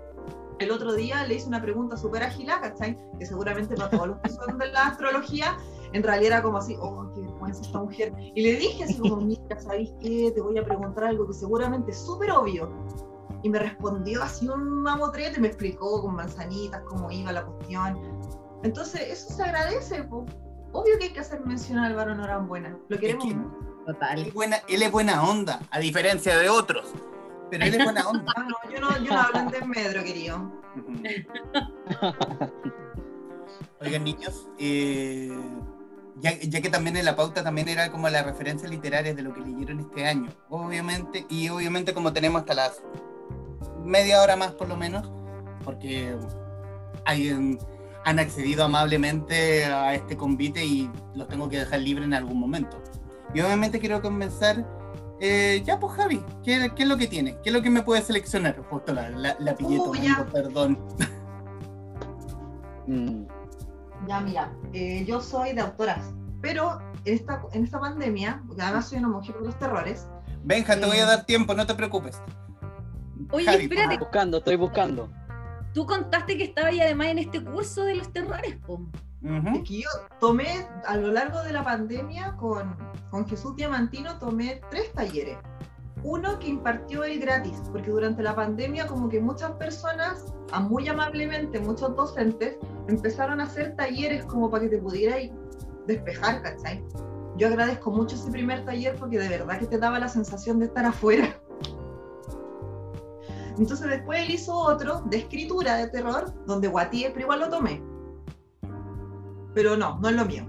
el 0.59 0.71
otro 0.71 0.93
día 0.95 1.25
le 1.25 1.35
hice 1.37 1.49
una 1.49 1.61
pregunta 1.63 1.97
súper 1.97 2.23
agilada, 2.23 2.61
¿cachai? 2.73 2.97
Que 3.19 3.27
seguramente 3.27 3.75
para 3.77 3.91
todos 3.91 4.09
los 4.09 4.19
que 4.21 4.31
son 4.31 4.59
de 4.59 4.67
la 4.73 4.87
astrología, 4.89 5.57
en 5.93 6.03
realidad 6.03 6.33
era 6.35 6.43
como 6.43 6.59
así, 6.59 6.77
oh, 6.81 7.11
qué 7.15 7.21
vergüenza 7.21 7.63
esta 7.63 7.79
mujer. 7.79 8.13
Y 8.19 8.43
le 8.43 8.57
dije 8.57 8.85
así 8.85 8.99
como, 8.99 9.17
mira, 9.17 9.59
¿sabéis 9.61 9.91
qué? 10.01 10.33
Te 10.35 10.41
voy 10.41 10.59
a 10.59 10.65
preguntar 10.65 11.05
algo 11.05 11.27
que 11.27 11.35
seguramente 11.35 11.91
es 11.93 11.99
súper 11.99 12.31
obvio. 12.33 12.71
Y 13.43 13.51
me 13.51 13.59
respondió 13.61 14.23
así 14.23 14.49
un 14.49 14.83
mamotreto 14.83 15.39
y 15.39 15.41
me 15.43 15.49
explicó 15.49 16.03
con 16.03 16.17
manzanitas 16.17 16.83
cómo 16.89 17.11
iba 17.11 17.31
la 17.33 17.45
cuestión. 17.45 17.97
Entonces, 18.65 19.01
eso 19.03 19.33
se 19.33 19.43
agradece, 19.45 20.03
po. 20.03 20.27
Obvio 20.73 20.99
que 20.99 21.05
hay 21.05 21.13
que 21.13 21.21
hacer 21.21 21.41
mención 21.47 21.79
a 21.79 21.87
Álvaro 21.87 22.15
Norambuena. 22.15 22.77
Lo 22.89 22.99
queremos 22.99 23.25
que- 23.25 23.35
mucho. 23.35 23.57
Él 23.87 23.95
Total. 23.95 24.19
es, 24.19 24.35
buena, 24.35 24.57
él 24.69 24.83
es 24.83 24.93
buena 24.93 25.23
onda, 25.27 25.61
a 25.71 25.79
diferencia 25.79 26.37
de 26.37 26.51
otros. 26.51 26.93
Pero 27.51 27.65
él 27.65 27.75
es 27.75 27.85
buena 27.85 28.09
onda. 28.09 28.33
Ah, 28.37 28.47
no, 28.49 28.57
yo 28.73 28.81
no, 28.81 28.99
yo 28.99 29.13
no 29.13 29.21
hablo 29.21 29.41
en 29.41 29.49
desmedro, 29.49 30.05
querido. 30.05 30.53
Oigan, 33.81 34.05
niños, 34.05 34.49
eh, 34.59 35.39
ya, 36.17 36.37
ya, 36.41 36.61
que 36.61 36.69
también 36.69 36.97
en 36.97 37.05
la 37.05 37.15
pauta 37.15 37.45
también 37.45 37.69
era 37.69 37.91
como 37.93 38.09
la 38.09 38.23
referencia 38.23 38.69
literaria 38.69 39.15
de 39.15 39.23
lo 39.23 39.33
que 39.33 39.41
leyeron 39.41 39.81
este 39.81 40.05
año, 40.05 40.31
obviamente, 40.49 41.27
y 41.29 41.49
obviamente 41.49 41.95
como 41.95 42.13
tenemos 42.13 42.41
hasta 42.41 42.55
las 42.55 42.83
media 43.85 44.21
hora 44.21 44.37
más 44.37 44.53
por 44.53 44.69
lo 44.69 44.77
menos, 44.77 45.11
porque 45.65 46.17
hay, 47.05 47.59
han 48.05 48.19
accedido 48.19 48.65
amablemente 48.65 49.65
a 49.65 49.95
este 49.95 50.17
convite 50.17 50.65
y 50.65 50.91
los 51.15 51.29
tengo 51.29 51.49
que 51.49 51.59
dejar 51.59 51.81
libre 51.81 52.05
en 52.05 52.15
algún 52.15 52.39
momento. 52.39 52.83
Y 53.35 53.41
obviamente 53.41 53.79
quiero 53.79 54.01
comenzar, 54.03 54.67
eh, 55.21 55.63
ya 55.65 55.79
pues 55.81 55.93
Javi, 55.95 56.23
¿qué, 56.45 56.71
¿qué, 56.77 56.83
es 56.85 56.89
lo 56.89 56.97
que 56.97 57.07
tiene? 57.07 57.37
¿Qué 57.43 57.51
es 57.51 57.53
lo 57.55 57.63
que 57.63 57.71
me 57.71 57.83
puede 57.83 58.03
seleccionar? 58.03 58.57
Justo 58.71 58.93
la, 58.95 59.11
la, 59.11 59.37
la 59.41 59.55
pillé 59.57 59.79
Uh, 59.81 59.95
ya. 59.95 60.27
perdón. 60.33 60.79
Mm, 62.87 63.25
Ya, 64.09 64.21
mira, 64.21 64.53
eh, 64.73 65.05
yo 65.07 65.21
soy 65.21 65.53
de 65.53 65.61
autoras, 65.61 66.15
pero 66.41 66.79
en 67.05 67.15
esta, 67.15 67.43
en 67.53 67.65
esta 67.65 67.79
pandemia, 67.79 68.43
porque 68.47 68.63
además 68.63 68.89
soy 68.89 68.99
una 68.99 69.09
mujer 69.09 69.37
de 69.37 69.45
los 69.45 69.59
terrores, 69.59 70.07
Benja, 70.45 70.79
te 70.79 70.87
voy 70.87 70.97
a 70.99 71.03
Eh. 71.03 71.07
dar 71.07 71.27
tiempo, 71.27 71.53
no 71.55 71.67
te 71.67 71.75
preocupes. 71.75 72.23
Oye, 73.33 73.45
Javi, 73.45 73.65
espérate, 73.65 73.99
buscando, 73.99 74.39
estoy 74.39 74.57
buscando. 74.57 75.11
tú 75.75 75.85
contaste 75.85 76.39
que 76.39 76.45
estaba 76.45 76.69
ahí 76.69 76.81
además 76.81 77.09
en 77.09 77.19
este 77.19 77.45
curso 77.45 77.85
de 77.85 77.97
los 77.97 78.11
terrores, 78.13 78.57
po. 78.67 78.81
Ujú. 79.23 79.57
es 79.57 79.69
que 79.69 79.81
yo 79.83 79.89
tomé 80.21 80.67
a 80.87 80.97
lo 80.97 81.11
largo 81.11 81.43
de 81.43 81.53
la 81.53 81.65
pandemia 81.65 82.37
con, 82.37 82.77
con 83.11 83.27
Jesús 83.27 83.57
Diamantino, 83.57 84.19
tomé 84.19 84.61
tres 84.71 84.93
talleres. 84.93 85.37
Uno 86.05 86.39
que 86.39 86.49
impartió 86.49 87.03
él 87.03 87.19
gratis, 87.19 87.61
porque 87.73 87.91
durante 87.91 88.23
la 88.23 88.35
pandemia 88.35 88.87
como 88.87 89.09
que 89.09 89.21
muchas 89.21 89.51
personas, 89.53 90.33
a 90.53 90.61
muy 90.61 90.87
amablemente, 90.89 91.59
muchos 91.59 91.97
docentes, 91.97 92.57
empezaron 92.87 93.41
a 93.41 93.45
hacer 93.45 93.75
talleres 93.75 94.25
como 94.25 94.49
para 94.49 94.65
que 94.65 94.71
te 94.71 94.79
pudieras 94.79 95.23
despejar, 95.87 96.43
¿cachai? 96.43 96.85
Yo 97.37 97.49
agradezco 97.49 97.91
mucho 97.91 98.15
ese 98.15 98.31
primer 98.31 98.65
taller 98.65 98.97
porque 98.97 99.19
de 99.19 99.29
verdad 99.29 99.59
que 99.59 99.67
te 99.67 99.79
daba 99.79 99.99
la 99.99 100.09
sensación 100.09 100.61
de 100.61 100.67
estar 100.67 100.85
afuera. 100.85 101.37
Entonces 103.59 103.89
después 103.89 104.23
él 104.23 104.31
hizo 104.31 104.55
otro 104.57 105.03
de 105.07 105.19
escritura 105.19 105.77
de 105.77 105.89
terror, 105.89 106.33
donde 106.47 106.69
guatié, 106.69 107.11
pero 107.11 107.23
igual 107.23 107.41
lo 107.41 107.49
tomé. 107.49 107.83
Pero 109.59 109.77
no, 109.77 109.99
no 109.99 110.09
es 110.09 110.15
lo 110.15 110.25
mío. 110.25 110.47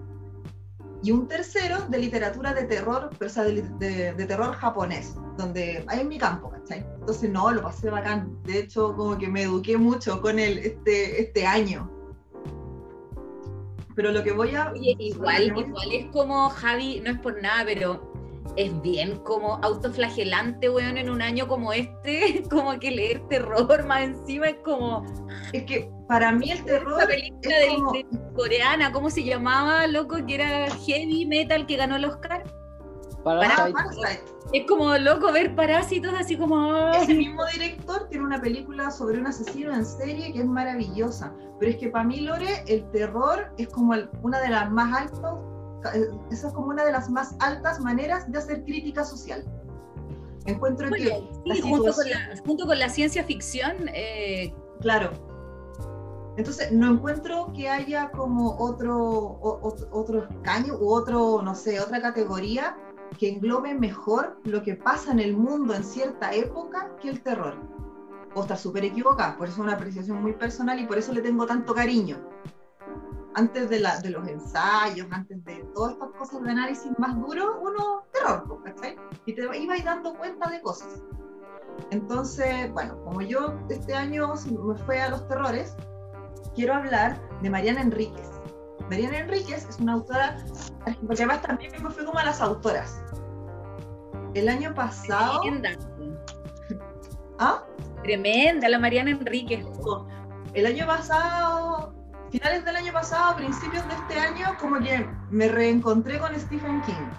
Y 1.01 1.09
un 1.11 1.27
tercero 1.27 1.77
de 1.89 1.97
literatura 1.97 2.53
de 2.53 2.65
terror, 2.65 3.09
pero 3.17 3.31
o 3.31 3.33
sea, 3.33 3.43
de, 3.43 3.63
de- 3.79 4.13
de 4.13 4.25
terror 4.27 4.53
japonés, 4.53 5.15
donde 5.35 5.83
hay 5.87 6.01
en 6.01 6.09
mi 6.09 6.19
campo, 6.19 6.51
¿cachai? 6.51 6.85
Entonces 6.99 7.27
no, 7.31 7.49
lo 7.51 7.63
pasé 7.63 7.89
bacán. 7.89 8.37
De 8.43 8.59
hecho, 8.59 8.95
como 8.95 9.17
que 9.17 9.27
me 9.27 9.41
eduqué 9.41 9.77
mucho 9.79 10.21
con 10.21 10.37
él 10.37 10.59
este, 10.59 11.23
este 11.23 11.47
año. 11.47 11.89
Pero 13.95 14.11
lo 14.11 14.23
que 14.23 14.31
voy 14.31 14.53
a... 14.53 14.71
Oye, 14.73 14.95
igual, 14.99 15.47
igual 15.57 15.91
es 15.91 16.05
como 16.11 16.47
Javi, 16.51 17.01
no 17.03 17.09
es 17.09 17.17
por 17.19 17.41
nada, 17.41 17.63
pero 17.65 18.13
es 18.55 18.81
bien 18.81 19.17
como 19.19 19.55
autoflagelante, 19.63 20.69
weón, 20.69 20.97
en 20.97 21.09
un 21.09 21.21
año 21.21 21.47
como 21.47 21.71
este, 21.73 22.43
como 22.49 22.79
que 22.79 22.91
leer 22.91 23.21
terror 23.27 23.85
más 23.85 24.01
encima 24.03 24.47
es 24.47 24.57
como 24.63 25.05
Es 25.53 25.63
que 25.63 25.89
para 26.07 26.31
mí 26.31 26.51
el 26.51 26.63
terror 26.65 26.97
esa 26.99 27.07
película 27.07 27.55
es 27.59 27.73
como- 27.73 27.91
de 27.93 28.05
coreana, 28.35 28.91
¿cómo 28.91 29.09
se 29.09 29.23
llamaba, 29.23 29.85
loco? 29.87 30.17
Que 30.25 30.35
era 30.35 30.69
heavy 30.85 31.25
metal 31.25 31.65
que 31.65 31.75
ganó 31.77 31.95
el 31.97 32.05
Oscar. 32.05 32.43
Parasite. 33.23 33.73
Parasite. 33.73 34.23
Es 34.53 34.65
como 34.65 34.97
loco 34.97 35.31
ver 35.31 35.53
parásitos 35.53 36.13
así 36.17 36.37
como. 36.37 36.89
Ese 36.93 37.13
mismo 37.13 37.43
director 37.53 38.07
tiene 38.09 38.25
una 38.25 38.39
película 38.41 38.89
sobre 38.89 39.19
un 39.19 39.27
asesino 39.27 39.73
en 39.73 39.85
serie 39.85 40.31
que 40.33 40.39
es 40.39 40.45
maravillosa. 40.45 41.33
Pero 41.59 41.71
es 41.73 41.77
que 41.77 41.89
para 41.89 42.05
mí, 42.05 42.21
Lore, 42.21 42.63
el 42.67 42.89
terror 42.91 43.51
es 43.57 43.67
como 43.67 43.93
el- 43.93 44.09
una 44.23 44.39
de 44.39 44.49
las 44.49 44.71
más 44.71 44.95
altas, 45.01 45.33
esa 46.31 46.47
es 46.47 46.53
como 46.53 46.67
una 46.67 46.83
de 46.83 46.91
las 46.91 47.09
más 47.09 47.35
altas 47.39 47.79
maneras 47.79 48.29
de 48.31 48.37
hacer 48.37 48.63
crítica 48.63 49.03
social. 49.03 49.43
Encuentro 50.45 50.89
que, 50.89 51.05
sí, 51.53 51.61
junto, 51.61 51.93
con 51.93 52.09
la, 52.09 52.41
junto 52.45 52.65
con 52.65 52.79
la 52.79 52.89
ciencia 52.89 53.23
ficción, 53.23 53.73
eh, 53.93 54.53
claro. 54.81 55.11
Entonces, 56.37 56.71
no 56.71 56.91
encuentro 56.93 57.51
que 57.53 57.67
haya 57.69 58.09
como 58.11 58.57
otro, 58.57 58.97
o- 58.97 59.75
otro 59.91 60.23
escaño 60.29 60.75
u 60.79 60.89
otro, 60.93 61.41
no 61.41 61.53
sé, 61.53 61.79
otra 61.81 62.01
categoría 62.01 62.77
que 63.17 63.29
englobe 63.29 63.73
mejor 63.73 64.39
lo 64.45 64.63
que 64.63 64.75
pasa 64.75 65.11
en 65.11 65.19
el 65.19 65.35
mundo 65.35 65.73
en 65.75 65.83
cierta 65.83 66.33
época 66.33 66.95
que 67.01 67.09
el 67.09 67.21
terror. 67.21 67.55
O 68.35 68.41
estar 68.41 68.57
súper 68.57 68.85
equivocada, 68.85 69.35
por 69.37 69.47
eso 69.47 69.55
es 69.55 69.59
una 69.59 69.73
apreciación 69.73 70.21
muy 70.21 70.33
personal 70.33 70.79
y 70.79 70.85
por 70.85 70.97
eso 70.97 71.11
le 71.11 71.21
tengo 71.21 71.45
tanto 71.45 71.73
cariño. 71.73 72.17
Antes 73.35 73.69
de, 73.69 73.79
la, 73.79 73.99
de 73.99 74.09
los 74.09 74.27
ensayos, 74.27 75.07
antes 75.11 75.43
de 75.45 75.63
todas 75.75 75.93
estas 75.93 76.09
cosas 76.17 76.43
de 76.43 76.51
análisis 76.51 76.91
más 76.97 77.15
duro, 77.19 77.59
uno 77.61 78.03
terror, 78.11 78.43
pues, 78.47 78.73
¿cachai? 78.73 78.97
Y 79.25 79.33
te 79.33 79.57
ibas 79.57 79.83
dando 79.83 80.15
cuenta 80.15 80.49
de 80.49 80.61
cosas. 80.61 81.01
Entonces, 81.91 82.71
bueno, 82.73 83.01
como 83.03 83.21
yo 83.21 83.57
este 83.69 83.93
año 83.93 84.33
me 84.67 84.75
fue 84.79 85.01
a 85.01 85.09
los 85.09 85.27
terrores, 85.27 85.75
quiero 86.55 86.73
hablar 86.73 87.19
de 87.41 87.49
Mariana 87.49 87.81
Enríquez. 87.81 88.27
Mariana 88.89 89.19
Enríquez 89.19 89.67
es 89.69 89.79
una 89.79 89.93
autora, 89.93 90.37
porque 91.05 91.23
además 91.23 91.41
también 91.41 91.71
me 91.81 91.89
fui 91.89 92.05
como 92.05 92.19
a 92.19 92.25
las 92.25 92.41
autoras. 92.41 93.01
El 94.33 94.49
año 94.49 94.73
pasado, 94.73 95.41
tremenda. 95.41 95.69
¿ah? 97.39 97.63
Tremenda, 98.03 98.69
la 98.69 98.79
Mariana 98.79 99.11
Enríquez. 99.11 99.65
el 100.53 100.65
año 100.65 100.85
pasado, 100.85 101.93
finales 102.29 102.65
del 102.65 102.75
año 102.75 102.93
pasado, 102.93 103.35
principios 103.35 103.87
de 103.87 103.93
este 103.93 104.19
año, 104.19 104.55
como 104.59 104.79
que 104.79 105.07
me 105.29 105.47
reencontré 105.47 106.19
con 106.19 106.37
Stephen 106.39 106.81
King. 106.83 107.09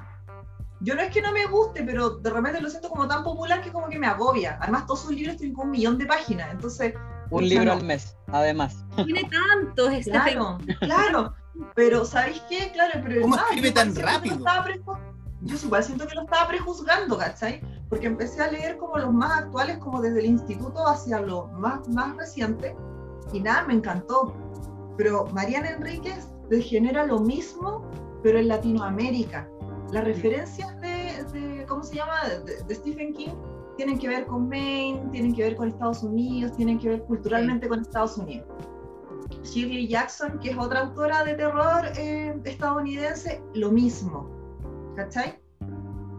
Yo 0.81 0.95
no 0.95 1.03
es 1.03 1.13
que 1.13 1.21
no 1.21 1.33
me 1.33 1.45
guste, 1.47 1.83
pero 1.83 2.11
de 2.11 2.31
repente 2.31 2.61
lo 2.61 2.71
siento 2.71 2.89
como 2.89 3.07
tan 3.07 3.23
popular 3.23 3.61
que 3.63 3.71
como 3.71 3.89
que 3.89 3.99
me 3.99 4.07
agobia. 4.07 4.59
Además, 4.63 4.87
todos 4.87 5.03
sus 5.03 5.11
libros 5.13 5.37
tienen 5.37 5.55
como 5.55 5.67
un 5.67 5.73
millón 5.73 5.99
de 5.99 6.07
páginas, 6.07 6.51
entonces 6.51 6.95
Un 7.31 7.49
libro 7.49 7.67
no. 7.67 7.73
al 7.73 7.85
mes, 7.85 8.17
además. 8.29 8.85
Tiene 8.97 9.29
tantos, 9.29 9.93
este 9.93 10.11
Claro, 10.11 10.59
claro. 10.81 11.35
Pero, 11.75 12.05
¿sabéis 12.05 12.43
qué? 12.49 12.71
Claro, 12.73 13.01
pero. 13.03 13.21
¿Cómo 13.23 13.37
escribe 13.37 13.73
tan 13.73 13.95
rápido? 13.95 14.39
Yo 15.43 15.57
igual 15.57 15.83
siento 15.83 16.07
que 16.07 16.15
lo 16.15 16.23
estaba 16.23 16.49
prejuzgando, 16.49 17.17
¿cachai? 17.17 17.63
Porque 17.89 18.07
empecé 18.07 18.43
a 18.43 18.51
leer 18.51 18.77
como 18.77 18.99
los 18.99 19.13
más 19.13 19.41
actuales, 19.41 19.79
como 19.79 20.01
desde 20.01 20.21
el 20.21 20.27
instituto 20.27 20.87
hacia 20.87 21.21
lo 21.21 21.47
más, 21.49 21.89
más 21.89 22.15
reciente, 22.17 22.77
y 23.33 23.41
nada, 23.41 23.65
me 23.65 23.75
encantó. 23.75 24.35
Pero 24.97 25.27
Mariana 25.33 25.71
Enríquez 25.71 26.29
te 26.49 26.61
genera 26.61 27.07
lo 27.07 27.21
mismo, 27.21 27.89
pero 28.23 28.39
en 28.39 28.49
Latinoamérica. 28.49 29.49
Las 29.93 30.05
referencias 30.05 30.81
de, 30.81 31.25
de- 31.33 31.67
¿cómo 31.67 31.83
se 31.83 31.97
llama?, 31.97 32.15
de, 32.45 32.63
de 32.63 32.75
Stephen 32.75 33.13
King 33.15 33.35
tienen 33.77 33.99
que 33.99 34.09
ver 34.09 34.27
con 34.27 34.49
Maine, 34.49 35.01
tienen 35.11 35.35
que 35.35 35.43
ver 35.43 35.57
con 35.57 35.69
Estados 35.69 36.03
Unidos, 36.03 36.53
tienen 36.57 36.79
que 36.79 36.91
ver 36.91 37.03
culturalmente 37.05 37.67
con 37.69 37.81
Estados 37.81 38.19
Unidos. 38.19 38.47
Shirley 39.43 39.89
Jackson, 39.89 40.39
que 40.39 40.51
es 40.51 40.59
otra 40.59 40.81
autora 40.81 41.25
de 41.25 41.35
terror 41.35 41.87
eh, 41.97 42.39
estadounidense, 42.45 43.43
lo 43.55 43.71
mismo. 43.73 44.29
¿Cachai? 44.97 45.40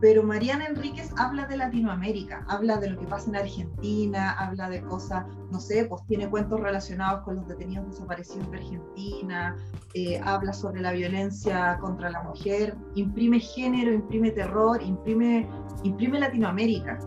Pero 0.01 0.23
Mariana 0.23 0.65
Enríquez 0.65 1.11
habla 1.15 1.45
de 1.45 1.57
Latinoamérica, 1.57 2.43
habla 2.49 2.77
de 2.77 2.89
lo 2.89 2.99
que 2.99 3.05
pasa 3.05 3.29
en 3.29 3.35
Argentina, 3.35 4.31
habla 4.31 4.67
de 4.67 4.81
cosas, 4.81 5.25
no 5.51 5.59
sé, 5.59 5.85
pues 5.85 6.03
tiene 6.07 6.27
cuentos 6.27 6.59
relacionados 6.59 7.21
con 7.23 7.35
los 7.35 7.47
detenidos 7.47 7.87
desaparecidos 7.87 8.49
de 8.49 8.57
Argentina, 8.57 9.55
eh, 9.93 10.19
habla 10.25 10.53
sobre 10.53 10.81
la 10.81 10.91
violencia 10.91 11.77
contra 11.79 12.09
la 12.09 12.23
mujer, 12.23 12.75
imprime 12.95 13.39
género, 13.39 13.93
imprime 13.93 14.31
terror, 14.31 14.81
imprime, 14.81 15.47
imprime 15.83 16.19
Latinoamérica. 16.19 16.97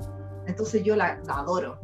Entonces 0.47 0.85
yo 0.85 0.95
la, 0.95 1.19
la 1.27 1.35
adoro. 1.39 1.77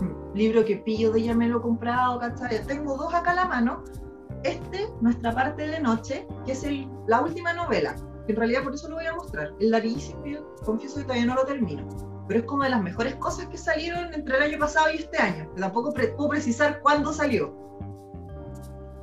Mm, 0.00 0.36
Libro 0.36 0.64
que 0.64 0.76
pillo 0.76 1.10
de 1.10 1.18
ella 1.20 1.34
me 1.34 1.48
lo 1.48 1.58
he 1.58 1.62
comprado, 1.62 2.20
¿cachai? 2.20 2.64
Tengo 2.64 2.96
dos 2.96 3.12
acá 3.12 3.32
a 3.32 3.34
la 3.34 3.44
mano. 3.46 3.82
Este, 4.44 4.88
Nuestra 5.00 5.34
parte 5.34 5.66
de 5.66 5.80
noche, 5.80 6.26
que 6.46 6.52
es 6.52 6.62
el- 6.64 6.88
la 7.08 7.20
última 7.22 7.52
novela, 7.54 7.96
en 8.28 8.36
realidad 8.36 8.62
por 8.62 8.74
eso 8.74 8.88
lo 8.88 8.96
voy 8.96 9.06
a 9.06 9.14
mostrar. 9.14 9.52
Es 9.58 9.68
larguísimo, 9.68 10.24
yo 10.24 10.54
confieso 10.64 10.96
que 10.96 11.02
todavía 11.02 11.26
no 11.26 11.34
lo 11.34 11.44
termino. 11.44 11.86
Pero 12.28 12.40
es 12.40 12.46
como 12.46 12.62
de 12.62 12.70
las 12.70 12.82
mejores 12.82 13.16
cosas 13.16 13.46
que 13.46 13.58
salieron 13.58 14.14
entre 14.14 14.36
el 14.36 14.42
año 14.42 14.58
pasado 14.58 14.92
y 14.92 14.98
este 14.98 15.18
año. 15.18 15.50
Tampoco 15.56 15.92
pre- 15.92 16.08
puedo 16.08 16.30
precisar 16.30 16.80
cuándo 16.80 17.12
salió. 17.12 17.54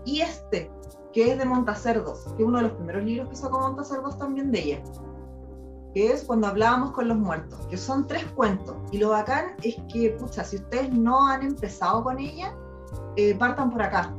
Y 0.05 0.21
este, 0.21 0.71
que 1.13 1.31
es 1.31 1.37
de 1.37 1.45
Montacerdos, 1.45 2.23
que 2.35 2.43
es 2.43 2.47
uno 2.47 2.57
de 2.57 2.63
los 2.63 2.73
primeros 2.73 3.03
libros 3.03 3.29
que 3.29 3.35
sacó 3.35 3.59
Montacerdos 3.59 4.17
también 4.17 4.51
de 4.51 4.59
ella 4.59 4.83
que 5.93 6.11
es 6.11 6.23
cuando 6.23 6.45
hablábamos 6.45 6.91
con 6.91 7.07
los 7.07 7.17
muertos, 7.17 7.65
que 7.65 7.75
son 7.75 8.05
tres 8.05 8.23
cuentos. 8.35 8.75
Y 8.91 8.99
lo 8.99 9.09
bacán 9.09 9.55
es 9.63 9.75
que, 9.91 10.11
pucha, 10.19 10.43
si 10.43 10.57
ustedes 10.57 10.91
no 10.91 11.25
han 11.27 11.41
empezado 11.41 12.03
con 12.03 12.19
ella, 12.19 12.55
eh, 13.15 13.33
partan 13.33 13.71
por 13.71 13.81
acá. 13.81 14.13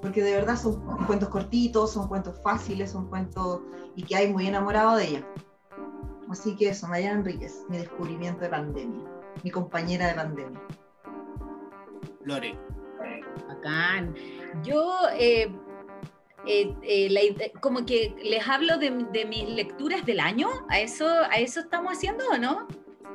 Porque 0.00 0.22
de 0.22 0.34
verdad 0.34 0.56
son 0.56 0.80
cuentos 1.06 1.28
cortitos, 1.28 1.92
son 1.92 2.08
cuentos 2.08 2.40
fáciles, 2.42 2.92
son 2.92 3.08
cuentos 3.08 3.60
y 3.96 4.02
que 4.02 4.16
hay 4.16 4.32
muy 4.32 4.46
enamorado 4.46 4.96
de 4.96 5.08
ella. 5.08 5.26
Así 6.30 6.56
que 6.56 6.68
eso, 6.68 6.86
Mariana 6.86 7.20
Enríquez, 7.20 7.64
mi 7.68 7.78
descubrimiento 7.78 8.40
de 8.40 8.48
pandemia. 8.48 9.04
mi 9.42 9.50
compañera 9.50 10.08
de 10.08 10.14
pandemia. 10.14 10.60
Lore. 12.24 12.58
Bacán. 13.48 14.14
Yo, 14.62 14.92
eh, 15.18 15.50
eh, 16.46 16.74
eh, 16.82 17.08
la 17.10 17.60
como 17.60 17.84
que 17.84 18.14
les 18.22 18.46
hablo 18.48 18.78
de, 18.78 18.90
de 19.12 19.24
mis 19.24 19.48
lecturas 19.48 20.04
del 20.06 20.20
año, 20.20 20.48
¿a 20.68 20.80
eso, 20.80 21.06
¿a 21.08 21.36
eso 21.36 21.60
estamos 21.60 21.92
haciendo 21.92 22.24
o 22.32 22.38
no? 22.38 22.66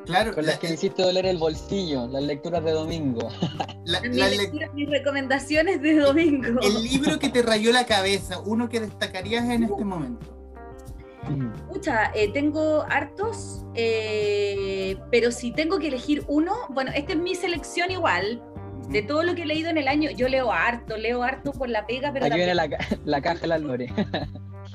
Claro, 0.06 0.34
Con 0.34 0.46
la, 0.46 0.52
las 0.52 0.60
que 0.60 0.68
me 0.68 0.74
hiciste 0.76 1.02
doler 1.04 1.26
el 1.26 1.38
bolsillo, 1.38 2.08
las 2.08 2.24
lecturas 2.24 2.64
de 2.64 2.72
domingo. 2.72 3.28
la- 3.86 4.02
Mis, 4.02 4.18
la 4.18 4.30
le- 4.30 4.38
lecturas, 4.38 4.74
mis 4.74 4.90
recomendaciones 4.90 5.82
de 5.82 5.96
domingo. 6.00 6.60
el 6.62 6.84
libro 6.84 7.18
que 7.20 7.30
te 7.30 7.42
rayó 7.42 7.72
la 7.72 7.86
cabeza, 7.86 8.40
uno 8.46 8.70
que 8.70 8.80
destacarías 8.80 9.46
en 9.50 9.64
este 9.64 9.84
momento. 9.84 10.32
Escucha, 11.68 12.12
eh, 12.14 12.32
tengo 12.32 12.84
hartos, 12.88 13.66
eh, 13.74 14.96
pero 15.12 15.32
si 15.32 15.52
tengo 15.52 15.80
que 15.80 15.88
elegir 15.88 16.24
uno, 16.28 16.54
bueno, 16.70 16.92
esta 16.94 17.14
es 17.14 17.18
mi 17.20 17.34
selección 17.34 17.90
igual. 17.90 18.44
De 18.90 19.02
todo 19.02 19.24
lo 19.24 19.34
que 19.34 19.42
he 19.42 19.46
leído 19.48 19.72
en 19.72 19.80
el 19.80 19.88
año, 19.88 20.12
yo 20.12 20.28
leo 20.28 20.52
harto, 20.52 20.96
leo 20.98 21.24
harto 21.24 21.52
por 21.52 21.68
la 21.70 21.88
pega, 21.88 22.14
pero 22.14 22.26
Aquí 22.26 22.30
también, 22.38 22.56
viene 22.56 22.70
la, 22.70 23.00
la 23.06 23.22
caja 23.22 23.40
de 23.40 23.48
la 23.48 23.58
Lore. 23.58 23.92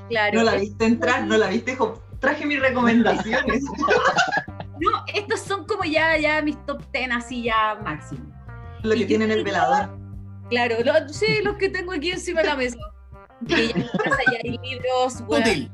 claro, 0.09 0.39
No 0.41 0.45
la 0.45 0.57
viste 0.57 0.85
entrar, 0.85 1.25
no 1.29 1.39
la 1.39 1.47
viste, 1.47 1.71
dijo, 1.71 2.03
traje 2.19 2.45
mis 2.45 2.59
recomendaciones. 2.61 3.63
no, 4.81 5.05
estos 5.15 5.41
son 5.41 5.65
como 5.67 5.85
ya, 5.85 6.17
ya 6.19 6.41
mis 6.43 6.57
top 6.67 6.83
10 6.93 7.11
así 7.13 7.43
ya 7.45 7.79
máximo. 7.85 8.25
Lo 8.83 8.91
que 8.93 9.01
yo 9.01 9.07
tiene 9.07 9.25
en 9.27 9.31
el 9.33 9.45
velador. 9.45 9.91
Claro, 10.49 10.77
lo- 10.85 11.09
sí, 11.09 11.27
los 11.45 11.57
que 11.57 11.69
tengo 11.69 11.93
aquí 11.93 12.11
encima 12.11 12.41
de 12.43 12.49
la 12.49 12.57
mesa. 12.57 12.79
Que 13.47 13.69
ya 13.69 13.75
ya 13.75 14.39
hay 14.45 14.59
libros, 14.63 15.25
bueno, 15.27 15.47
Útil. 15.47 15.71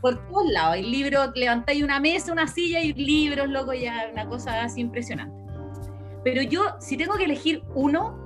por 0.00 0.16
todos 0.28 0.50
lados. 0.50 0.74
Hay 0.74 0.82
libros, 0.82 1.30
levantáis 1.34 1.82
una 1.82 2.00
mesa, 2.00 2.32
una 2.32 2.46
silla 2.46 2.80
y 2.80 2.92
libros, 2.94 3.48
loco, 3.48 3.72
ya 3.72 4.08
una 4.12 4.26
cosa 4.28 4.62
así 4.62 4.80
impresionante. 4.80 5.34
Pero 6.24 6.42
yo, 6.42 6.62
si 6.80 6.96
tengo 6.96 7.14
que 7.16 7.24
elegir 7.24 7.62
uno 7.74 8.18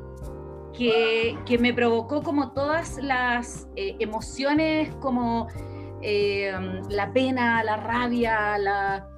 que, 0.76 1.38
que 1.44 1.58
me 1.58 1.74
provocó 1.74 2.22
como 2.22 2.52
todas 2.52 2.96
las 3.02 3.68
eh, 3.76 3.96
emociones, 4.00 4.92
como 5.00 5.46
eh, 6.00 6.52
la 6.88 7.12
pena, 7.12 7.62
la 7.62 7.76
rabia, 7.76 8.56
la... 8.58 9.08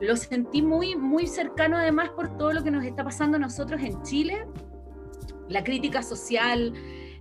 Lo 0.00 0.16
sentí 0.16 0.62
muy, 0.62 0.96
muy 0.96 1.26
cercano 1.26 1.76
además 1.76 2.10
por 2.10 2.36
todo 2.36 2.52
lo 2.52 2.62
que 2.62 2.70
nos 2.70 2.84
está 2.84 3.04
pasando 3.04 3.36
a 3.36 3.40
nosotros 3.40 3.80
en 3.82 4.02
Chile, 4.02 4.46
la 5.48 5.64
crítica 5.64 6.02
social, 6.02 6.72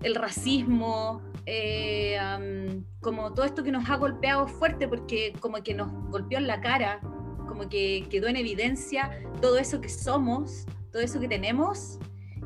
el 0.02 0.16
racismo, 0.16 1.22
eh, 1.46 2.18
am, 2.18 2.86
como 3.02 3.34
todo 3.34 3.46
esto 3.46 3.64
que 3.64 3.72
nos 3.72 3.90
ha 3.90 3.98
golpeado 3.98 4.48
fuerte 4.48 4.88
porque 4.88 5.34
como 5.40 5.62
que 5.64 5.74
nos 5.74 5.92
golpeó 6.10 6.38
en 6.38 6.48
la 6.48 6.60
cara, 6.60 7.00
como 7.48 7.70
que 7.70 8.08
quedó 8.10 8.28
en 8.28 8.36
evidencia 8.36 9.12
todo 9.42 9.58
eso 9.58 9.80
que 9.80 9.90
somos, 9.90 10.66
todo 10.92 11.02
eso 11.02 11.20
que 11.20 11.28
tenemos, 11.28 12.00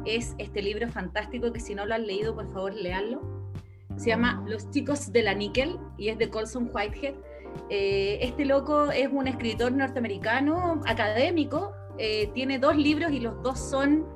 es 0.06 0.36
este 0.38 0.62
libro 0.62 0.88
fantástico 0.90 1.52
que 1.52 1.60
si 1.60 1.76
no 1.76 1.86
lo 1.86 1.96
han 1.96 2.08
leído, 2.08 2.36
por 2.36 2.52
favor, 2.52 2.74
leanlo. 2.74 3.22
Se 3.98 4.10
llama 4.10 4.44
Los 4.48 4.70
chicos 4.72 5.12
de 5.12 5.24
la 5.24 5.34
níquel 5.34 5.78
y 5.98 6.10
es 6.10 6.18
de 6.18 6.30
Colson 6.30 6.70
Whitehead. 6.74 7.16
Eh, 7.70 8.18
este 8.22 8.46
loco 8.46 8.92
es 8.92 9.10
un 9.12 9.28
escritor 9.28 9.72
norteamericano, 9.72 10.82
académico, 10.88 11.72
eh, 11.98 12.32
tiene 12.34 12.58
dos 12.58 12.76
libros 12.76 13.12
y 13.12 13.20
los 13.20 13.42
dos 13.44 13.60
son 13.60 14.08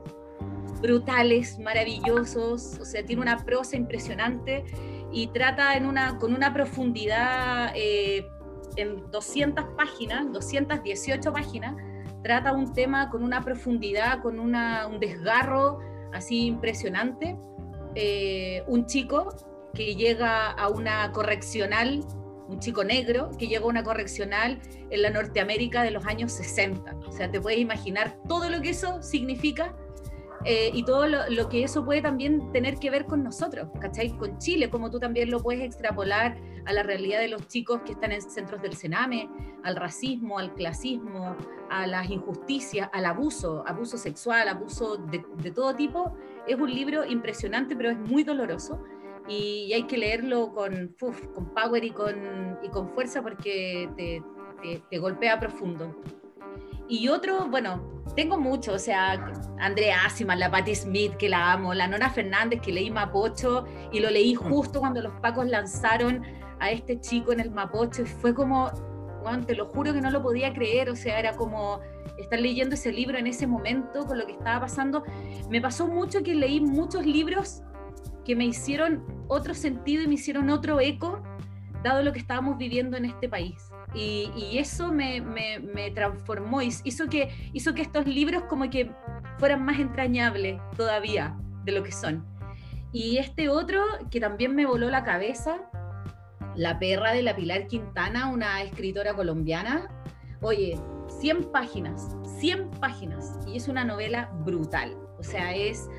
brutales, 0.81 1.59
maravillosos, 1.59 2.79
o 2.79 2.85
sea, 2.85 3.05
tiene 3.05 3.21
una 3.21 3.37
prosa 3.45 3.77
impresionante 3.77 4.65
y 5.11 5.27
trata 5.27 5.75
en 5.75 5.85
una, 5.85 6.17
con 6.17 6.33
una 6.33 6.51
profundidad 6.53 7.71
eh, 7.75 8.27
en 8.75 9.09
200 9.11 9.65
páginas, 9.77 10.31
218 10.31 11.31
páginas, 11.31 11.75
trata 12.23 12.53
un 12.53 12.73
tema 12.73 13.09
con 13.11 13.23
una 13.23 13.41
profundidad, 13.41 14.21
con 14.21 14.39
una, 14.39 14.87
un 14.87 14.99
desgarro 14.99 15.79
así 16.11 16.45
impresionante. 16.47 17.37
Un 18.65 18.87
chico 18.87 19.29
que 19.75 19.93
llega 19.93 20.49
a 20.51 20.69
una 20.69 21.11
correccional, 21.11 22.03
un 22.53 22.59
chico 22.59 22.83
negro 22.83 23.31
que 23.37 23.47
llega 23.47 23.63
a 23.63 23.67
una 23.67 23.83
correccional 23.83 24.59
en 24.89 25.01
la 25.01 25.09
Norteamérica 25.09 25.83
de 25.83 25.91
los 25.91 26.05
años 26.05 26.31
60. 26.31 26.95
O 27.07 27.11
sea, 27.11 27.29
te 27.29 27.41
puedes 27.41 27.59
imaginar 27.59 28.17
todo 28.27 28.49
lo 28.49 28.61
que 28.61 28.69
eso 28.69 29.01
significa 29.01 29.75
eh, 30.45 30.71
y 30.73 30.83
todo 30.83 31.07
lo, 31.07 31.49
que 31.49 31.63
eso 31.63 31.85
puede 31.85 32.01
también 32.01 32.51
tener 32.51 32.77
que 32.77 32.89
ver 32.89 33.05
con 33.05 33.23
nosotros, 33.23 33.69
¿cachai? 33.79 34.09
Con 34.17 34.37
Chile, 34.39 34.69
como 34.69 34.91
tú 34.91 34.99
también 34.99 35.31
lo 35.31 35.41
puedes 35.41 35.63
extrapolar 35.63 36.37
a 36.65 36.73
la 36.73 36.83
realidad 36.83 37.19
de 37.19 37.29
los 37.29 37.47
chicos 37.47 37.81
que 37.85 37.93
están 37.93 38.11
en 38.11 38.21
centros 38.21 38.61
del 38.61 38.75
Sename, 38.75 39.29
al 39.63 39.77
racismo, 39.77 40.39
al 40.39 40.53
clasismo, 40.53 41.37
a 41.69 41.87
las 41.87 42.09
injusticias, 42.09 42.89
al 42.91 43.05
abuso, 43.05 43.63
abuso 43.65 43.97
sexual, 43.97 44.49
abuso 44.49 44.97
de 44.97 45.51
todo 45.51 45.73
tipo. 45.75 46.13
Es 46.45 46.59
un 46.59 46.73
libro 46.73 47.05
impresionante, 47.05 47.73
pero 47.75 47.91
es 47.91 47.97
muy 47.97 48.23
doloroso 48.23 48.83
y 49.27 49.71
hay 49.73 49.83
que 49.83 49.97
leerlo 49.97 50.53
con, 50.53 50.95
uf, 51.01 51.25
con 51.33 51.53
power 51.53 51.83
y 51.83 51.91
con, 51.91 52.57
y 52.61 52.69
con 52.69 52.89
fuerza 52.89 53.21
porque 53.21 53.89
te, 53.95 54.21
te, 54.61 54.81
te 54.89 54.97
golpea 54.97 55.39
profundo. 55.39 55.95
Y 56.89 57.07
otro, 57.07 57.47
bueno, 57.49 58.03
tengo 58.15 58.37
mucho, 58.37 58.73
o 58.73 58.79
sea, 58.79 59.13
Andrea 59.59 60.05
Asiman, 60.05 60.39
la 60.39 60.51
Patti 60.51 60.75
Smith, 60.75 61.15
que 61.15 61.29
la 61.29 61.53
amo, 61.53 61.73
la 61.73 61.87
Nona 61.87 62.09
Fernández, 62.09 62.61
que 62.61 62.73
leí 62.73 62.91
Mapocho 62.91 63.65
y 63.91 63.99
lo 63.99 64.09
leí 64.09 64.35
justo 64.35 64.79
cuando 64.81 65.01
los 65.01 65.13
pacos 65.21 65.47
lanzaron 65.47 66.21
a 66.59 66.71
este 66.71 66.99
chico 66.99 67.31
en 67.31 67.39
el 67.39 67.51
Mapocho 67.51 68.01
y 68.01 68.05
fue 68.05 68.35
como, 68.35 68.69
bueno, 69.23 69.45
te 69.45 69.55
lo 69.55 69.67
juro 69.67 69.93
que 69.93 70.01
no 70.01 70.11
lo 70.11 70.21
podía 70.21 70.53
creer, 70.53 70.89
o 70.89 70.95
sea, 70.95 71.19
era 71.19 71.35
como 71.35 71.79
estar 72.17 72.39
leyendo 72.39 72.75
ese 72.75 72.91
libro 72.91 73.17
en 73.17 73.27
ese 73.27 73.47
momento 73.47 74.05
con 74.05 74.17
lo 74.17 74.25
que 74.25 74.33
estaba 74.33 74.61
pasando. 74.61 75.03
Me 75.49 75.61
pasó 75.61 75.87
mucho 75.87 76.21
que 76.21 76.35
leí 76.35 76.59
muchos 76.59 77.05
libros 77.05 77.63
que 78.25 78.35
me 78.35 78.45
hicieron 78.45 79.03
otro 79.27 79.53
sentido 79.53 80.03
y 80.03 80.07
me 80.07 80.15
hicieron 80.15 80.49
otro 80.49 80.79
eco, 80.79 81.21
dado 81.83 82.01
lo 82.01 82.13
que 82.13 82.19
estábamos 82.19 82.57
viviendo 82.57 82.97
en 82.97 83.05
este 83.05 83.27
país. 83.29 83.55
Y, 83.93 84.57
eso 84.57 84.91
me, 84.91 85.21
me, 85.21 85.59
me, 85.59 85.91
transformó, 85.91 86.61
hizo 86.61 87.07
que, 87.09 87.29
hizo 87.53 87.75
que 87.75 87.83
estos 87.83 88.07
libros 88.07 88.43
como 88.43 88.69
que 88.69 88.91
fueran 89.37 89.63
más 89.63 89.79
entrañables 89.79 90.59
todavía 90.75 91.37
de 91.63 91.73
lo 91.73 91.83
que 91.83 91.91
son. 91.91 92.25
Y 92.91 93.17
este 93.17 93.49
otro 93.49 93.81
que 94.09 94.19
también 94.19 94.55
me 94.55 94.65
voló 94.65 94.89
la 94.89 95.03
cabeza, 95.03 95.69
La 96.55 96.77
perra 96.79 97.11
de 97.11 97.23
la 97.23 97.35
Pilar 97.35 97.67
Quintana, 97.67 98.29
una 98.29 98.61
escritora 98.61 99.15
colombiana. 99.15 99.89
Oye, 100.41 100.79
100 101.19 101.51
páginas, 101.51 102.15
100 102.39 102.69
páginas, 102.79 103.39
y 103.47 103.57
es 103.57 103.67
una 103.67 103.83
novela 103.83 104.29
brutal. 104.43 104.95
O 105.17 105.23
sea, 105.23 105.55
es 105.55 105.89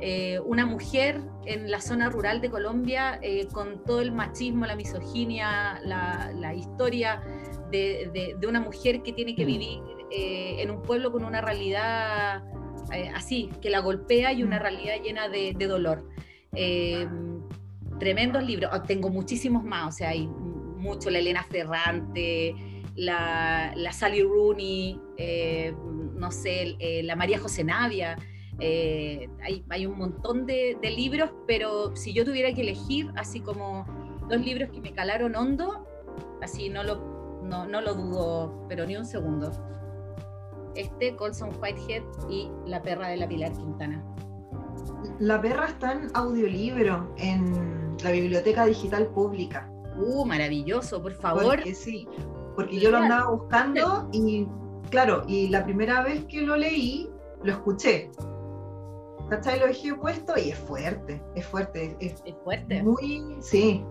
eh, 0.00 0.38
una 0.44 0.66
mujer 0.66 1.20
en 1.44 1.70
la 1.70 1.80
zona 1.80 2.08
rural 2.08 2.40
de 2.40 2.50
Colombia 2.50 3.18
eh, 3.22 3.46
con 3.52 3.84
todo 3.84 4.00
el 4.00 4.12
machismo, 4.12 4.66
la 4.66 4.76
misoginia, 4.76 5.80
la, 5.84 6.32
la 6.34 6.54
historia 6.54 7.22
de, 7.70 8.10
de, 8.12 8.36
de, 8.38 8.46
una 8.46 8.60
mujer 8.60 9.02
que 9.02 9.12
tiene 9.12 9.34
que 9.34 9.44
vivir 9.44 9.80
eh, 10.10 10.56
en 10.62 10.70
un 10.70 10.82
pueblo 10.82 11.12
con 11.12 11.24
una 11.24 11.40
realidad 11.40 12.44
eh, 12.92 13.10
así, 13.14 13.50
que 13.60 13.70
la 13.70 13.80
golpea 13.80 14.32
y 14.32 14.42
una 14.42 14.58
realidad 14.58 14.94
llena 15.02 15.28
de, 15.28 15.54
de 15.56 15.66
dolor. 15.66 16.08
Eh, 16.54 17.06
tremendos 17.98 18.42
libros, 18.42 18.70
oh, 18.72 18.82
tengo 18.82 19.10
muchísimos 19.10 19.64
más, 19.64 19.94
o 19.94 19.96
sea, 19.98 20.10
hay 20.10 20.26
mucho, 20.26 21.10
la 21.10 21.18
Elena 21.18 21.44
Ferrante, 21.44 22.54
la, 22.94 23.72
la 23.76 23.92
Sally 23.92 24.22
Rooney, 24.22 24.98
eh, 25.16 25.74
no 26.14 26.30
sé, 26.30 26.76
la 27.02 27.16
María 27.16 27.38
José 27.38 27.64
Navia. 27.64 28.16
Eh, 28.60 29.28
hay, 29.42 29.64
hay, 29.68 29.86
un 29.86 29.98
montón 29.98 30.44
de, 30.44 30.76
de, 30.82 30.90
libros, 30.90 31.30
pero 31.46 31.94
si 31.94 32.12
yo 32.12 32.24
tuviera 32.24 32.52
que 32.52 32.62
elegir, 32.62 33.10
así 33.16 33.40
como 33.40 33.86
dos 34.28 34.40
libros 34.40 34.70
que 34.70 34.80
me 34.80 34.92
calaron 34.92 35.36
hondo, 35.36 35.86
así 36.42 36.68
no 36.68 36.82
lo, 36.82 37.40
no, 37.42 37.66
no 37.66 37.80
lo 37.80 37.94
dudo, 37.94 38.66
pero 38.68 38.84
ni 38.84 38.96
un 38.96 39.06
segundo. 39.06 39.52
Este, 40.74 41.14
Colson 41.16 41.50
Whitehead 41.60 42.02
y 42.28 42.50
La 42.66 42.82
perra 42.82 43.08
de 43.08 43.16
la 43.16 43.28
Pilar 43.28 43.52
Quintana. 43.52 44.04
La 45.18 45.40
perra 45.40 45.66
está 45.66 45.92
en 45.92 46.10
audiolibro 46.14 47.12
en 47.16 47.96
la 48.02 48.10
Biblioteca 48.10 48.66
Digital 48.66 49.06
Pública. 49.08 49.70
Uh, 49.96 50.24
maravilloso, 50.24 51.02
por 51.02 51.12
favor. 51.14 51.56
Porque 51.56 51.74
sí, 51.74 52.06
porque 52.54 52.78
yo 52.78 52.90
lo 52.90 52.98
andaba 52.98 53.30
buscando 53.30 54.08
y, 54.12 54.46
claro, 54.90 55.24
y 55.26 55.48
la 55.48 55.64
primera 55.64 56.02
vez 56.02 56.24
que 56.26 56.42
lo 56.42 56.56
leí, 56.56 57.08
lo 57.42 57.52
escuché. 57.52 58.10
¿Cachai? 59.28 59.60
Lo 59.60 59.66
dejé 59.66 59.94
puesto 59.94 60.34
y 60.36 60.50
es 60.50 60.58
fuerte, 60.58 61.22
es 61.34 61.46
fuerte. 61.46 61.96
Es, 62.00 62.22
es 62.24 62.34
fuerte. 62.44 62.82
Muy, 62.82 63.36
sí, 63.40 63.84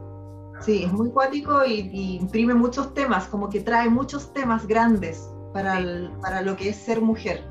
sí, 0.61 0.83
es 0.83 0.91
muy 0.91 1.09
cuático 1.11 1.65
y, 1.65 1.89
y, 1.93 2.15
imprime 2.15 2.53
muchos 2.53 2.93
temas, 2.93 3.27
como 3.27 3.49
que 3.49 3.61
trae 3.61 3.89
muchos 3.89 4.33
temas 4.33 4.65
grandes 4.67 5.31
para, 5.53 5.77
sí. 5.77 5.83
el, 5.83 6.11
para 6.21 6.41
lo 6.41 6.55
que 6.55 6.69
es 6.69 6.75
ser 6.75 7.01
mujer. 7.01 7.43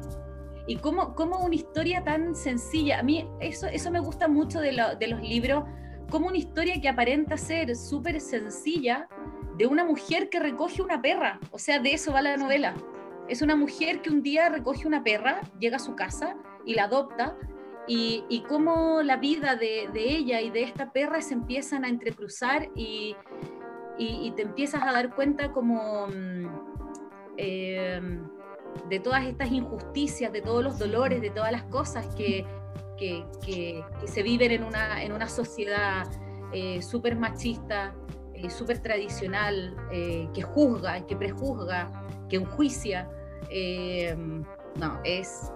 Y 0.66 0.76
cómo, 0.76 1.14
cómo, 1.14 1.39
una 1.45 1.55
historia 1.55 2.03
tan 2.03 2.34
sencilla, 2.34 2.99
a 2.99 3.03
mí 3.03 3.28
eso, 3.41 3.68
eso 3.68 3.91
me 3.93 4.01
gusta 4.01 4.26
mucho 4.26 4.61
de, 4.61 4.72
lo, 4.72 4.97
de 4.97 5.07
los 5.07 5.20
libros, 5.20 5.64
como 6.11 6.26
una 6.26 6.39
historia 6.39 6.80
que 6.80 6.89
aparenta 6.89 7.37
ser 7.37 7.74
súper 7.76 8.20
sencilla 8.20 9.09
de 9.57 9.66
una 9.66 9.84
mujer 9.84 10.28
que 10.28 10.41
recoge 10.41 10.82
una 10.82 11.01
perra, 11.01 11.39
o 11.53 11.59
sea, 11.59 11.78
de 11.78 11.93
eso 11.93 12.12
va 12.12 12.20
la 12.22 12.37
novela. 12.37 12.74
Es 13.28 13.43
una 13.43 13.57
mujer 13.57 14.03
que 14.03 14.11
un 14.11 14.22
día 14.22 14.49
recoge 14.49 14.87
una 14.87 15.03
perra, 15.03 15.41
llega 15.59 15.76
a 15.76 15.80
su 15.80 15.95
casa 15.95 16.37
y 16.64 16.74
la 16.74 16.84
adopta, 16.84 17.37
y, 17.89 18.45
cómo 18.49 19.03
la 19.03 19.16
vida 19.16 19.57
de, 19.57 19.89
ella 19.95 20.41
y 20.41 20.51
de 20.51 20.62
esta 20.62 20.93
perra 20.93 21.20
se 21.20 21.34
empiezan 21.34 21.84
a 21.84 21.89
entrecruzar 21.89 22.68
y, 22.74 23.16
te 23.99 24.43
empiezas 24.43 24.82
a 24.82 24.93
dar 24.93 25.14
cuenta 25.14 25.53
como 25.53 26.09
mm, 26.09 26.47
eh, 27.39 28.01
de 28.89 29.01
todas 29.01 29.24
estas 29.24 29.51
injusticias, 29.51 30.32
de 30.32 30.43
todos 30.43 30.62
los 30.62 30.78
dolores, 30.78 31.22
de 31.22 31.30
todas 31.30 31.51
las 31.51 31.62
cosas 31.64 32.14
que 32.14 32.45
se 34.05 34.22
viven 34.22 34.51
en 34.51 34.64
una, 34.64 35.03
en 35.03 35.12
una 35.12 35.28
sociedad 35.28 36.07
eh, 36.53 36.82
súper 36.82 37.16
machista, 37.16 37.95
eh, 38.37 38.51
súper 38.51 38.80
tradicional, 38.80 39.74
eh, 39.91 40.28
que 40.34 40.43
juzga, 40.43 41.07
que 41.07 41.16
prejuzga, 41.16 41.91
que 42.28 42.37
enjuicia. 42.37 43.11
eh, 43.51 44.14
no, 44.78 45.01
es... 45.05 45.53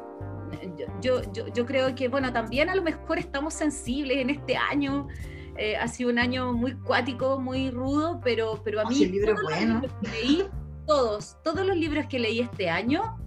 Yo, 1.00 1.20
yo, 1.32 1.46
yo, 1.48 1.66
creo 1.66 1.94
que, 1.94 2.08
bueno, 2.08 2.32
también 2.32 2.68
a 2.70 2.74
lo 2.74 2.82
mejor 2.82 3.18
estamos 3.18 3.54
sensibles 3.54 4.18
en 4.18 4.30
este 4.30 4.56
año. 4.56 5.08
eh, 5.56 5.76
ha 5.76 5.88
sido 5.88 6.10
un 6.10 6.18
año 6.18 6.52
muy 6.52 6.74
cuático, 6.74 7.38
muy 7.38 7.70
rudo, 7.70 8.20
pero, 8.24 8.60
pero 8.64 8.80
a 8.80 8.84
Oh, 8.84 8.88
mí 8.88 8.94
sí, 8.94 9.04
el 9.04 9.12
libro 9.12 9.34
todos 9.34 9.42
los 9.42 9.50
bueno. 9.58 9.74
libros 9.80 9.92
que 10.00 10.08
leí, 10.08 10.44
todos, 10.86 11.36
todos 11.44 11.66
los 11.66 11.76
libros 11.76 12.06
que 12.06 12.18
leí 12.18 12.40
este 12.40 12.70
año, 12.70 13.18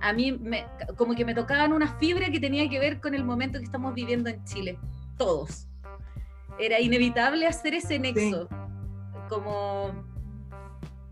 a 0.00 0.12
mí 0.12 0.32
me, 0.32 0.64
como 0.96 1.14
que 1.14 1.24
me 1.24 1.34
tocaban 1.34 1.72
una 1.72 1.88
fibra 1.98 2.30
que 2.30 2.38
tenía 2.40 2.68
que 2.68 2.78
ver 2.78 3.00
con 3.00 3.14
el 3.14 3.24
momento 3.24 3.58
que 3.58 3.64
estamos 3.64 3.92
viviendo 3.94 4.30
en 4.30 4.42
Chile. 4.44 4.78
Todos. 5.18 5.66
Era 6.58 6.78
inevitable 6.80 7.46
hacer 7.46 7.74
ese 7.74 7.98
nexo, 7.98 8.48
como 9.28 9.90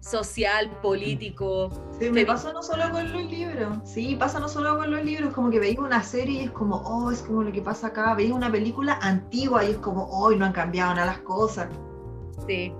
social, 0.00 0.70
político. 0.82 1.70
Sí, 1.98 2.10
me 2.10 2.24
pasa 2.24 2.52
no 2.52 2.62
solo 2.62 2.90
con 2.90 3.12
los 3.12 3.24
libros, 3.30 3.78
sí, 3.84 4.16
pasa 4.16 4.38
no 4.40 4.48
solo 4.48 4.76
con 4.76 4.90
los 4.90 5.04
libros, 5.04 5.34
como 5.34 5.50
que 5.50 5.58
veis 5.58 5.78
una 5.78 6.02
serie 6.02 6.42
y 6.42 6.44
es 6.44 6.50
como, 6.52 6.76
oh, 6.76 7.10
es 7.10 7.22
como 7.22 7.42
lo 7.42 7.52
que 7.52 7.60
pasa 7.62 7.88
acá, 7.88 8.14
veis 8.14 8.32
una 8.32 8.50
película 8.50 8.98
antigua 9.02 9.64
y 9.64 9.70
es 9.72 9.78
como, 9.78 10.04
oh, 10.04 10.30
no 10.30 10.44
han 10.46 10.52
cambiado 10.52 10.94
nada 10.94 11.06
las 11.06 11.18
cosas, 11.18 11.68
Sí. 12.46 12.72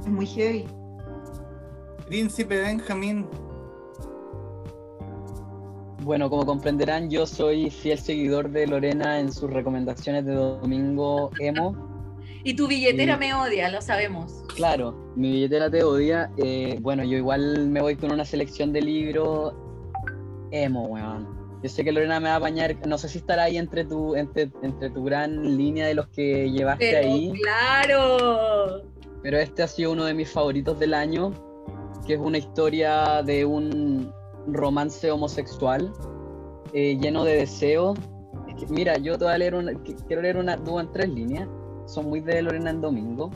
es 0.00 0.08
muy 0.08 0.26
heavy. 0.26 0.66
Príncipe 2.06 2.58
Benjamín, 2.58 3.26
Bueno, 6.02 6.30
como 6.30 6.46
comprenderán, 6.46 7.10
yo 7.10 7.26
soy 7.26 7.68
fiel 7.68 7.98
seguidor 7.98 8.50
de 8.50 8.68
Lorena 8.68 9.18
en 9.18 9.32
sus 9.32 9.50
recomendaciones 9.50 10.24
de 10.24 10.34
domingo 10.34 11.30
emo. 11.40 11.74
Y 12.46 12.54
tu 12.54 12.68
billetera 12.68 13.14
Sí. 13.14 13.18
me 13.20 13.34
odia, 13.34 13.68
lo 13.70 13.82
sabemos. 13.82 14.44
Claro, 14.54 14.94
mi 15.16 15.32
billetera 15.32 15.68
te 15.68 15.82
odia. 15.82 16.30
eh, 16.36 16.78
bueno, 16.80 17.02
yo 17.02 17.16
igual 17.16 17.68
me 17.68 17.80
voy 17.80 17.96
con 17.96 18.12
una 18.12 18.24
selección 18.24 18.72
de 18.72 18.82
libros 18.82 19.52
emo, 20.52 20.86
weón. 20.86 21.26
Yo 21.62 21.68
sé 21.68 21.82
que 21.82 21.90
Lorena 21.90 22.20
me 22.20 22.28
va 22.28 22.34
a 22.34 22.38
apañar, 22.38 22.76
no 22.86 22.98
sé 22.98 23.08
si 23.08 23.18
estará 23.18 23.44
ahí 23.44 23.56
entre 23.56 23.84
tu, 23.84 24.14
entre, 24.14 24.52
entre 24.62 24.90
tu 24.90 25.02
gran 25.02 25.56
línea 25.56 25.88
de 25.88 25.94
los 25.94 26.06
que 26.08 26.48
llevaste 26.52 26.88
Pero 26.92 27.08
ahí, 27.08 27.32
claro. 27.42 28.82
pero 29.22 29.38
este 29.38 29.64
ha 29.64 29.66
sido 29.66 29.90
uno 29.90 30.04
de 30.04 30.14
mis 30.14 30.30
favoritos 30.30 30.78
del 30.78 30.94
año, 30.94 31.32
que 32.06 32.14
es 32.14 32.20
una 32.20 32.38
historia 32.38 33.22
de 33.24 33.44
un 33.44 34.12
romance 34.46 35.10
homosexual 35.10 35.92
eh, 36.72 36.96
lleno 37.00 37.24
de 37.24 37.38
deseo. 37.38 37.94
Es 38.46 38.54
que, 38.54 38.66
mira, 38.72 38.98
yo 38.98 39.18
te 39.18 39.24
voy 39.24 39.34
a 39.34 39.38
leer 39.38 39.56
una, 39.56 39.72
qu- 39.72 39.96
quiero 40.06 40.22
leer 40.22 40.36
una 40.36 40.54
en 40.54 40.92
tres 40.92 41.08
líneas, 41.08 41.48
son 41.86 42.08
muy 42.08 42.20
de 42.20 42.42
Lorena 42.42 42.70
en 42.70 42.80
domingo. 42.80 43.30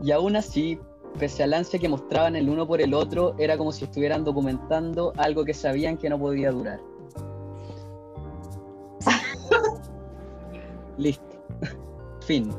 Y 0.00 0.10
aún 0.10 0.34
así, 0.36 0.78
pese 1.18 1.42
al 1.44 1.54
ansia 1.54 1.78
que 1.78 1.88
mostraban 1.88 2.34
el 2.36 2.48
uno 2.48 2.66
por 2.66 2.80
el 2.80 2.94
otro, 2.94 3.34
era 3.38 3.56
como 3.56 3.70
si 3.72 3.84
estuvieran 3.84 4.24
documentando 4.24 5.12
algo 5.16 5.44
que 5.44 5.54
sabían 5.54 5.96
que 5.96 6.08
no 6.10 6.18
podía 6.18 6.50
durar. 6.50 6.80
Listo. 10.98 11.24
fin. 12.26 12.52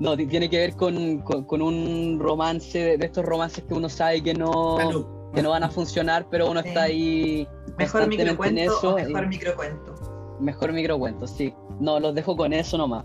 No, 0.00 0.16
ti- 0.16 0.26
tiene 0.26 0.48
que 0.48 0.58
ver 0.58 0.76
con, 0.76 1.18
con- 1.22 1.44
con 1.44 1.60
un 1.62 2.18
romance, 2.20 2.78
de, 2.78 2.98
de 2.98 3.06
estos 3.06 3.24
romances 3.24 3.64
que 3.64 3.74
uno 3.74 3.88
sabe 3.88 4.22
que 4.22 4.32
no, 4.34 4.76
salud. 4.78 5.06
que 5.34 5.42
no 5.42 5.50
van 5.50 5.64
a 5.64 5.70
funcionar, 5.70 6.26
pero 6.30 6.48
uno 6.50 6.62
Sí. 6.62 6.68
está 6.68 6.82
ahí 6.84 7.48
Mejor 7.76 8.02
constantemente 8.02 8.22
en 8.22 8.28
microcuento 8.28 8.72
eso. 8.78 8.94
mejor 8.94 9.26
microcuento. 9.26 9.94
Mejor 10.40 10.72
microcuento, 10.72 11.26
sí. 11.26 11.52
No, 11.80 11.98
los 11.98 12.14
dejo 12.14 12.36
con 12.36 12.52
eso 12.52 12.78
nomás. 12.78 13.04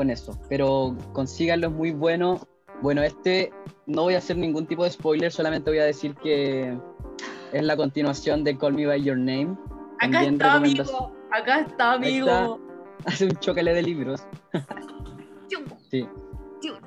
Con 0.00 0.08
eso. 0.08 0.32
Pero 0.48 0.96
consíganlo, 1.12 1.66
es 1.66 1.72
muy 1.74 1.90
bueno. 1.90 2.40
Bueno, 2.80 3.02
este 3.02 3.52
no 3.84 4.04
voy 4.04 4.14
a 4.14 4.18
hacer 4.18 4.38
ningún 4.38 4.66
tipo 4.66 4.82
de 4.84 4.90
spoiler, 4.90 5.30
solamente 5.30 5.68
voy 5.68 5.78
a 5.78 5.84
decir 5.84 6.14
que 6.14 6.74
es 7.52 7.62
la 7.62 7.76
continuación 7.76 8.42
de 8.42 8.56
Call 8.56 8.72
Me 8.72 8.86
By 8.86 9.02
Your 9.02 9.18
Name. 9.18 9.58
Acá 9.98 10.22
También 10.22 10.32
está, 10.36 10.52
amigo. 10.54 11.12
Acá 11.30 11.60
está, 11.60 11.92
amigo. 11.92 12.26
está. 12.26 12.56
Hace 13.10 13.26
un 13.26 13.32
chocale 13.40 13.74
de 13.74 13.82
libros. 13.82 14.22
Sí. 15.90 16.08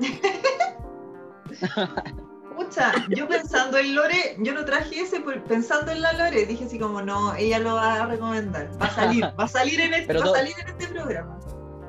Pucha, 2.57 2.93
yo 3.09 3.27
pensando 3.27 3.77
en 3.77 3.93
Lore, 3.93 4.37
yo 4.39 4.55
no 4.55 4.65
traje 4.65 5.01
ese 5.01 5.19
pensando 5.47 5.91
en 5.91 6.01
la 6.01 6.13
Lore, 6.13 6.47
dije 6.47 6.65
así 6.65 6.79
como, 6.79 7.03
no, 7.03 7.35
ella 7.35 7.59
lo 7.59 7.75
va 7.75 8.01
a 8.01 8.05
recomendar, 8.07 8.71
va 8.81 8.87
a 8.87 8.95
salir, 8.95 9.23
va 9.39 9.43
a 9.43 9.47
salir 9.47 9.79
en 9.81 9.93
este, 9.93 10.13
va 10.13 10.19
a 10.19 10.23
todo- 10.23 10.33
salir 10.35 10.55
en 10.63 10.67
este 10.69 10.87
programa. 10.87 11.37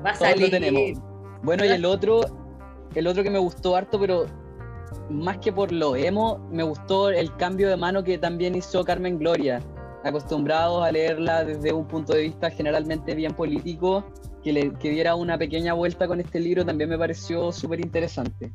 Va 0.05 0.11
a 0.11 0.13
Todos 0.13 0.29
lo 0.39 0.45
salir. 0.47 0.51
tenemos. 0.51 0.99
Bueno, 1.45 1.63
y 1.63 1.67
el 1.67 1.85
otro, 1.85 2.21
el 2.95 3.05
otro 3.05 3.21
que 3.21 3.29
me 3.29 3.37
gustó 3.37 3.75
harto, 3.75 3.99
pero 3.99 4.25
más 5.11 5.37
que 5.37 5.53
por 5.53 5.71
lo 5.71 5.95
emo, 5.95 6.39
me 6.51 6.63
gustó 6.63 7.11
el 7.11 7.35
cambio 7.37 7.69
de 7.69 7.77
mano 7.77 8.03
que 8.03 8.17
también 8.17 8.55
hizo 8.55 8.83
Carmen 8.83 9.19
Gloria. 9.19 9.61
Acostumbrados 10.03 10.83
a 10.83 10.91
leerla 10.91 11.43
desde 11.43 11.71
un 11.71 11.87
punto 11.87 12.13
de 12.13 12.23
vista 12.23 12.49
generalmente 12.49 13.13
bien 13.13 13.33
político, 13.33 14.03
que, 14.43 14.53
le, 14.53 14.73
que 14.73 14.89
diera 14.89 15.13
una 15.13 15.37
pequeña 15.37 15.73
vuelta 15.73 16.07
con 16.07 16.19
este 16.19 16.39
libro 16.39 16.65
también 16.65 16.89
me 16.89 16.97
pareció 16.97 17.51
súper 17.51 17.79
interesante. 17.79 18.51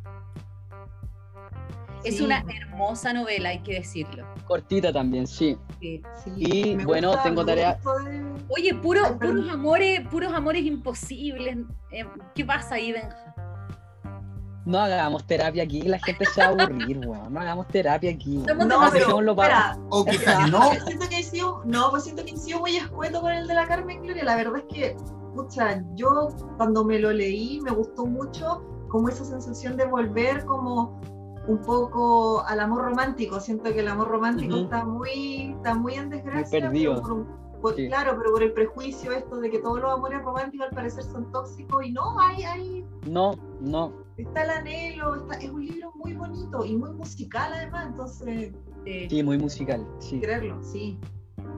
Es 2.04 2.16
Sí, 2.16 2.24
una 2.24 2.42
hermosa 2.48 3.12
novela, 3.12 3.50
hay 3.50 3.58
que 3.60 3.74
decirlo. 3.74 4.24
Cortita 4.46 4.92
también, 4.92 5.26
sí. 5.26 5.56
Sí. 5.80 6.02
sí, 6.24 6.30
y, 6.36 6.76
me 6.76 6.84
bueno, 6.86 7.08
gusta- 7.08 7.22
tengo 7.24 7.44
tarea- 7.44 7.74
de- 7.74 8.32
Oye, 8.48 8.74
puro- 8.74 9.18
puros 9.18 9.48
amores, 9.50 10.00
puros 10.08 10.32
amores 10.32 10.64
imposibles. 10.64 11.58
Eh, 11.92 12.04
¿Qué 12.34 12.44
pasa 12.44 12.76
ahí, 12.76 12.92
Benja? 12.92 13.34
No 14.66 14.78
hagamos 14.78 15.24
terapia 15.26 15.62
aquí, 15.62 15.82
la 15.82 15.98
gente 15.98 16.24
se 16.26 16.40
va 16.42 16.48
a 16.48 16.50
aburrir, 16.50 16.98
weón. 17.06 17.32
No 17.32 17.40
hagamos 17.40 17.66
terapia 17.68 18.10
aquí. 18.10 18.38
weón. 18.38 18.68
No, 18.68 18.80
pero, 18.92 19.34
para- 19.36 19.70
espera, 19.72 19.78
O 19.90 20.04
quizás 20.06 20.50
no. 20.50 20.70
siento 20.86 21.08
que 21.08 21.18
he 21.18 21.22
sido, 21.22 21.62
no, 21.64 21.90
pues 21.90 22.04
siento 22.04 22.24
que 22.24 22.32
he 22.32 22.36
sido 22.36 22.60
muy 22.60 22.76
escueto 22.76 23.20
con 23.20 23.32
el 23.32 23.46
de 23.46 23.54
la 23.54 23.66
Carmen 23.66 24.02
Gloria. 24.02 24.24
La 24.24 24.36
verdad 24.36 24.58
es 24.58 24.74
que, 24.74 24.96
pucha, 25.34 25.82
yo 25.96 26.28
cuando 26.56 26.84
me 26.84 26.98
lo 26.98 27.12
leí 27.12 27.60
me 27.62 27.70
gustó 27.72 28.06
mucho 28.06 28.62
como 28.88 29.08
esa 29.08 29.24
sensación 29.24 29.76
de 29.76 29.86
volver 29.86 30.44
como 30.44 31.00
un 31.46 31.58
poco 31.58 32.42
al 32.46 32.60
amor 32.60 32.82
romántico. 32.84 33.40
Siento 33.40 33.64
que 33.72 33.80
el 33.80 33.88
amor 33.88 34.08
romántico 34.08 34.56
está 34.56 34.84
muy, 34.84 35.52
está 35.56 35.74
muy 35.74 35.94
en 35.94 36.10
desgracia. 36.10 36.60
perdido. 36.60 36.94
pero 36.94 37.02
por 37.02 37.12
un- 37.12 37.40
por- 37.60 37.74
Sí. 37.76 37.88
Claro, 37.88 38.16
pero 38.18 38.32
por 38.32 38.42
el 38.42 38.52
prejuicio 38.52 39.12
esto 39.12 39.36
de 39.38 39.50
que 39.50 39.58
todos 39.58 39.80
los 39.80 39.92
amores 39.92 40.22
románticos 40.22 40.68
al 40.68 40.74
parecer 40.74 41.04
son 41.04 41.30
tóxicos 41.30 41.84
y 41.84 41.92
no, 41.92 42.18
hay, 42.18 42.42
hay, 42.42 42.84
No, 43.06 43.32
no. 43.60 43.92
está 44.16 44.44
el 44.44 44.50
anhelo, 44.50 45.14
está, 45.16 45.34
es 45.36 45.50
un 45.50 45.66
libro 45.66 45.92
muy 45.94 46.14
bonito 46.14 46.64
y 46.64 46.74
muy 46.76 46.90
musical 46.92 47.52
además, 47.54 47.86
entonces 47.88 48.52
Sí. 48.86 49.06
Sí, 49.10 49.22
muy 49.22 49.36
musical, 49.36 49.86
sí. 49.98 50.20
creerlo, 50.20 50.62
sí. 50.62 50.98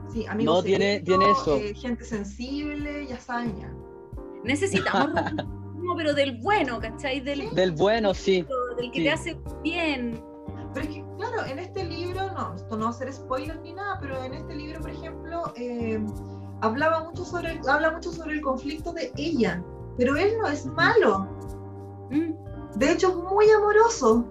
Sí, 0.09 0.25
amigos. 0.25 0.55
No, 0.57 0.61
tiene- 0.63 0.97
secretos, 0.97 1.05
tiene 1.19 1.31
eso. 1.31 1.55
eh, 1.55 1.73
gente 1.73 2.03
sensible, 2.03 3.07
ya 3.07 3.17
saben 3.17 3.55
ya. 3.57 3.73
Necesitamos 4.43 5.07
romanticismo, 5.15 5.95
pero 5.95 6.13
del 6.13 6.37
bueno, 6.41 6.79
¿cachai? 6.81 7.21
Del, 7.21 7.49
Del 7.55 7.71
bueno, 7.71 8.13
sí. 8.13 8.45
Del 8.75 8.91
que 8.91 8.99
sí. 8.99 9.03
te 9.03 9.11
hace 9.11 9.39
bien. 9.63 10.23
Pero 10.73 10.87
es 10.87 10.93
que, 10.95 11.05
claro, 11.17 11.45
en 11.45 11.59
este 11.59 11.83
libro, 11.83 12.31
no, 12.31 12.55
esto 12.55 12.77
no 12.77 12.85
va 12.85 12.89
a 12.91 12.93
ser 12.93 13.13
spoiler 13.13 13.59
ni 13.61 13.73
nada, 13.73 13.97
pero 14.01 14.23
en 14.23 14.33
este 14.33 14.55
libro, 14.55 14.81
por 14.81 14.89
ejemplo, 14.89 15.53
eh, 15.55 16.03
hablaba 16.61 17.03
mucho 17.03 17.23
sobre 17.25 17.51
el, 17.51 17.69
habla 17.69 17.91
mucho 17.91 18.11
sobre 18.11 18.33
el 18.35 18.41
conflicto 18.41 18.91
de 18.91 19.11
ella, 19.17 19.63
pero 19.97 20.15
él 20.15 20.33
no 20.41 20.47
es 20.47 20.65
malo, 20.65 21.27
Mm, 22.09 22.33
de 22.77 22.91
hecho 22.91 23.09
es 23.09 23.15
muy 23.15 23.49
amoroso, 23.49 24.25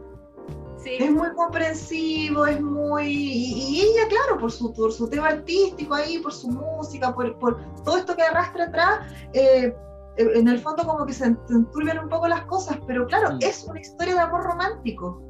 Sí. 0.77 0.97
es 0.99 1.11
muy 1.13 1.33
comprensivo, 1.35 2.45
es 2.47 2.61
muy... 2.61 3.05
Y, 3.07 3.53
y 3.77 3.81
ella, 3.83 4.09
claro, 4.09 4.39
por 4.41 4.51
su, 4.51 4.73
por 4.73 4.93
su 4.93 5.09
tema 5.09 5.29
artístico 5.29 5.95
ahí, 5.95 6.19
por 6.19 6.33
su 6.33 6.49
música, 6.51 7.15
por, 7.15 7.39
por 7.39 7.57
todo 7.85 7.97
esto 7.99 8.17
que 8.17 8.23
arrastra 8.23 8.65
atrás, 8.65 9.07
eh, 9.33 9.75
en 10.17 10.49
el 10.49 10.59
fondo 10.59 10.85
como 10.87 11.07
que 11.07 11.13
se 11.15 11.25
enturbian 11.27 11.99
un 11.99 12.09
poco 12.09 12.29
las 12.29 12.45
cosas, 12.47 12.79
pero 12.87 13.07
claro, 13.07 13.35
Mm. 13.35 13.39
es 13.41 13.65
una 13.65 13.81
historia 13.81 14.15
de 14.15 14.21
amor 14.21 14.45
romántico. 14.45 15.23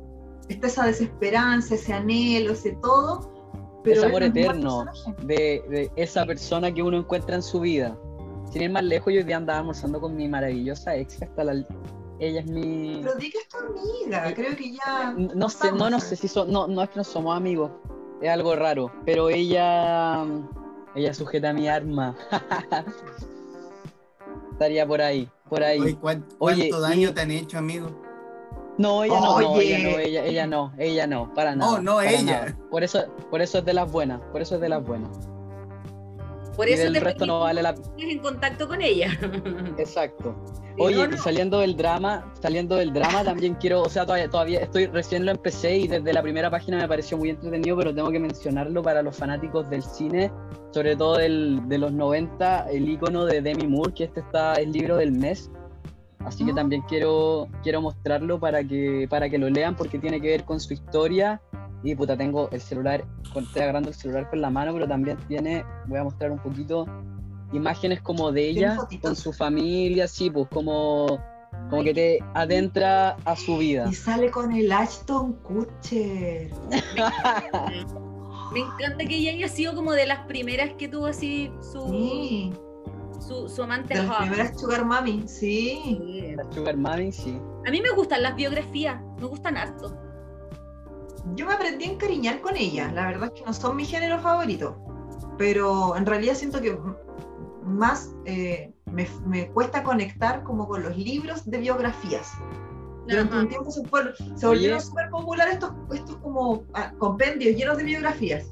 Está 0.48 0.66
esa 0.66 0.86
desesperanza, 0.86 1.74
ese 1.76 1.92
anhelo, 1.92 2.52
ese 2.52 2.72
todo. 2.82 3.30
Pero 3.84 3.96
Ese 3.98 4.06
amor 4.06 4.22
eterno. 4.22 4.84
de, 5.22 5.64
de 5.68 5.90
esa 5.96 6.24
persona 6.26 6.72
que 6.72 6.82
uno 6.82 6.98
encuentra 6.98 7.34
en 7.36 7.42
su 7.42 7.60
vida. 7.60 7.96
Sin 8.52 8.62
ir 8.62 8.70
más 8.70 8.84
lejos, 8.84 9.12
yo 9.12 9.20
hoy 9.20 9.24
día 9.24 9.36
andaba 9.38 9.60
almorzando 9.60 10.00
con 10.00 10.14
mi 10.16 10.28
maravillosa 10.28 10.94
ex, 10.96 11.20
hasta 11.22 11.44
la... 11.44 11.64
Ella 12.20 12.40
es 12.40 12.46
mi... 12.46 13.00
Pero 13.02 13.14
di 13.16 13.30
que 13.30 13.38
es 13.38 13.48
tu 13.48 13.56
amiga, 13.58 14.32
creo 14.34 14.54
que 14.56 14.72
ya... 14.72 15.14
No 15.34 15.48
sé, 15.48 15.72
no, 15.72 15.90
no 15.90 15.98
sé 15.98 16.14
si 16.16 16.28
son... 16.28 16.52
No, 16.52 16.68
no 16.68 16.82
es 16.82 16.90
que 16.90 16.98
no 16.98 17.04
somos 17.04 17.36
amigos. 17.36 17.70
es 18.20 18.30
algo 18.30 18.54
raro, 18.54 18.92
pero 19.04 19.28
ella, 19.30 20.24
ella 20.94 21.14
sujeta 21.14 21.52
mi 21.52 21.66
arma. 21.68 22.14
Estaría 24.62 24.86
por 24.86 25.02
ahí, 25.02 25.28
por 25.48 25.60
ahí. 25.64 25.80
Oye, 25.80 25.96
¿cuán- 25.96 26.24
¿cuánto, 26.38 26.62
Oye, 26.62 26.70
daño 26.80 27.08
y- 27.08 27.12
te 27.12 27.20
han 27.20 27.30
hecho, 27.32 27.58
amigo? 27.58 27.90
No, 28.78 29.02
ella 29.02 29.18
no, 29.18 29.40
no, 29.40 29.60
ella 29.60 29.78
no, 29.80 29.98
ella, 29.98 30.24
ella 30.24 30.46
no, 30.46 30.72
ella 30.78 31.06
no, 31.08 31.34
para 31.34 31.56
nada. 31.56 31.80
no 31.80 31.96
para 31.96 32.10
ella. 32.12 32.22
nada. 32.22 32.56
Por 32.70 32.84
eso, 32.84 33.04
por 33.28 33.42
eso 33.42 33.58
es 33.58 33.64
de 33.64 33.74
las 33.74 33.90
buenas, 33.90 34.20
por 34.30 34.40
eso 34.40 34.54
es 34.54 34.60
de 34.60 34.68
las 34.68 34.86
buenas. 34.86 35.10
Por 36.56 36.68
eso 36.68 36.84
del 36.84 36.94
te 36.94 37.00
resto 37.00 37.26
no 37.26 37.40
vale 37.40 37.62
la 37.62 37.74
en 37.98 38.18
contacto 38.18 38.68
con 38.68 38.82
ella. 38.82 39.08
Exacto. 39.78 40.34
Oye, 40.78 40.96
no, 40.96 41.04
y 41.04 41.08
no. 41.08 41.16
saliendo 41.18 41.58
del 41.60 41.76
drama, 41.76 42.32
saliendo 42.40 42.76
del 42.76 42.92
drama 42.92 43.22
también 43.24 43.54
quiero, 43.54 43.82
o 43.82 43.88
sea, 43.88 44.06
todavía, 44.06 44.28
todavía 44.30 44.60
estoy, 44.60 44.86
recién 44.86 45.26
lo 45.26 45.32
empecé 45.32 45.76
y 45.76 45.88
desde 45.88 46.12
la 46.12 46.22
primera 46.22 46.50
página 46.50 46.78
me 46.78 46.88
pareció 46.88 47.18
muy 47.18 47.30
entretenido, 47.30 47.76
pero 47.76 47.94
tengo 47.94 48.10
que 48.10 48.18
mencionarlo 48.18 48.82
para 48.82 49.02
los 49.02 49.16
fanáticos 49.16 49.68
del 49.68 49.82
cine, 49.82 50.32
sobre 50.70 50.96
todo 50.96 51.18
del, 51.18 51.60
de 51.68 51.78
los 51.78 51.92
90, 51.92 52.70
el 52.70 52.88
icono 52.88 53.26
de 53.26 53.42
Demi 53.42 53.66
Moore, 53.66 53.92
que 53.92 54.04
este 54.04 54.20
está 54.20 54.54
el 54.54 54.72
libro 54.72 54.96
del 54.96 55.12
mes. 55.12 55.50
Así 56.20 56.44
que 56.44 56.52
Ah. 56.52 56.54
también 56.54 56.82
quiero, 56.82 57.48
quiero 57.62 57.80
mostrarlo 57.82 58.38
para 58.38 58.62
que, 58.64 59.06
para 59.10 59.28
que 59.28 59.38
lo 59.38 59.50
lean 59.50 59.76
porque 59.76 59.98
tiene 59.98 60.20
que 60.20 60.28
ver 60.28 60.44
con 60.44 60.60
su 60.60 60.72
historia. 60.72 61.40
Y 61.82 61.94
puta, 61.94 62.16
tengo 62.16 62.48
el 62.50 62.60
celular, 62.60 63.04
estoy 63.34 63.62
agarrando 63.62 63.88
el 63.88 63.94
celular 63.94 64.30
con 64.30 64.40
la 64.40 64.50
mano, 64.50 64.72
pero 64.72 64.86
también 64.86 65.18
tiene, 65.28 65.64
voy 65.86 65.98
a 65.98 66.04
mostrar 66.04 66.30
un 66.30 66.38
poquito, 66.38 66.86
imágenes 67.52 68.00
como 68.00 68.30
de 68.30 68.52
¿Tiene 68.52 68.74
ella, 68.74 68.78
con 69.00 69.16
su 69.16 69.32
familia, 69.32 70.06
sí, 70.06 70.30
pues 70.30 70.46
como, 70.48 71.18
como 71.70 71.82
que 71.82 71.92
te 71.92 72.18
adentra 72.34 73.16
a 73.24 73.34
su 73.36 73.58
vida. 73.58 73.86
Y 73.90 73.94
sale 73.94 74.30
con 74.30 74.52
el 74.52 74.70
Ashton 74.70 75.32
Kutcher. 75.42 76.50
Me 78.52 78.60
encanta 78.60 79.04
que 79.06 79.16
ella 79.16 79.32
haya 79.32 79.48
sido 79.48 79.74
como 79.74 79.92
de 79.92 80.06
las 80.06 80.26
primeras 80.26 80.74
que 80.74 80.86
tuvo 80.86 81.06
así 81.06 81.50
su, 81.62 81.88
Sí. 81.88 82.52
su, 83.26 83.48
su 83.48 83.62
amante 83.62 83.94
De 83.96 84.02
las 84.04 84.16
primeras 84.18 84.60
Sugar 84.60 84.84
Mami. 84.84 85.22
Sí. 85.26 85.80
Sí. 85.84 86.36
Sugar 86.50 86.76
Mami, 86.76 87.10
sí. 87.12 87.40
A 87.66 87.70
mí 87.70 87.80
me 87.80 87.90
gustan 87.90 88.22
las 88.22 88.36
biografías, 88.36 89.00
me 89.18 89.26
gustan 89.26 89.56
harto. 89.56 89.96
Yo 91.34 91.46
me 91.46 91.54
aprendí 91.54 91.84
a 91.84 91.92
encariñar 91.92 92.40
con 92.40 92.56
ella. 92.56 92.90
La 92.92 93.06
verdad 93.06 93.30
es 93.32 93.40
que 93.40 93.46
no 93.46 93.52
son 93.52 93.76
mi 93.76 93.84
género 93.84 94.18
favorito. 94.20 94.76
Pero 95.38 95.96
en 95.96 96.06
realidad 96.06 96.34
siento 96.34 96.60
que 96.60 96.78
más 97.64 98.14
eh, 98.24 98.72
me, 98.86 99.08
me 99.26 99.48
cuesta 99.48 99.82
conectar 99.82 100.42
como 100.42 100.68
con 100.68 100.82
los 100.82 100.96
libros 100.96 101.48
de 101.48 101.58
biografías. 101.58 102.32
Durante 103.06 103.32
Ajá. 103.32 103.42
un 103.42 103.48
tiempo 103.48 103.70
se, 103.70 104.46
volvieron 104.46 104.80
súper 104.80 105.10
populares 105.10 105.54
estos, 105.54 105.72
estos 105.92 106.16
como 106.18 106.64
ah, 106.74 106.92
compendios 106.98 107.56
llenos 107.56 107.76
de 107.76 107.84
biografías. 107.84 108.50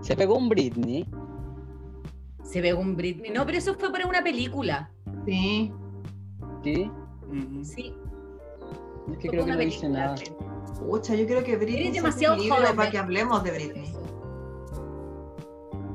Se 0.00 0.16
pegó 0.16 0.36
un 0.36 0.48
Britney. 0.48 1.08
Se 2.42 2.60
ve 2.60 2.74
un 2.74 2.96
Britney. 2.96 3.30
No, 3.30 3.46
pero 3.46 3.58
eso 3.58 3.74
fue 3.74 3.92
para 3.92 4.06
una 4.06 4.22
película. 4.22 4.90
Sí. 5.24 5.72
Sí. 6.64 6.90
Sí. 7.62 7.94
Es 9.10 9.18
que 9.18 9.28
creo 9.28 9.44
que 9.44 9.52
no 9.52 9.58
dice 9.58 9.88
nada. 9.88 10.14
Pucha, 10.78 11.14
yo 11.14 11.26
creo 11.26 11.44
que 11.44 11.56
Britney 11.56 11.86
saque 11.86 11.92
demasiado 12.00 12.34
un 12.34 12.40
libro 12.40 12.56
joven, 12.56 12.76
para 12.76 12.90
que 12.90 12.98
hablemos 12.98 13.44
de 13.44 13.50
Britney. 13.52 13.94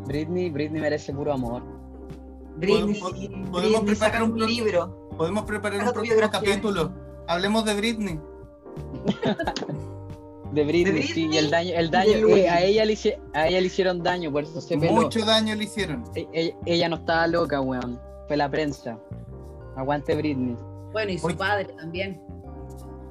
Britney, 0.05 0.49
Britney 0.49 0.81
merece 0.81 1.13
puro 1.13 1.33
amor. 1.33 1.63
Britney, 2.55 2.99
Podemos- 3.51 3.83
preparar 3.83 4.23
un 4.23 4.39
libro. 4.39 5.09
Podemos 5.17 5.43
preparar 5.45 5.79
Saca 5.79 5.89
un 5.89 5.93
próximo 6.07 6.31
capítulo. 6.31 6.91
Hablemos 7.27 7.65
de 7.65 7.75
Britney. 7.75 8.19
De 10.53 10.63
Britney, 10.63 10.93
De 10.93 11.03
sí, 11.03 11.27
y 11.29 11.37
el 11.37 11.49
daño, 11.51 11.71
el 11.75 11.91
daño, 11.91 12.27
eh, 12.29 12.49
a 12.49 12.61
ella 12.63 12.85
le 12.85 12.93
hice- 12.93 13.19
a 13.33 13.47
ella 13.49 13.59
le 13.59 13.67
hicieron 13.67 14.01
daño, 14.01 14.31
por 14.31 14.43
eso 14.43 14.61
se 14.61 14.77
peló. 14.77 14.93
Mucho 14.93 15.25
daño 15.25 15.53
le 15.55 15.65
hicieron. 15.65 16.03
E- 16.15 16.27
e- 16.33 16.55
ella 16.65 16.87
no 16.87 16.95
estaba 16.95 17.27
loca, 17.27 17.59
weón. 17.59 17.99
Fue 18.27 18.37
la 18.37 18.49
prensa. 18.49 18.97
Aguante 19.75 20.15
Britney. 20.15 20.55
Bueno, 20.93 21.11
y 21.11 21.17
su 21.19 21.27
Oye. 21.27 21.35
padre 21.35 21.65
también. 21.77 22.21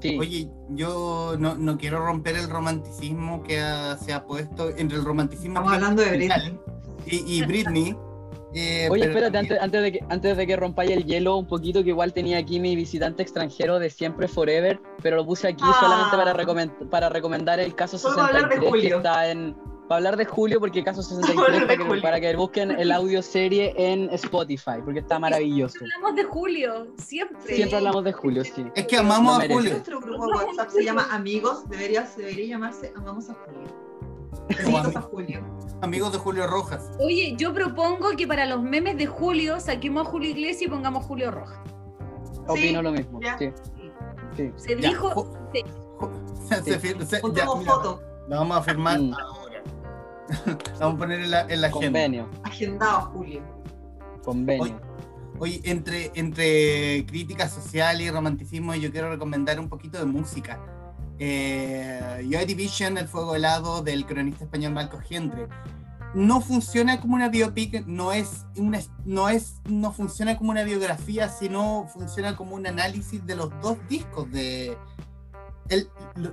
Sí. 0.01 0.19
Oye, 0.19 0.49
yo 0.71 1.37
no, 1.39 1.55
no 1.55 1.79
quiero 1.79 2.05
romper 2.05 2.37
el 2.37 2.49
romanticismo 2.51 3.43
que 3.43 3.61
ha- 3.61 3.97
se 3.97 4.13
ha 4.13 4.25
puesto 4.27 4.71
entre 4.77 4.99
el 4.99 5.05
romanticismo 5.05 5.55
Estamos 5.55 5.73
hablando 5.73 6.03
de 6.03 6.11
Britney. 6.17 6.59
y, 7.07 7.39
y 7.39 7.43
Britney. 7.47 7.97
eh, 8.55 8.89
Oye, 8.91 9.05
espérate, 9.05 9.33
también- 9.33 9.53
antes, 9.55 9.63
antes 9.63 9.83
de 9.83 9.93
que, 9.93 10.01
antes 10.09 10.37
de 10.37 10.47
que 10.47 10.57
rompáis 10.57 10.91
el 10.91 11.05
hielo 11.05 11.37
un 11.37 11.47
poquito, 11.47 11.83
que 11.83 11.91
igual 11.91 12.13
tenía 12.13 12.39
aquí 12.39 12.61
mi 12.61 12.77
visitante 12.77 13.23
extranjero 13.23 13.79
de 13.79 13.91
siempre 13.91 14.29
Forever, 14.29 14.81
pero 15.03 15.17
lo 15.17 15.27
puse 15.27 15.49
aquí 15.49 15.65
Ah. 15.67 15.77
solamente 15.81 16.17
para, 16.17 16.35
recomen- 16.35 16.89
para 16.91 17.09
recomendar 17.09 17.59
el 17.61 17.75
caso 17.75 17.97
Solo 17.99 18.17
para 18.17 18.29
hablar 18.29 18.49
de 18.49 18.57
63 18.57 18.83
que 18.91 18.97
está 18.97 19.31
en... 19.31 19.57
Para 19.89 19.97
hablar 19.99 20.17
de 20.17 20.25
Julio, 20.25 20.59
porque 20.61 20.83
caso 20.83 21.01
Para 21.09 21.23
63 21.23 21.39
hablar 21.39 21.61
de 21.61 21.67
para 21.67 21.77
que, 21.79 21.85
Julio. 21.85 22.03
para 22.03 22.21
que 22.21 22.37
busquen 22.37 22.71
el 22.73 22.91
audio 22.93 23.23
serie 23.23 23.73
en 23.77 24.11
Spotify, 24.11 24.81
porque 24.85 25.01
está 25.01 25.19
maravilloso. 25.19 25.79
Hablamos 25.81 26.17
de 26.17 26.25
Julio, 26.25 26.87
siempre. 26.99 27.55
Siempre 27.55 27.77
hablamos 27.79 28.05
de 28.05 28.13
Julio, 28.13 28.45
sí. 28.45 28.67
Es 28.75 28.87
que 28.87 28.97
amamos 28.97 29.43
a. 29.43 29.49
Julio. 29.49 29.71
Nuestro 29.71 30.01
grupo 30.01 30.27
de 30.27 30.45
WhatsApp 30.47 30.71
se 30.71 30.85
llama 30.85 31.07
Amigos, 31.11 31.69
debería, 31.69 32.09
debería 32.17 32.47
llamarse 32.47 32.93
Amamos 32.97 33.31
a 33.31 33.35
Julio. 33.35 33.87
Besitos 34.49 34.97
a 34.97 35.01
Julio. 35.03 35.41
Amigos 35.83 36.13
de 36.13 36.19
Julio 36.19 36.47
Rojas. 36.47 36.91
Oye, 37.01 37.35
yo 37.37 37.53
propongo 37.53 38.11
que 38.17 38.27
para 38.27 38.47
los 38.47 38.63
memes 38.63 38.97
de 38.97 39.07
Julio 39.07 39.61
saquemos 39.61 40.07
a 40.07 40.11
Julio 40.11 40.31
Iglesias 40.31 40.63
y 40.63 40.69
pongamos 40.69 41.05
Julio 41.05 41.31
Roja. 41.31 41.63
Opino 42.47 42.81
lo 42.83 42.93
mismo. 42.93 43.19
Sí. 43.39 43.51
Sí. 44.37 44.53
Se 44.57 44.81
Ya, 44.81 44.89
dijo. 44.89 45.11
Ju- 45.15 45.39
sí. 45.53 45.65
Ju- 45.99 46.39
se- 46.49 46.63
se 46.63 46.81
se- 46.81 47.17
ya, 47.17 47.21
Juntamos 47.21 47.59
mira, 47.59 47.73
fotos, 47.73 48.01
Lo 48.29 48.37
vamos 48.37 48.57
a 48.59 48.63
firmar 48.63 49.01
Mm. 49.01 49.15
ahora. 49.15 49.46
vamos 50.81 50.95
a 50.95 50.99
poner 50.99 51.21
en 51.21 51.31
la, 51.31 51.41
en 51.43 51.61
la 51.61 51.69
agenda. 51.69 51.87
Convenio. 51.87 52.31
agendado 52.43 53.01
Julio. 53.13 53.43
Convenio. 54.25 54.81
Oye, 55.39 55.61
entre, 55.65 56.11
entre 56.15 57.05
crítica 57.07 57.49
social 57.49 58.01
y 58.01 58.11
romanticismo, 58.11 58.75
yo 58.75 58.91
quiero 58.91 59.11
recomendar 59.11 59.61
un 59.61 59.69
poquito 59.69 59.99
de 59.99 60.07
música. 60.07 60.59
Eh, 61.19 62.27
Joy 62.31 62.45
Division, 62.47 62.97
El 62.99 63.09
Fuego 63.09 63.35
Helado, 63.37 63.83
del 63.83 64.07
cronista 64.07 64.45
español 64.45 64.73
Marcos 64.73 65.03
Gendre. 65.05 65.49
No 66.15 66.41
funciona 66.41 67.01
como 67.01 67.17
una 67.17 67.29
biopic, 67.29 67.87
no 67.87 68.13
es 68.13 68.47
una, 68.57 68.81
no 69.05 69.29
es, 69.29 69.61
no 69.69 69.93
funciona 69.93 70.39
como 70.39 70.51
una 70.51 70.65
biografía, 70.65 71.29
sino 71.29 71.87
funciona 71.93 72.37
como 72.37 72.55
un 72.55 72.67
análisis 72.67 73.25
de 73.27 73.37
los 73.37 73.51
dos 73.61 73.77
discos 73.89 74.31
de, 74.31 74.79
el, 75.69 75.89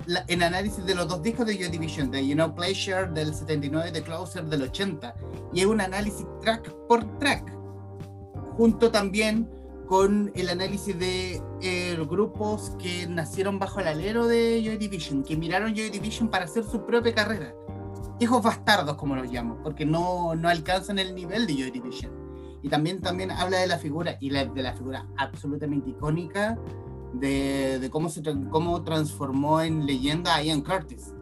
la- 0.06 0.24
en 0.28 0.42
análisis 0.42 0.84
de 0.84 0.94
los 0.94 1.08
dos 1.08 1.22
discos 1.22 1.46
de 1.46 1.56
Joy 1.56 1.68
Division, 1.68 2.10
de 2.10 2.26
You 2.26 2.34
Know 2.34 2.54
Pleasure 2.54 3.08
del 3.12 3.34
79 3.34 3.88
y 3.88 3.92
de 3.92 4.02
Closer 4.02 4.44
del 4.44 4.62
80. 4.62 5.14
Y 5.52 5.60
es 5.60 5.66
un 5.66 5.80
análisis 5.80 6.26
track 6.40 6.70
por 6.88 7.18
track 7.18 7.52
junto 8.56 8.90
también 8.90 9.50
con 9.86 10.32
el 10.34 10.48
análisis 10.48 10.98
de 10.98 11.42
eh, 11.60 11.96
grupos 12.08 12.72
que 12.78 13.06
nacieron 13.06 13.58
bajo 13.58 13.80
el 13.80 13.88
alero 13.88 14.26
de 14.26 14.62
Joy 14.64 14.76
Division, 14.78 15.22
que 15.22 15.36
miraron 15.36 15.74
Joy 15.74 15.90
Division 15.90 16.28
para 16.30 16.46
hacer 16.46 16.64
su 16.64 16.84
propia 16.86 17.14
carrera. 17.14 17.54
Hijos 18.20 18.42
bastardos, 18.42 18.94
como 18.96 19.16
los 19.16 19.30
llamo, 19.30 19.58
porque 19.62 19.84
no, 19.84 20.34
no 20.36 20.48
alcanzan 20.48 20.98
el 20.98 21.14
nivel 21.14 21.46
de 21.46 21.54
Joy 21.54 21.70
Division. 21.70 22.12
Y 22.62 22.68
también, 22.70 23.02
también 23.02 23.30
habla 23.30 23.58
de 23.58 23.66
la 23.66 23.76
figura, 23.78 24.16
y 24.20 24.30
la- 24.30 24.46
de 24.46 24.62
la 24.62 24.72
figura 24.72 25.06
absolutamente 25.18 25.90
icónica 25.90 26.56
de, 27.14 27.78
de 27.78 27.90
cómo, 27.90 28.08
se, 28.08 28.22
tra- 28.22 28.48
cómo 28.50 28.82
transformó 28.84 29.60
en 29.60 29.86
leyenda 29.86 30.34
a 30.34 30.42
Ian 30.42 30.60
Curtis. 30.62 31.12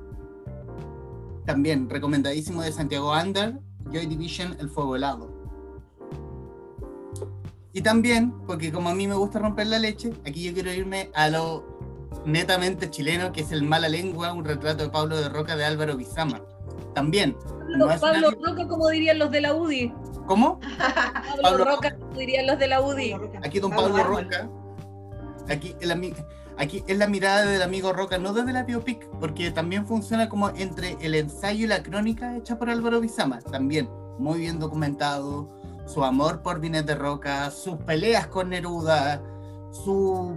También, 1.47 1.91
recomendadísimo 1.91 2.63
de 2.63 2.73
Santiago 2.73 3.13
Ander, 3.13 3.59
Joy 3.93 4.07
Division, 4.07 4.57
El 4.61 4.69
Fuego 4.71 4.97
Helado. 4.97 5.31
Y 7.73 7.81
también, 7.83 8.33
porque 8.47 8.71
como 8.71 8.91
a 8.91 8.95
mí 8.95 9.07
me 9.09 9.15
gusta 9.15 9.39
romper 9.39 9.67
la 9.67 9.79
leche, 9.79 10.13
aquí 10.27 10.45
yo 10.45 10.53
quiero 10.53 10.73
irme 10.73 11.11
a 11.15 11.29
lo 11.29 11.65
netamente 12.27 12.91
chileno, 12.91 13.33
que 13.33 13.41
es 13.41 13.51
el 13.51 13.63
Mala 13.63 13.89
Lengua, 13.89 14.33
un 14.33 14.45
retrato 14.45 14.85
de 14.85 14.91
Pablo 14.91 15.17
de 15.17 15.29
Roca 15.29 15.57
de 15.57 15.65
Álvaro 15.65 15.97
Bizama. 15.97 16.43
También, 16.95 17.35
Pablo, 17.35 17.77
no 17.79 17.87
Pablo 18.01 18.29
una- 18.29 18.51
Roca, 18.51 18.69
como 18.69 18.89
dirían 18.89 19.19
los 19.19 19.31
de 19.31 19.41
la 19.41 19.55
UDI. 19.55 19.93
¿cómo? 20.27 20.61
Pablo, 20.79 21.43
Pablo 21.43 21.65
Roca, 21.65 21.97
como 21.99 22.13
dirían 22.19 22.47
los 22.47 22.59
de 22.59 22.69
la 22.69 22.81
UDI. 22.83 23.15
Aquí 23.43 23.59
don 23.59 23.71
Pablo 23.71 23.97
Pablo. 23.97 24.21
Roca. 24.21 24.49
Aquí, 25.49 25.75
el 25.81 26.15
aquí 26.59 26.85
es 26.87 26.99
la 26.99 27.09
mirada 27.09 27.45
del 27.47 27.63
amigo 27.63 27.93
Roca, 27.93 28.19
no 28.19 28.33
desde 28.33 28.53
la 28.53 28.65
biopic, 28.65 29.09
porque 29.21 29.51
también 29.51 29.87
funciona 29.87 30.29
como 30.29 30.51
entre 30.51 30.97
el 31.01 31.15
ensayo 31.15 31.65
y 31.65 31.69
la 31.69 31.83
crónica 31.83 32.37
hecha 32.37 32.59
por 32.59 32.71
Álvaro 32.71 33.01
Bizama. 33.01 33.41
También 33.41 33.89
muy 34.19 34.41
bien 34.41 34.59
documentado, 34.59 35.51
su 35.87 36.05
amor 36.05 36.43
por 36.43 36.61
Vinet 36.61 36.87
de 36.87 36.95
Roca, 36.95 37.51
sus 37.51 37.77
peleas 37.77 38.29
con 38.29 38.51
Neruda, 38.51 39.23
su 39.73 40.35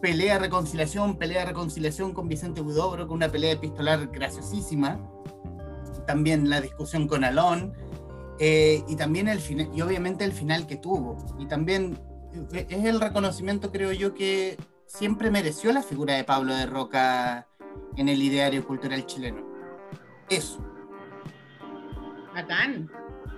pelea 0.00 0.38
reconciliación, 0.38 1.16
pelea 1.16 1.44
reconciliación 1.44 2.14
con 2.14 2.28
Vicente 2.28 2.60
Huidobro, 2.60 3.06
con 3.06 3.16
una 3.16 3.28
pelea 3.28 3.52
epistolar 3.52 4.06
graciosísima. 4.08 4.98
También 6.06 6.48
la 6.48 6.60
discusión 6.60 7.08
con 7.08 7.24
Alón. 7.24 7.74
eh, 8.38 8.84
y 8.86 8.96
también 8.96 9.28
el 9.28 9.40
final, 9.40 9.70
y 9.74 9.80
obviamente 9.80 10.24
el 10.24 10.32
final 10.32 10.66
que 10.66 10.76
tuvo. 10.76 11.16
Y 11.38 11.46
también 11.46 11.98
es 12.52 12.84
el 12.84 13.00
reconocimiento, 13.00 13.70
creo 13.70 13.92
yo, 13.92 14.14
que 14.14 14.56
siempre 14.86 15.30
mereció 15.30 15.72
la 15.72 15.82
figura 15.82 16.14
de 16.14 16.24
Pablo 16.24 16.54
de 16.54 16.66
Roca 16.66 17.46
en 17.96 18.08
el 18.08 18.22
ideario 18.22 18.66
cultural 18.66 19.06
chileno. 19.06 19.44
Eso. 20.28 20.64
Bacán. 22.34 22.90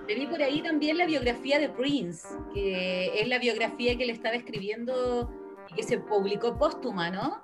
Leí 0.07 0.25
por 0.25 0.41
ahí 0.41 0.61
también 0.63 0.97
la 0.97 1.05
biografía 1.05 1.59
de 1.59 1.69
Prince, 1.69 2.27
que 2.53 3.21
es 3.21 3.27
la 3.27 3.37
biografía 3.37 3.95
que 3.95 4.05
le 4.05 4.13
estaba 4.13 4.35
escribiendo 4.35 5.29
y 5.69 5.75
que 5.75 5.83
se 5.83 5.99
publicó 5.99 6.57
póstuma, 6.57 7.11
¿no? 7.11 7.43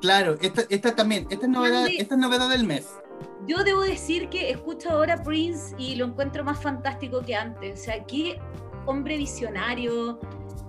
Claro, 0.00 0.36
esta, 0.40 0.62
esta 0.70 0.94
también, 0.96 1.26
esta 1.28 1.46
es, 1.46 1.52
novedad, 1.52 1.86
esta 1.86 2.14
es 2.14 2.20
novedad 2.20 2.48
del 2.48 2.64
mes. 2.64 2.88
Yo 3.46 3.62
debo 3.62 3.82
decir 3.82 4.28
que 4.28 4.50
escucho 4.50 4.90
ahora 4.90 5.22
Prince 5.22 5.74
y 5.76 5.96
lo 5.96 6.06
encuentro 6.06 6.44
más 6.44 6.62
fantástico 6.62 7.20
que 7.20 7.34
antes. 7.34 7.80
O 7.80 7.84
sea, 7.84 8.04
qué 8.04 8.38
hombre 8.86 9.18
visionario, 9.18 10.18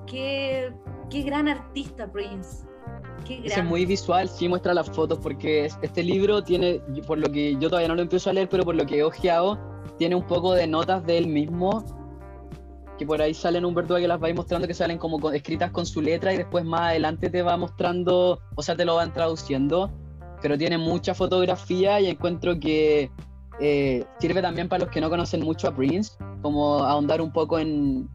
qué, 0.10 0.74
qué 1.10 1.22
gran 1.24 1.48
artista 1.48 2.12
Prince. 2.12 2.66
Es 3.44 3.64
muy 3.64 3.86
visual, 3.86 4.28
sí 4.28 4.48
muestra 4.50 4.74
las 4.74 4.90
fotos, 4.90 5.20
porque 5.20 5.66
es- 5.66 5.78
este 5.82 6.02
libro 6.04 6.44
tiene, 6.44 6.82
por 7.06 7.18
lo 7.20 7.32
que 7.32 7.54
yo 7.60 7.70
todavía 7.70 7.88
no 7.90 7.96
lo 7.96 8.02
empiezo 8.02 8.30
a 8.30 8.34
leer, 8.34 8.50
pero 8.50 8.64
por 8.64 8.76
lo 8.76 8.86
que 8.86 8.98
he 8.98 9.04
ojeado, 9.04 9.60
tiene 9.98 10.16
un 10.16 10.26
poco 10.26 10.54
de 10.54 10.66
notas 10.68 11.06
de 11.06 11.18
él 11.18 11.28
mismo, 11.28 11.84
que 12.98 13.06
por 13.06 13.22
ahí 13.22 13.34
salen 13.34 13.66
Humberto 13.66 13.96
que 13.96 14.08
las 14.08 14.22
va 14.22 14.28
a 14.28 14.30
ir 14.30 14.36
mostrando, 14.36 14.68
que 14.68 14.74
salen 14.74 14.98
como 14.98 15.20
con- 15.20 15.36
escritas 15.36 15.72
con 15.72 15.86
su 15.86 16.02
letra 16.02 16.34
y 16.34 16.38
después 16.38 16.66
más 16.66 16.82
adelante 16.82 17.30
te 17.30 17.42
va 17.44 17.56
mostrando, 17.56 18.42
o 18.56 18.62
sea, 18.64 18.76
te 18.76 18.84
lo 18.86 18.96
van 18.96 19.14
traduciendo, 19.14 19.92
pero 20.42 20.58
tiene 20.58 20.78
mucha 20.78 21.14
fotografía 21.14 22.00
y 22.02 22.08
encuentro 22.08 22.60
que 22.60 23.12
eh, 23.62 24.06
sirve 24.20 24.42
también 24.42 24.70
para 24.70 24.86
los 24.86 24.90
que 24.94 25.02
no 25.02 25.10
conocen 25.10 25.42
mucho 25.44 25.68
a 25.68 25.76
Prince, 25.76 26.14
como 26.42 26.76
ahondar 26.84 27.22
un 27.22 27.32
poco 27.32 27.60
en, 27.60 28.10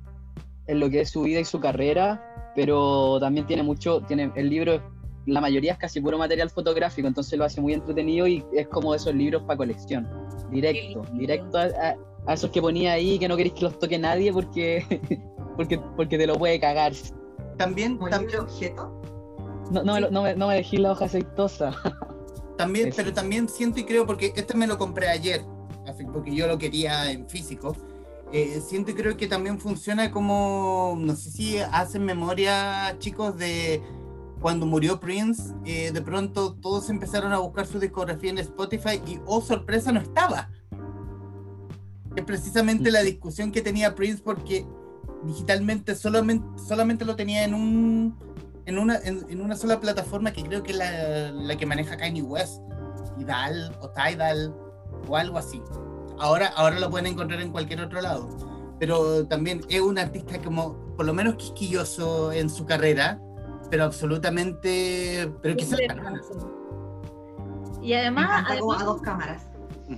en 0.67 0.81
lo 0.81 0.89
que 0.91 1.01
es 1.03 1.11
su 1.11 1.23
vida 1.23 1.41
y 1.41 1.45
su 1.45 1.61
carrera, 1.61 2.53
pero 2.55 3.19
también 3.21 3.47
tiene 3.47 3.63
mucho, 3.63 4.01
tiene 4.03 4.31
el 4.35 4.49
libro, 4.49 4.83
la 5.27 5.41
mayoría 5.41 5.73
es 5.73 5.79
casi 5.79 6.01
puro 6.01 6.19
material 6.19 6.51
fotográfico, 6.51 7.09
entonces 7.09 7.39
lo 7.39 7.45
hace 7.45 7.61
muy 7.61 7.73
entretenido 7.75 8.27
y 8.27 8.45
es 8.55 8.69
como 8.69 8.93
de 8.93 8.99
esos 8.99 9.15
libros 9.15 9.43
para 9.43 9.57
colección, 9.57 10.09
directo, 10.51 11.03
directo 11.15 11.59
a, 11.59 11.65
a- 11.65 11.97
a 12.27 12.33
esos 12.35 12.51
que 12.51 12.63
ponía 12.63 12.93
ahí 12.93 13.19
que 13.19 13.29
no 13.29 13.37
queréis 13.37 13.55
que 13.55 13.65
los 13.65 13.79
toque 13.79 13.99
nadie 13.99 14.33
porque, 14.33 14.83
porque, 15.57 15.79
porque 15.97 16.17
te 16.17 16.27
lo 16.27 16.37
puede 16.37 16.59
cagar. 16.59 16.93
También, 17.59 17.99
también, 17.99 18.41
objeto. 18.41 19.01
No, 19.71 19.83
no, 19.83 20.01
no, 20.01 20.23
me, 20.23 20.35
no 20.35 20.49
me 20.49 20.55
dejéis 20.57 20.81
la 20.83 20.93
hoja 20.93 21.05
aceitosa. 21.05 21.73
también 22.57 22.91
pero 22.97 23.13
también 23.13 23.49
siento 23.49 23.81
y 23.81 23.85
creo, 23.85 24.07
porque 24.07 24.33
este 24.35 24.57
me 24.57 24.67
lo 24.67 24.79
compré 24.79 25.09
ayer, 25.09 25.43
porque 26.13 26.35
yo 26.35 26.47
lo 26.47 26.57
quería 26.57 27.11
en 27.11 27.29
físico. 27.29 27.77
Eh, 28.37 28.61
siento 28.61 28.91
y 28.91 28.95
creo 28.95 29.17
que 29.17 29.29
también 29.29 29.61
funciona 29.61 30.11
como, 30.11 30.97
no 30.99 31.15
sé 31.15 31.31
si 31.31 31.59
hacen 31.59 32.05
memoria, 32.05 32.97
chicos, 32.99 33.39
de 33.39 33.81
cuando 34.41 34.67
murió 34.67 34.99
Prince, 34.99 35.55
eh, 35.65 35.93
de 35.93 36.03
pronto 36.03 36.55
todos 36.55 36.91
empezaron 36.91 37.33
a 37.33 37.39
buscar 37.39 37.65
su 37.65 37.79
discografía 37.79 38.31
en 38.31 38.39
Spotify 38.39 39.01
y, 39.07 39.21
oh 39.25 39.41
sorpresa, 39.41 39.93
no 39.93 40.01
estaba. 40.01 40.51
Es 42.17 42.25
precisamente 42.25 42.91
la 42.91 43.03
discusión 43.03 43.53
que 43.53 43.63
tenía 43.63 43.95
Prince 43.95 44.21
porque 44.21 44.67
digitalmente 45.23 45.95
solamente, 45.95 46.45
solamente 46.59 47.05
lo 47.05 47.15
tenía 47.15 47.45
en 47.45 47.55
un 47.55 48.19
en 48.67 48.79
una, 48.79 48.97
en, 48.97 49.25
en 49.29 49.43
una 49.43 49.55
sola 49.55 49.79
plataforma 49.79 50.33
que 50.33 50.43
creo 50.43 50.65
que 50.65 50.73
es 50.73 50.79
la, 50.79 51.31
la 51.31 51.57
que 51.57 51.67
maneja 51.67 51.97
Kanye 51.97 52.23
West, 52.23 52.61
Tidal 53.17 53.79
o 53.81 53.91
Tidal 53.91 54.53
o 55.07 55.17
algo 55.17 55.39
así. 55.39 55.63
Ahora, 56.19 56.49
ahora 56.57 56.79
lo 56.79 56.91
pueden 56.91 57.07
encontrar 57.07 57.41
en 57.41 57.51
cualquier 57.51 57.81
otro 57.81 58.01
lado. 58.01 58.29
Pero 58.79 59.27
también 59.27 59.63
es 59.69 59.81
un 59.81 59.99
artista 59.99 60.39
como, 60.43 60.77
por 60.97 61.07
lo 61.07 61.15
menos 61.15 61.35
quisquilloso 61.37 62.33
en 62.33 62.51
su 62.51 62.67
carrera, 62.67 63.21
pero 63.71 63.85
absolutamente... 63.85 65.33
Pero 65.43 65.57
hermoso. 65.79 66.51
Y 67.83 67.93
además, 67.93 68.27
como 68.27 68.73
a 68.73 68.77
además 68.77 68.85
dos 68.85 69.03
cámaras. 69.03 69.47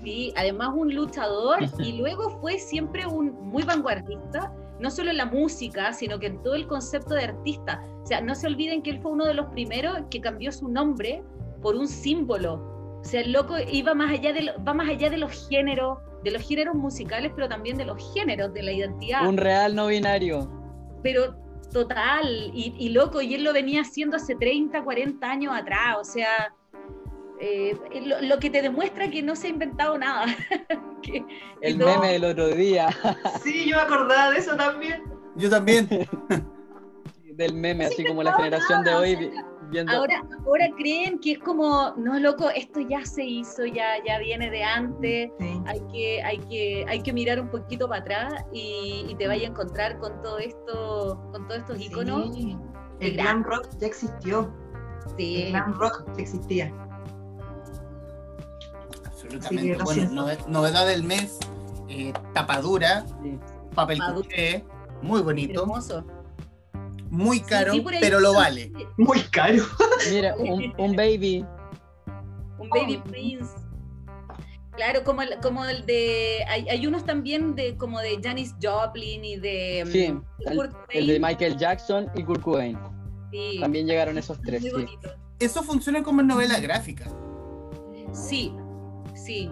Sí, 0.03 0.33
además 0.37 0.71
un 0.75 0.95
luchador 0.95 1.59
y 1.79 1.93
luego 1.99 2.39
fue 2.41 2.59
siempre 2.59 3.07
un 3.07 3.33
muy 3.49 3.63
vanguardista, 3.63 4.53
no 4.81 4.91
solo 4.91 5.11
en 5.11 5.17
la 5.17 5.27
música, 5.27 5.93
sino 5.93 6.19
que 6.19 6.27
en 6.27 6.43
todo 6.43 6.55
el 6.55 6.67
concepto 6.67 7.15
de 7.15 7.25
artista. 7.25 7.83
O 8.03 8.07
sea, 8.07 8.21
no 8.21 8.35
se 8.35 8.47
olviden 8.47 8.83
que 8.83 8.91
él 8.91 9.01
fue 9.01 9.13
uno 9.13 9.25
de 9.25 9.35
los 9.35 9.47
primeros 9.47 9.99
que 10.11 10.21
cambió 10.21 10.53
su 10.53 10.69
nombre 10.69 11.23
por 11.63 11.77
un 11.77 11.89
símbolo. 11.89 12.55
O 13.01 13.05
sea, 13.05 13.21
el 13.21 13.33
loco 13.33 13.55
iba 13.71 13.95
más 13.95 14.11
allá 14.11 14.33
de, 14.33 14.43
lo- 14.43 14.65
va 14.65 14.75
más 14.75 14.89
allá 14.89 15.09
de 15.09 15.17
los 15.19 15.49
géneros, 15.49 15.99
de 16.25 16.31
los 16.31 16.43
géneros 16.43 16.75
musicales, 16.75 17.33
pero 17.35 17.49
también 17.49 17.77
de 17.77 17.85
los 17.85 18.13
géneros, 18.15 18.53
de 18.53 18.63
la 18.63 18.73
identidad. 18.73 19.27
Un 19.27 19.37
real 19.37 19.75
no 19.75 19.87
binario. 19.87 20.51
Pero 21.03 21.37
total, 21.73 22.51
y, 22.55 22.75
y 22.79 22.89
loco, 22.91 23.21
y 23.23 23.35
él 23.35 23.45
lo 23.45 23.53
venía 23.53 23.83
haciendo 23.83 24.17
hace 24.17 24.35
30, 24.35 24.83
40 24.83 25.31
años 25.31 25.55
atrás, 25.55 25.97
o 26.01 26.05
sea, 26.05 26.53
eh, 27.41 27.77
lo, 28.05 28.21
lo 28.23 28.39
que 28.39 28.49
te 28.51 28.63
demuestra 28.63 29.11
que 29.11 29.23
no 29.23 29.37
se 29.37 29.49
ha 29.49 29.51
inventado 29.51 29.99
nada. 29.99 30.27
Que- 31.03 31.25
El 31.61 31.79
no, 31.79 31.87
meme 31.87 32.15
del 32.15 32.25
otro 32.25 32.49
día, 32.49 32.89
Sí, 33.45 33.69
yo 33.69 33.77
me 33.77 33.83
acordaba 33.83 34.31
de 34.31 34.39
eso 34.39 34.57
también. 34.57 35.03
Yo 35.37 35.49
también. 35.51 35.87
del 37.35 37.53
meme, 37.55 37.85
No 37.85 37.91
así 37.91 38.05
como 38.05 38.23
la 38.23 38.33
generación 38.33 38.83
de 38.83 38.95
hoy 38.95 39.15
o 39.15 39.19
sea, 39.19 39.29
vi- 39.29 39.37
viendo... 39.71 39.93
Ahora, 39.93 40.23
ahora 40.47 40.67
creen 40.77 41.19
que 41.19 41.33
es 41.33 41.39
como, 41.39 41.93
no, 41.97 42.19
loco, 42.19 42.49
esto 42.51 42.81
ya 42.81 43.05
se 43.05 43.25
hizo, 43.25 43.65
ya, 43.67 44.03
ya 44.07 44.19
viene 44.19 44.51
de 44.51 44.63
antes, 44.65 45.31
Sí. 45.39 45.61
hay 45.67 45.81
que, 45.93 46.23
hay 46.23 46.39
que, 46.39 46.85
hay 46.89 47.01
que 47.03 47.13
mirar 47.13 47.41
un 47.41 47.49
poquito 47.51 47.89
para 47.89 48.01
atrás 48.01 48.35
y, 48.53 49.07
y 49.09 49.15
te 49.17 49.27
vaya 49.29 49.47
a 49.49 49.51
encontrar 49.51 49.99
con 49.99 50.21
todo 50.23 50.39
esto, 50.39 51.21
con 51.33 51.47
todos 51.47 51.61
estos 51.61 51.81
iconos. 51.81 52.35
Sí. 52.35 52.57
El 53.01 53.13
glam 53.15 53.45
rock 53.45 53.69
ya 53.79 53.87
existió. 53.87 54.53
El 55.07 55.17
Sí. 55.17 55.47
glam 55.51 55.75
rock 55.79 56.05
ya 56.17 56.23
existía. 56.23 56.73
Absolutamente. 59.05 59.79
bueno, 59.85 60.27
novedad 60.49 60.87
del 60.87 61.03
mes, 61.05 61.39
eh, 61.89 62.13
tapadura, 62.33 63.05
Sí. 63.23 63.39
papel 63.75 63.99
Tapadura. 63.99 64.29
cuché, 64.29 64.65
muy 65.03 65.21
bonito, 65.23 65.63
Hermoso. 65.63 66.05
Muy 67.17 67.39
Sí, 67.39 67.45
caro, 67.45 67.73
sí, 67.73 67.85
pero 68.01 68.21
lo 68.21 68.35
vale. 68.35 68.73
Muy 68.97 69.21
caro. 69.31 69.65
Mira, 70.13 70.35
un, 70.37 70.73
un 70.79 70.97
baby. 70.97 71.45
Un 72.59 72.69
Baby 72.71 73.01
Oh. 73.05 73.05
Prince. 73.11 73.51
Claro, 74.77 75.05
como 75.05 75.23
el, 75.23 75.39
como 75.41 75.65
el 75.65 75.87
de. 75.87 76.45
Hay, 76.49 76.69
hay 76.69 76.87
unos 76.87 77.05
también 77.05 77.55
de 77.55 77.77
como 77.77 77.99
de 78.01 78.21
Janis 78.23 78.55
Joplin 78.63 79.25
y 79.25 79.37
de. 79.37 79.85
Sí, 79.91 80.13
mm, 80.13 80.25
el, 80.47 80.57
Kurt 80.57 80.75
el 80.91 81.07
de. 81.07 81.21
Michael 81.21 81.57
Jackson 81.57 82.11
y 82.15 82.23
Kurt 82.25 82.43
Cobain. 82.43 82.79
Sí, 83.31 83.59
También 83.61 83.87
llegaron 83.87 84.17
esos 84.19 84.41
tres, 84.43 84.61
muy 84.63 84.71
sí. 84.71 84.77
bonito. 84.77 85.11
Eso 85.39 85.63
funciona 85.63 86.03
como 86.03 86.21
en 86.21 86.27
novela 86.29 86.59
gráfica. 86.61 87.07
Sí, 88.13 88.53
sí. 89.15 89.51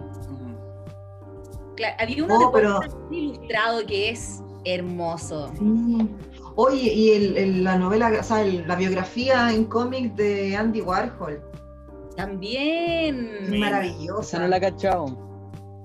Claro, 1.77 1.97
había 1.99 2.25
uno 2.25 2.35
Oh, 2.39 2.47
de 2.47 2.53
pero- 2.53 2.81
ilustrado 3.11 3.85
que 3.87 4.11
es 4.11 4.41
hermoso. 4.65 5.51
Sí. 5.59 6.09
Oye, 6.57 6.93
y 6.95 7.11
el, 7.13 7.37
el- 7.37 7.65
la 7.65 7.77
novela, 7.77 8.13
o 8.21 8.23
sea, 8.23 8.43
el- 8.43 8.67
la 8.69 8.77
biografía 8.77 9.53
en 9.53 9.65
cómic 9.65 10.15
de 10.15 10.57
Andy 10.57 10.81
Warhol. 10.83 11.43
También. 12.17 13.31
Sí. 13.51 13.59
Maravillosa. 13.59 14.39
No 14.39 14.49
la 14.49 14.61
cachado. 14.61 15.19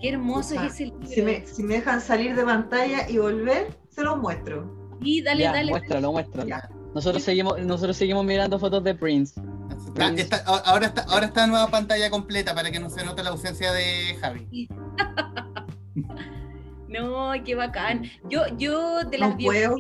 Qué 0.02 0.10
hermoso 0.10 0.56
es 0.56 0.74
ese 0.74 0.86
libro. 0.86 1.08
Si 1.08 1.22
me, 1.22 1.46
si 1.46 1.64
me 1.64 1.76
dejan 1.76 2.00
salir 2.00 2.36
de 2.36 2.44
pantalla 2.44 3.10
y 3.10 3.18
volver, 3.18 3.68
se 3.90 4.04
los 4.04 4.18
muestro. 4.18 4.78
Sí, 5.02 5.22
dale, 5.22 5.44
ya, 5.44 5.52
dale. 5.54 5.72
muéstralo, 5.72 6.12
muéstralo. 6.12 6.48
Ya. 6.48 6.70
Nosotros 6.94 7.24
seguimos, 7.24 7.60
nosotros 7.62 7.98
seguimos 7.98 8.24
mirando 8.26 8.58
fotos 8.60 8.84
de 8.84 8.96
Prince. 8.96 9.40
Ah, 10.00 10.12
está- 10.16 10.44
ahora, 10.46 10.86
está, 10.88 11.02
ahora 11.10 11.26
está 11.26 11.48
nueva 11.48 11.68
pantalla 11.68 12.10
completa 12.10 12.54
para 12.56 12.72
que 12.72 12.80
no 12.80 12.90
se 12.90 13.04
note 13.04 13.24
la 13.24 13.32
ausencia 13.32 13.72
de 13.74 14.16
Javi. 14.22 14.70
No, 16.90 17.32
qué 17.46 17.56
bacán. 17.56 18.04
Yo, 18.30 18.42
yo 18.58 19.04
de 19.04 19.18
las 19.20 19.38
No 19.38 19.76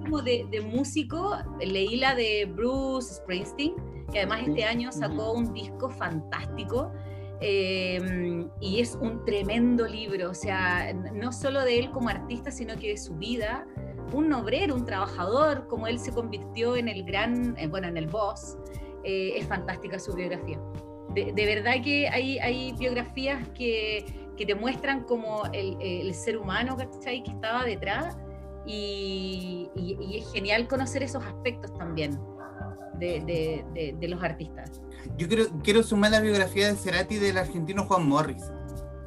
como 0.00 0.22
de, 0.22 0.46
de 0.50 0.60
músico, 0.60 1.36
leí 1.60 1.96
la 1.96 2.14
de 2.14 2.46
Bruce 2.46 3.14
Springsteen, 3.14 3.74
que 4.12 4.20
además 4.20 4.42
este 4.46 4.64
año 4.64 4.92
sacó 4.92 5.32
un 5.32 5.52
disco 5.52 5.90
fantástico. 5.90 6.92
eh, 7.42 8.46
y 8.60 8.80
es 8.80 8.96
un 9.00 9.24
tremendo 9.24 9.86
libro, 9.86 10.30
o 10.30 10.34
sea, 10.34 10.92
no 10.94 11.32
solo 11.32 11.64
de 11.64 11.80
él 11.80 11.90
como 11.90 12.08
artista, 12.08 12.52
sino 12.52 12.76
que 12.76 12.90
de 12.90 12.96
su 12.96 13.14
vida, 13.16 13.66
un 14.12 14.32
obrero, 14.32 14.76
un 14.76 14.84
trabajador, 14.84 15.66
como 15.66 15.88
él 15.88 15.98
se 15.98 16.12
convirtió 16.12 16.76
en 16.76 16.88
el 16.88 17.02
gran, 17.02 17.56
eh, 17.58 17.66
bueno, 17.66 17.88
en 17.88 17.96
el 17.96 18.06
boss, 18.06 18.56
eh, 19.02 19.32
es 19.36 19.46
fantástica 19.48 19.98
su 19.98 20.14
biografía. 20.14 20.60
De, 21.14 21.32
de 21.32 21.46
verdad 21.46 21.82
que 21.82 22.08
hay, 22.08 22.38
hay 22.38 22.72
biografías 22.78 23.46
que, 23.50 24.06
que 24.36 24.46
te 24.46 24.54
muestran 24.54 25.04
como 25.04 25.44
el, 25.52 25.76
el 25.80 26.14
ser 26.14 26.36
humano, 26.38 26.76
¿cachai? 26.76 27.22
Que 27.22 27.30
estaba 27.30 27.64
detrás 27.64 28.16
y, 28.66 29.68
y- 29.74 29.96
y 30.00 30.18
es 30.18 30.32
genial 30.32 30.68
conocer 30.68 31.02
esos 31.02 31.22
aspectos 31.24 31.72
también 31.78 32.18
de, 32.98 33.20
de- 33.20 33.64
de- 33.74 33.96
de 33.98 34.08
los 34.08 34.22
artistas. 34.22 34.80
Yo 35.18 35.26
quiero, 35.28 35.44
quiero 35.62 35.82
sumar 35.82 36.10
la 36.12 36.20
biografía 36.20 36.68
de 36.68 36.76
Cerati 36.76 37.16
del 37.16 37.38
argentino 37.38 37.84
Juan 37.84 38.08
Morris. 38.08 38.42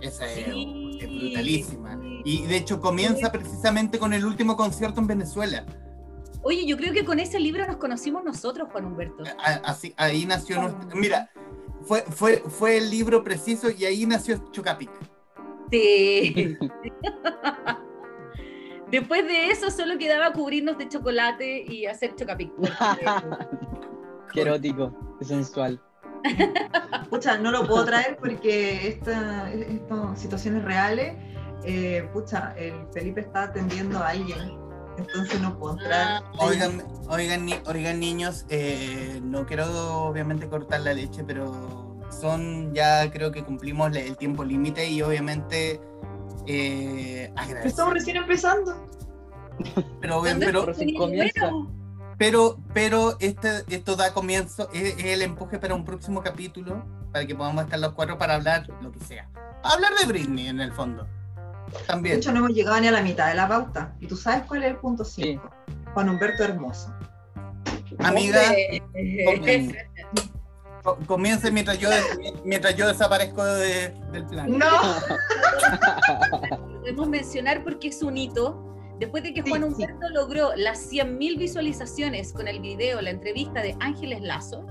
Esa 0.01 0.25
es, 0.29 0.45
Sí, 0.45 0.99
es 1.01 1.07
brutalísima. 1.09 1.97
sí. 2.01 2.21
Y 2.25 2.45
de 2.47 2.57
hecho 2.57 2.81
comienza 2.81 3.31
precisamente 3.31 3.97
con 3.97 4.13
el 4.13 4.25
último 4.25 4.55
concierto 4.57 4.99
en 4.99 5.07
Venezuela. 5.07 5.65
Oye, 6.43 6.65
yo 6.67 6.77
creo 6.77 6.93
que 6.93 7.05
con 7.05 7.19
ese 7.19 7.39
libro 7.39 7.65
nos 7.65 7.77
conocimos 7.77 8.23
nosotros, 8.23 8.67
Juan 8.71 8.85
Humberto. 8.85 9.23
Así, 9.63 9.93
ahí 9.97 10.25
nació 10.25 10.61
nuestra- 10.61 10.95
Mira, 10.95 11.29
fue, 11.83 12.01
fue, 12.01 12.43
fue 12.47 12.77
el 12.77 12.89
libro 12.91 13.23
preciso 13.23 13.69
y 13.71 13.85
ahí 13.85 14.05
nació 14.05 14.37
Chocapic. 14.51 14.91
Sí. 15.71 16.57
Después 18.91 19.25
de 19.27 19.47
eso 19.49 19.71
solo 19.71 19.97
quedaba 19.97 20.31
cubrirnos 20.31 20.77
de 20.77 20.87
chocolate 20.87 21.63
y 21.67 21.85
hacer 21.87 22.15
chocapic. 22.15 22.51
Qué 24.33 24.41
erótico, 24.41 25.15
qué 25.19 25.25
sensual. 25.25 25.81
Pucha, 27.09 27.37
no 27.37 27.51
lo 27.51 27.65
puedo 27.67 27.85
traer 27.85 28.17
porque 28.17 28.87
esta- 28.87 29.51
estas 29.53 30.19
situaciones 30.19 30.63
reales, 30.65 31.15
eh, 31.63 32.07
pucha, 32.11 32.53
el 32.57 32.73
Felipe 32.91 33.21
está 33.21 33.43
atendiendo 33.43 33.99
a 33.99 34.09
alguien, 34.09 34.57
entonces 34.97 35.39
no 35.39 35.57
puedo 35.57 35.73
entrar. 35.79 36.23
Oigan, 36.39 36.83
oigan, 37.07 37.45
ni- 37.45 37.59
oigan 37.65 37.99
niños, 37.99 38.45
eh, 38.49 39.21
no 39.23 39.45
quiero 39.45 39.65
obviamente 40.03 40.49
cortar 40.49 40.81
la 40.81 40.93
leche, 40.93 41.23
pero 41.23 41.84
son 42.09 42.73
ya 42.73 43.09
creo 43.11 43.31
que 43.31 43.43
cumplimos 43.43 43.95
el 43.95 44.17
tiempo 44.17 44.43
límite 44.43 44.87
y 44.89 45.01
obviamente 45.01 45.79
eh, 46.47 47.31
agradecer. 47.35 47.67
Estamos 47.67 47.93
recién 47.93 48.17
empezando. 48.17 48.87
Pero, 50.01 50.21
¿Dónde 50.21 50.45
pero, 50.45 50.65
comienza. 50.97 51.51
pero, 52.17 52.57
pero 52.73 53.17
este, 53.19 53.63
esto 53.69 53.95
da 53.95 54.13
comienzo, 54.13 54.69
es, 54.73 54.97
es 54.97 55.05
el 55.05 55.21
empuje 55.21 55.59
para 55.59 55.73
un 55.73 55.85
próximo 55.85 56.21
capítulo, 56.21 56.83
para 57.13 57.25
que 57.25 57.33
podamos 57.33 57.63
estar 57.63 57.79
los 57.79 57.93
cuatro 57.93 58.17
para 58.17 58.35
hablar 58.35 58.67
lo 58.81 58.91
que 58.91 58.99
sea. 58.99 59.29
Hablar 59.63 59.93
de 59.99 60.07
Britney 60.07 60.47
en 60.47 60.59
el 60.59 60.73
fondo. 60.73 61.07
De 61.71 61.79
También. 61.87 62.17
hecho, 62.17 62.31
no 62.31 62.39
hemos 62.39 62.51
llegado 62.51 62.79
ni 62.81 62.87
a 62.87 62.91
la 62.91 63.01
mitad 63.01 63.29
de 63.29 63.35
la 63.35 63.47
pauta. 63.47 63.95
¿Y 63.99 64.07
tú 64.07 64.15
sabes 64.15 64.43
cuál 64.45 64.63
es 64.63 64.71
el 64.71 64.77
punto 64.77 65.03
5? 65.03 65.49
Juan 65.93 66.09
Humberto 66.09 66.43
Hermoso. 66.43 66.93
Amiga, 67.99 68.41
comience 71.07 71.51
mientras 71.51 71.79
yo, 71.79 71.89
mientras 72.43 72.75
yo 72.75 72.87
desaparezco 72.87 73.43
de- 73.43 73.89
del 74.11 74.25
plan. 74.25 74.57
No, 74.57 74.67
Podemos 76.79 77.09
mencionar 77.09 77.63
porque 77.63 77.87
es 77.89 78.01
un 78.03 78.17
hito. 78.17 78.61
Después 78.99 79.23
de 79.23 79.33
que 79.33 79.41
Sí, 79.43 79.49
Juan 79.49 79.61
sí. 79.63 79.67
Humberto 79.67 80.09
logró 80.13 80.55
las 80.55 80.89
100.000 80.91 81.37
visualizaciones 81.37 82.31
con 82.31 82.47
el 82.47 82.61
video, 82.61 83.01
la 83.01 83.09
entrevista 83.09 83.61
de 83.61 83.75
Ángeles 83.81 84.21
Lazo, 84.21 84.65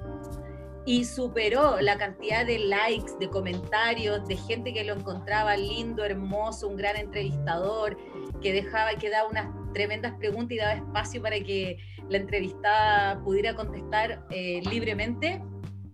y 0.86 1.04
superó 1.04 1.78
la 1.80 1.98
cantidad 1.98 2.46
de 2.46 2.58
likes, 2.60 3.12
de 3.20 3.28
comentarios, 3.28 4.26
de 4.26 4.36
gente 4.36 4.72
que 4.72 4.84
lo 4.84 4.94
encontraba 4.94 5.56
lindo, 5.56 6.04
hermoso, 6.04 6.68
un 6.68 6.76
gran 6.76 6.96
entrevistador, 6.96 7.98
que 8.40 8.52
dejaba, 8.54 8.94
que 8.94 9.10
daba 9.10 9.28
unas 9.28 9.46
tremendas 9.74 10.14
preguntas 10.18 10.52
y 10.52 10.56
daba 10.58 10.74
espacio 10.74 11.20
para 11.20 11.38
que 11.40 11.76
la 12.08 12.16
entrevistada 12.18 13.20
pudiera 13.24 13.54
contestar 13.54 14.24
eh, 14.30 14.62
libremente, 14.70 15.42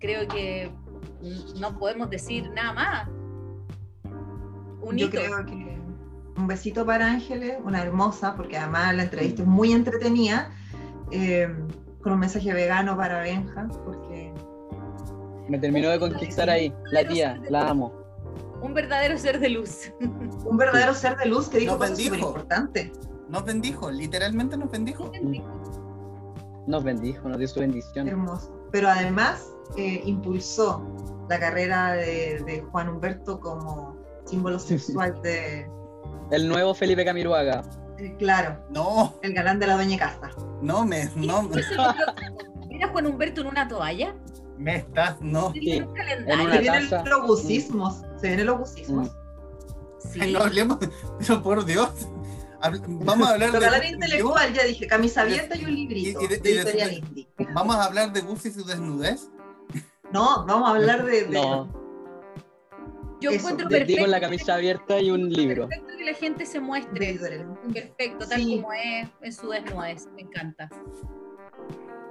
creo 0.00 0.26
que 0.26 0.70
no 1.60 1.78
podemos 1.78 2.10
decir 2.10 2.50
nada 2.50 2.72
más. 2.72 3.08
Un 4.82 4.96
yo 4.96 5.06
hito. 5.06 5.18
creo 5.18 5.46
que 5.46 5.78
un 6.36 6.46
besito 6.46 6.86
para 6.86 7.06
Ángeles, 7.06 7.58
una 7.62 7.82
hermosa, 7.82 8.34
porque 8.34 8.56
además 8.56 8.94
la 8.96 9.02
entrevista 9.04 9.42
es 9.42 9.48
muy 9.48 9.72
entretenida, 9.72 10.50
eh, 11.10 11.54
con 12.02 12.14
un 12.14 12.18
mensaje 12.18 12.52
vegano 12.52 12.96
para 12.96 13.20
Benja, 13.20 13.68
porque 13.84 14.32
Me 15.48 15.58
terminó 15.58 15.90
de 15.90 15.98
conquistar 15.98 16.48
ahí, 16.48 16.72
la 16.90 17.06
tía, 17.06 17.40
la 17.50 17.68
amo. 17.68 17.92
Un 18.62 18.72
verdadero 18.72 19.18
ser 19.18 19.38
de 19.38 19.50
luz. 19.50 19.92
un 20.00 20.56
verdadero 20.56 20.94
ser 20.94 21.16
de 21.18 21.26
luz 21.26 21.48
que 21.48 21.58
dijo 21.58 21.72
Nos 21.72 21.80
bendijo. 21.88 22.14
súper 22.14 22.28
importantes. 22.28 22.90
Nos 23.28 23.44
bendijo, 23.44 23.90
literalmente 23.90 24.56
nos 24.56 24.70
bendijo. 24.70 25.12
Nos 26.66 26.84
bendijo, 26.84 27.28
nos 27.28 27.38
dio 27.38 27.48
su 27.48 27.60
bendición. 27.60 28.08
Hermoso. 28.08 28.52
Pero 28.72 28.88
además 28.88 29.46
eh, 29.76 30.02
impulsó 30.04 30.82
la 31.28 31.38
carrera 31.38 31.92
de, 31.92 32.42
de 32.46 32.60
Juan 32.70 32.88
Humberto 32.88 33.38
como 33.40 33.96
símbolo 34.26 34.58
sexual 34.58 35.20
de, 35.22 35.68
El 36.30 36.48
nuevo 36.48 36.74
Felipe 36.74 37.04
Camiruaga. 37.04 37.62
eh, 37.98 38.14
claro, 38.18 38.58
No, 38.70 39.14
el 39.22 39.32
galán 39.34 39.58
de 39.60 39.66
la 39.66 39.76
doña 39.76 39.98
casa. 39.98 40.30
no 40.62 40.84
me, 40.84 41.08
no 41.16 41.42
me, 41.42 41.60
Eso 41.60 41.70
es 41.72 41.76
lo 41.76 41.84
que- 41.94 42.76
¿Era 42.76 42.88
Juan 42.88 43.06
Humberto 43.06 43.40
en 43.42 43.46
una 43.48 43.66
toalla? 43.68 44.14
me 44.58 44.76
estás, 44.76 45.16
no. 45.20 45.52
Se 45.54 45.58
vienen 45.60 46.90
taza. 46.90 47.04
los 47.06 47.26
bucismos, 47.26 48.02
se 48.20 48.26
vienen 48.28 48.46
los 48.46 48.58
bucismos. 48.58 49.10
Sí. 50.12 50.18
Ay, 50.20 50.32
no 50.34 50.40
hablemos, 50.40 50.78
pero 51.18 51.42
por 51.42 51.64
Dios. 51.64 51.90
Vamos 52.88 53.26
a 53.28 53.32
hablar 53.32 53.52
de. 53.52 53.58
galán 53.58 53.84
intelectual, 53.86 54.52
ya 54.52 54.64
dije, 54.64 54.86
camisa 54.86 55.22
abierta 55.22 55.56
y 55.56 55.64
un 55.64 55.74
librito 55.74 56.20
y 56.22 56.26
de- 56.26 56.36
de 56.38 56.50
y 56.50 56.54
de- 56.54 56.60
editorial 56.60 56.92
indie. 56.92 57.28
Vamos 57.54 57.74
a 57.76 57.84
hablar 57.84 58.12
de 58.12 58.20
Gus 58.20 58.44
y 58.46 58.50
su 58.50 58.64
desnudez. 58.64 59.28
No, 60.12 60.44
vamos 60.46 60.68
a 60.68 60.72
hablar 60.74 61.04
de, 61.04 61.24
de- 61.24 61.28
No, 61.40 61.68
Yo 63.20 63.30
Eso, 63.30 63.38
encuentro 63.40 63.68
perfecto, 63.68 63.86
digo 63.92 64.00
con 64.04 64.10
la 64.10 64.20
camisa 64.20 64.54
abierta 64.54 64.98
y 64.98 65.10
un 65.10 65.28
libro. 65.28 65.68
perfecto 65.68 65.92
que 65.98 66.04
la 66.04 66.14
gente 66.14 66.46
se 66.46 66.58
muestre 66.58 67.18
perfecto, 67.72 68.26
tal 68.26 68.40
Sí. 68.40 68.56
como 68.56 68.72
es, 68.72 69.08
en 69.20 69.32
su 69.32 69.50
desnudez. 69.50 70.06
Me 70.14 70.22
encanta. 70.22 70.70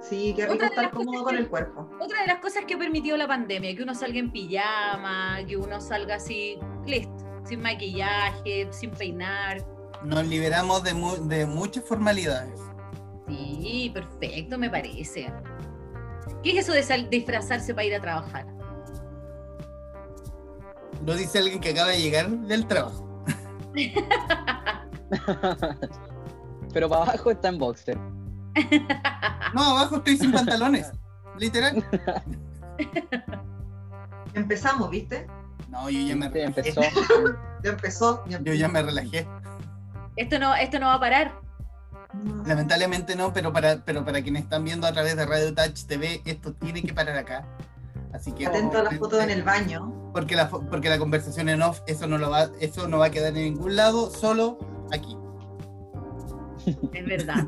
Sí, 0.00 0.32
qué 0.36 0.46
rico 0.46 0.64
estar 0.64 0.90
cómodo 0.92 1.24
con 1.24 1.34
que- 1.34 1.40
el 1.42 1.48
cuerpo. 1.48 1.90
Otra 2.00 2.20
de 2.22 2.28
las 2.28 2.38
cosas 2.38 2.64
que 2.64 2.74
ha 2.74 2.78
permitido 2.78 3.16
la 3.16 3.26
pandemia, 3.26 3.74
que 3.76 3.82
uno 3.82 3.94
salga 3.94 4.18
en 4.20 4.30
pijama, 4.30 5.38
que 5.48 5.56
uno 5.56 5.80
salga 5.80 6.14
así, 6.14 6.58
listo, 6.86 7.12
sin 7.44 7.60
maquillaje, 7.60 8.68
sin 8.70 8.90
peinar. 8.92 9.66
Nos 10.04 10.26
liberamos 10.26 10.82
de, 10.84 10.94
mu- 10.94 11.16
de 11.28 11.44
muchas 11.44 11.84
formalidades. 11.84 12.58
Sí, 13.28 13.90
perfecto, 13.92 14.56
me 14.58 14.70
parece. 14.70 15.26
¿Qué 16.42 16.52
es 16.52 16.58
eso 16.64 16.72
de 16.72 16.82
sal- 16.82 17.10
disfrazarse 17.10 17.74
para 17.74 17.84
ir 17.86 17.94
a 17.94 18.00
trabajar? 18.00 18.46
Lo 21.04 21.14
dice 21.14 21.38
alguien 21.38 21.60
que 21.60 21.70
acaba 21.70 21.88
de 21.88 22.00
llegar 22.00 22.28
del 22.30 22.66
trabajo. 22.66 23.06
Pero 26.72 26.88
para 26.88 27.02
abajo 27.02 27.30
está 27.30 27.48
en 27.48 27.58
boxer. 27.58 27.98
No, 29.52 29.62
abajo 29.76 29.96
estoy 29.96 30.16
sin 30.16 30.30
pantalones. 30.30 30.92
Literal. 31.36 31.84
Empezamos, 34.34 34.88
¿viste? 34.90 35.26
No, 35.68 35.90
yo 35.90 35.98
ya 36.06 36.14
me 36.14 36.28
Sí, 36.28 36.32
relajé. 36.34 36.60
empezó. 36.60 36.80
Ya 37.64 37.70
empezó. 37.70 38.24
ya 38.28 38.40
Yo 38.42 38.52
ya 38.54 38.68
me 38.68 38.80
relajé. 38.80 39.26
Esto 40.14 40.38
no, 40.38 40.54
esto 40.54 40.78
no 40.78 40.86
va 40.86 40.94
a 40.94 41.00
parar. 41.00 41.32
Lamentablemente 42.46 43.14
no, 43.16 43.32
pero 43.32 43.52
para, 43.52 43.84
pero 43.84 44.04
para 44.04 44.22
quienes 44.22 44.42
están 44.42 44.64
viendo 44.64 44.86
a 44.86 44.92
través 44.92 45.16
de 45.16 45.26
Radio 45.26 45.54
Touch 45.54 45.84
TV, 45.84 46.22
esto 46.24 46.52
tiene 46.54 46.82
que 46.82 46.92
parar 46.92 47.16
acá. 47.16 47.46
Así 48.12 48.32
que 48.32 48.46
Atento 48.46 48.78
a 48.78 48.82
las 48.82 48.98
fotos 48.98 49.22
en 49.22 49.30
el 49.30 49.42
baño. 49.42 50.10
porque 50.12 50.34
la, 50.34 50.48
porque 50.50 50.88
la 50.88 50.98
conversación 50.98 51.48
en 51.48 51.62
off, 51.62 51.80
eso 51.86 52.06
no 52.06 52.18
lo 52.18 52.30
va, 52.30 52.50
eso 52.60 52.88
no 52.88 52.98
va 52.98 53.06
a 53.06 53.10
quedar 53.10 53.36
en 53.36 53.54
ningún 53.54 53.76
lado, 53.76 54.10
solo 54.10 54.58
aquí. 54.90 55.16
Es 56.92 57.06
verdad. 57.06 57.46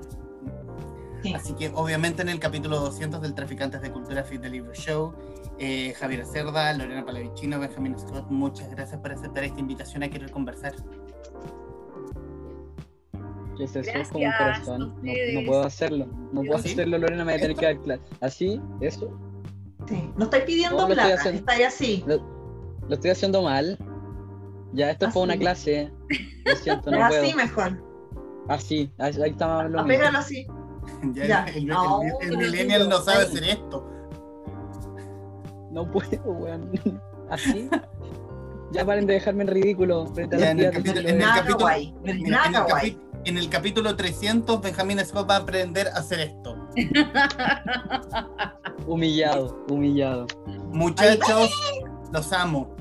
Sí. 1.23 1.35
Así 1.35 1.53
que 1.55 1.71
obviamente 1.75 2.23
en 2.23 2.29
el 2.29 2.41
capítulo 2.41 2.81
200 2.81 3.21
del 3.21 3.35
Traficantes 3.35 3.81
de 3.81 3.91
Cultura 3.93 4.25
Fit 4.25 4.41
del 4.41 4.53
Libro 4.53 4.73
Show, 4.75 5.15
eh, 5.59 5.95
Javier 5.99 6.25
Cerda, 6.27 6.73
Lorena 6.73 7.05
Palavicino, 7.05 7.61
Benjamín 7.61 7.97
Scott, 7.99 8.27
muchas 8.29 8.69
gracias 8.71 9.01
por 9.01 9.13
aceptar 9.13 9.45
esta 9.45 9.61
invitación 9.61 10.03
a 10.03 10.09
querer 10.09 10.31
conversar. 10.31 10.75
Que 13.57 13.65
es 13.65 13.77
eso 13.77 13.81
Gracias 13.93 14.09
con 14.11 14.23
corazón. 14.23 14.79
No, 15.03 15.41
no 15.41 15.47
puedo 15.47 15.63
hacerlo. 15.65 16.07
No 16.33 16.43
puedo 16.43 16.59
¿Sí? 16.61 16.73
hacerlo, 16.73 16.99
Lorena, 16.99 17.25
me 17.25 17.33
va 17.33 17.39
a 17.39 17.41
tener 17.41 17.57
que 17.57 17.67
dar 17.67 17.79
clase. 17.83 18.03
¿Así? 18.21 18.61
¿Eso? 18.81 19.11
Sí. 19.89 20.11
No 20.17 20.25
estáis 20.25 20.45
pidiendo 20.45 20.77
No, 20.77 20.89
lo 20.89 20.93
estoy 20.95 21.07
plata, 21.07 21.21
haciendo. 21.21 21.39
estáis 21.41 21.67
así. 21.67 22.05
Lo 22.07 22.95
estoy 22.95 23.11
haciendo 23.11 23.43
mal. 23.43 23.79
Ya, 24.73 24.91
esto 24.91 25.07
es 25.07 25.13
para 25.13 25.25
una 25.25 25.33
Así. 25.35 25.41
clase. 25.41 25.93
Lo 26.47 26.57
siento, 26.57 26.91
no 26.91 27.05
así 27.05 27.17
puedo. 27.19 27.37
mejor. 27.37 27.85
Así, 28.49 28.91
ahí 28.99 29.13
ahí 29.23 29.31
está 29.31 29.69
lo. 29.69 29.81
Apégalo 29.81 30.19
así. 30.19 30.47
Ya, 31.15 31.27
Ya. 31.27 31.45
El, 31.45 31.57
el- 31.59 31.67
No, 31.67 32.01
el- 32.21 32.37
millennial 32.39 32.89
no, 32.89 32.99
sabe 33.01 33.25
hacer 33.25 33.45
esto. 33.45 33.87
No 35.71 35.91
puedo, 35.91 36.23
weón. 36.25 36.71
¿Así? 37.31 37.69
Ya 38.73 38.85
paren 38.85 39.07
de 39.07 39.15
dejarme 39.15 39.43
en 39.45 39.49
ridículo 39.49 40.07
frente 40.09 40.37
a 40.37 40.39
Ya, 40.39 40.45
las 40.47 40.53
en 40.55 40.59
el 40.61 40.73
capítulo- 40.73 41.01
en 41.01 41.09
el 41.09 41.19
Nada 41.19 41.35
capítulo- 41.37 41.67
en, 43.25 43.39
el 43.39 43.49
capítulo 43.49 43.97
300, 43.97 44.61
Benjamín 44.61 45.05
Scott 45.05 45.29
va 45.29 45.37
a 45.37 45.39
aprender 45.39 45.89
a 45.89 45.99
hacer 45.99 46.20
esto. 46.20 46.57
Humillado, 48.87 49.64
humillado. 49.68 50.27
Muchachos, 50.70 51.51
los 52.12 52.33
amo. 52.33 52.75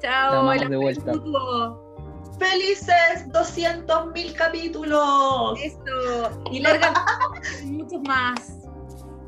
Chao, 0.00 0.40
amamos 0.40 0.62
el 0.62 0.70
de 0.70 0.76
vuelta. 0.76 1.12
¡Felices 2.38 3.28
200.000 3.28 4.34
capítulos! 4.34 5.58
Eso. 5.62 6.42
Y 6.50 6.60
larga 6.60 6.92
muchos 7.64 8.00
más. 8.02 8.56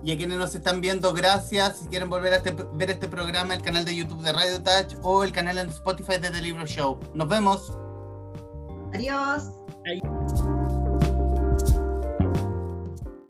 Y 0.04 0.12
a 0.12 0.16
quienes 0.16 0.38
nos 0.38 0.54
están 0.54 0.80
viendo, 0.80 1.12
gracias. 1.12 1.78
Si 1.78 1.88
quieren 1.88 2.10
volver 2.10 2.32
a 2.32 2.36
este- 2.36 2.56
ver 2.72 2.90
este 2.90 3.08
programa, 3.08 3.54
el 3.54 3.62
canal 3.62 3.84
de 3.84 3.94
YouTube 3.94 4.22
de 4.22 4.32
Radio 4.32 4.62
Touch 4.62 4.96
o 5.02 5.22
el 5.22 5.32
canal 5.32 5.58
en 5.58 5.68
Spotify 5.68 6.18
de 6.18 6.30
The 6.30 6.42
Libro 6.42 6.66
Show. 6.66 6.98
Nos 7.14 7.28
vemos. 7.28 7.72
Adiós. 8.94 9.44
Bye. 9.84 10.61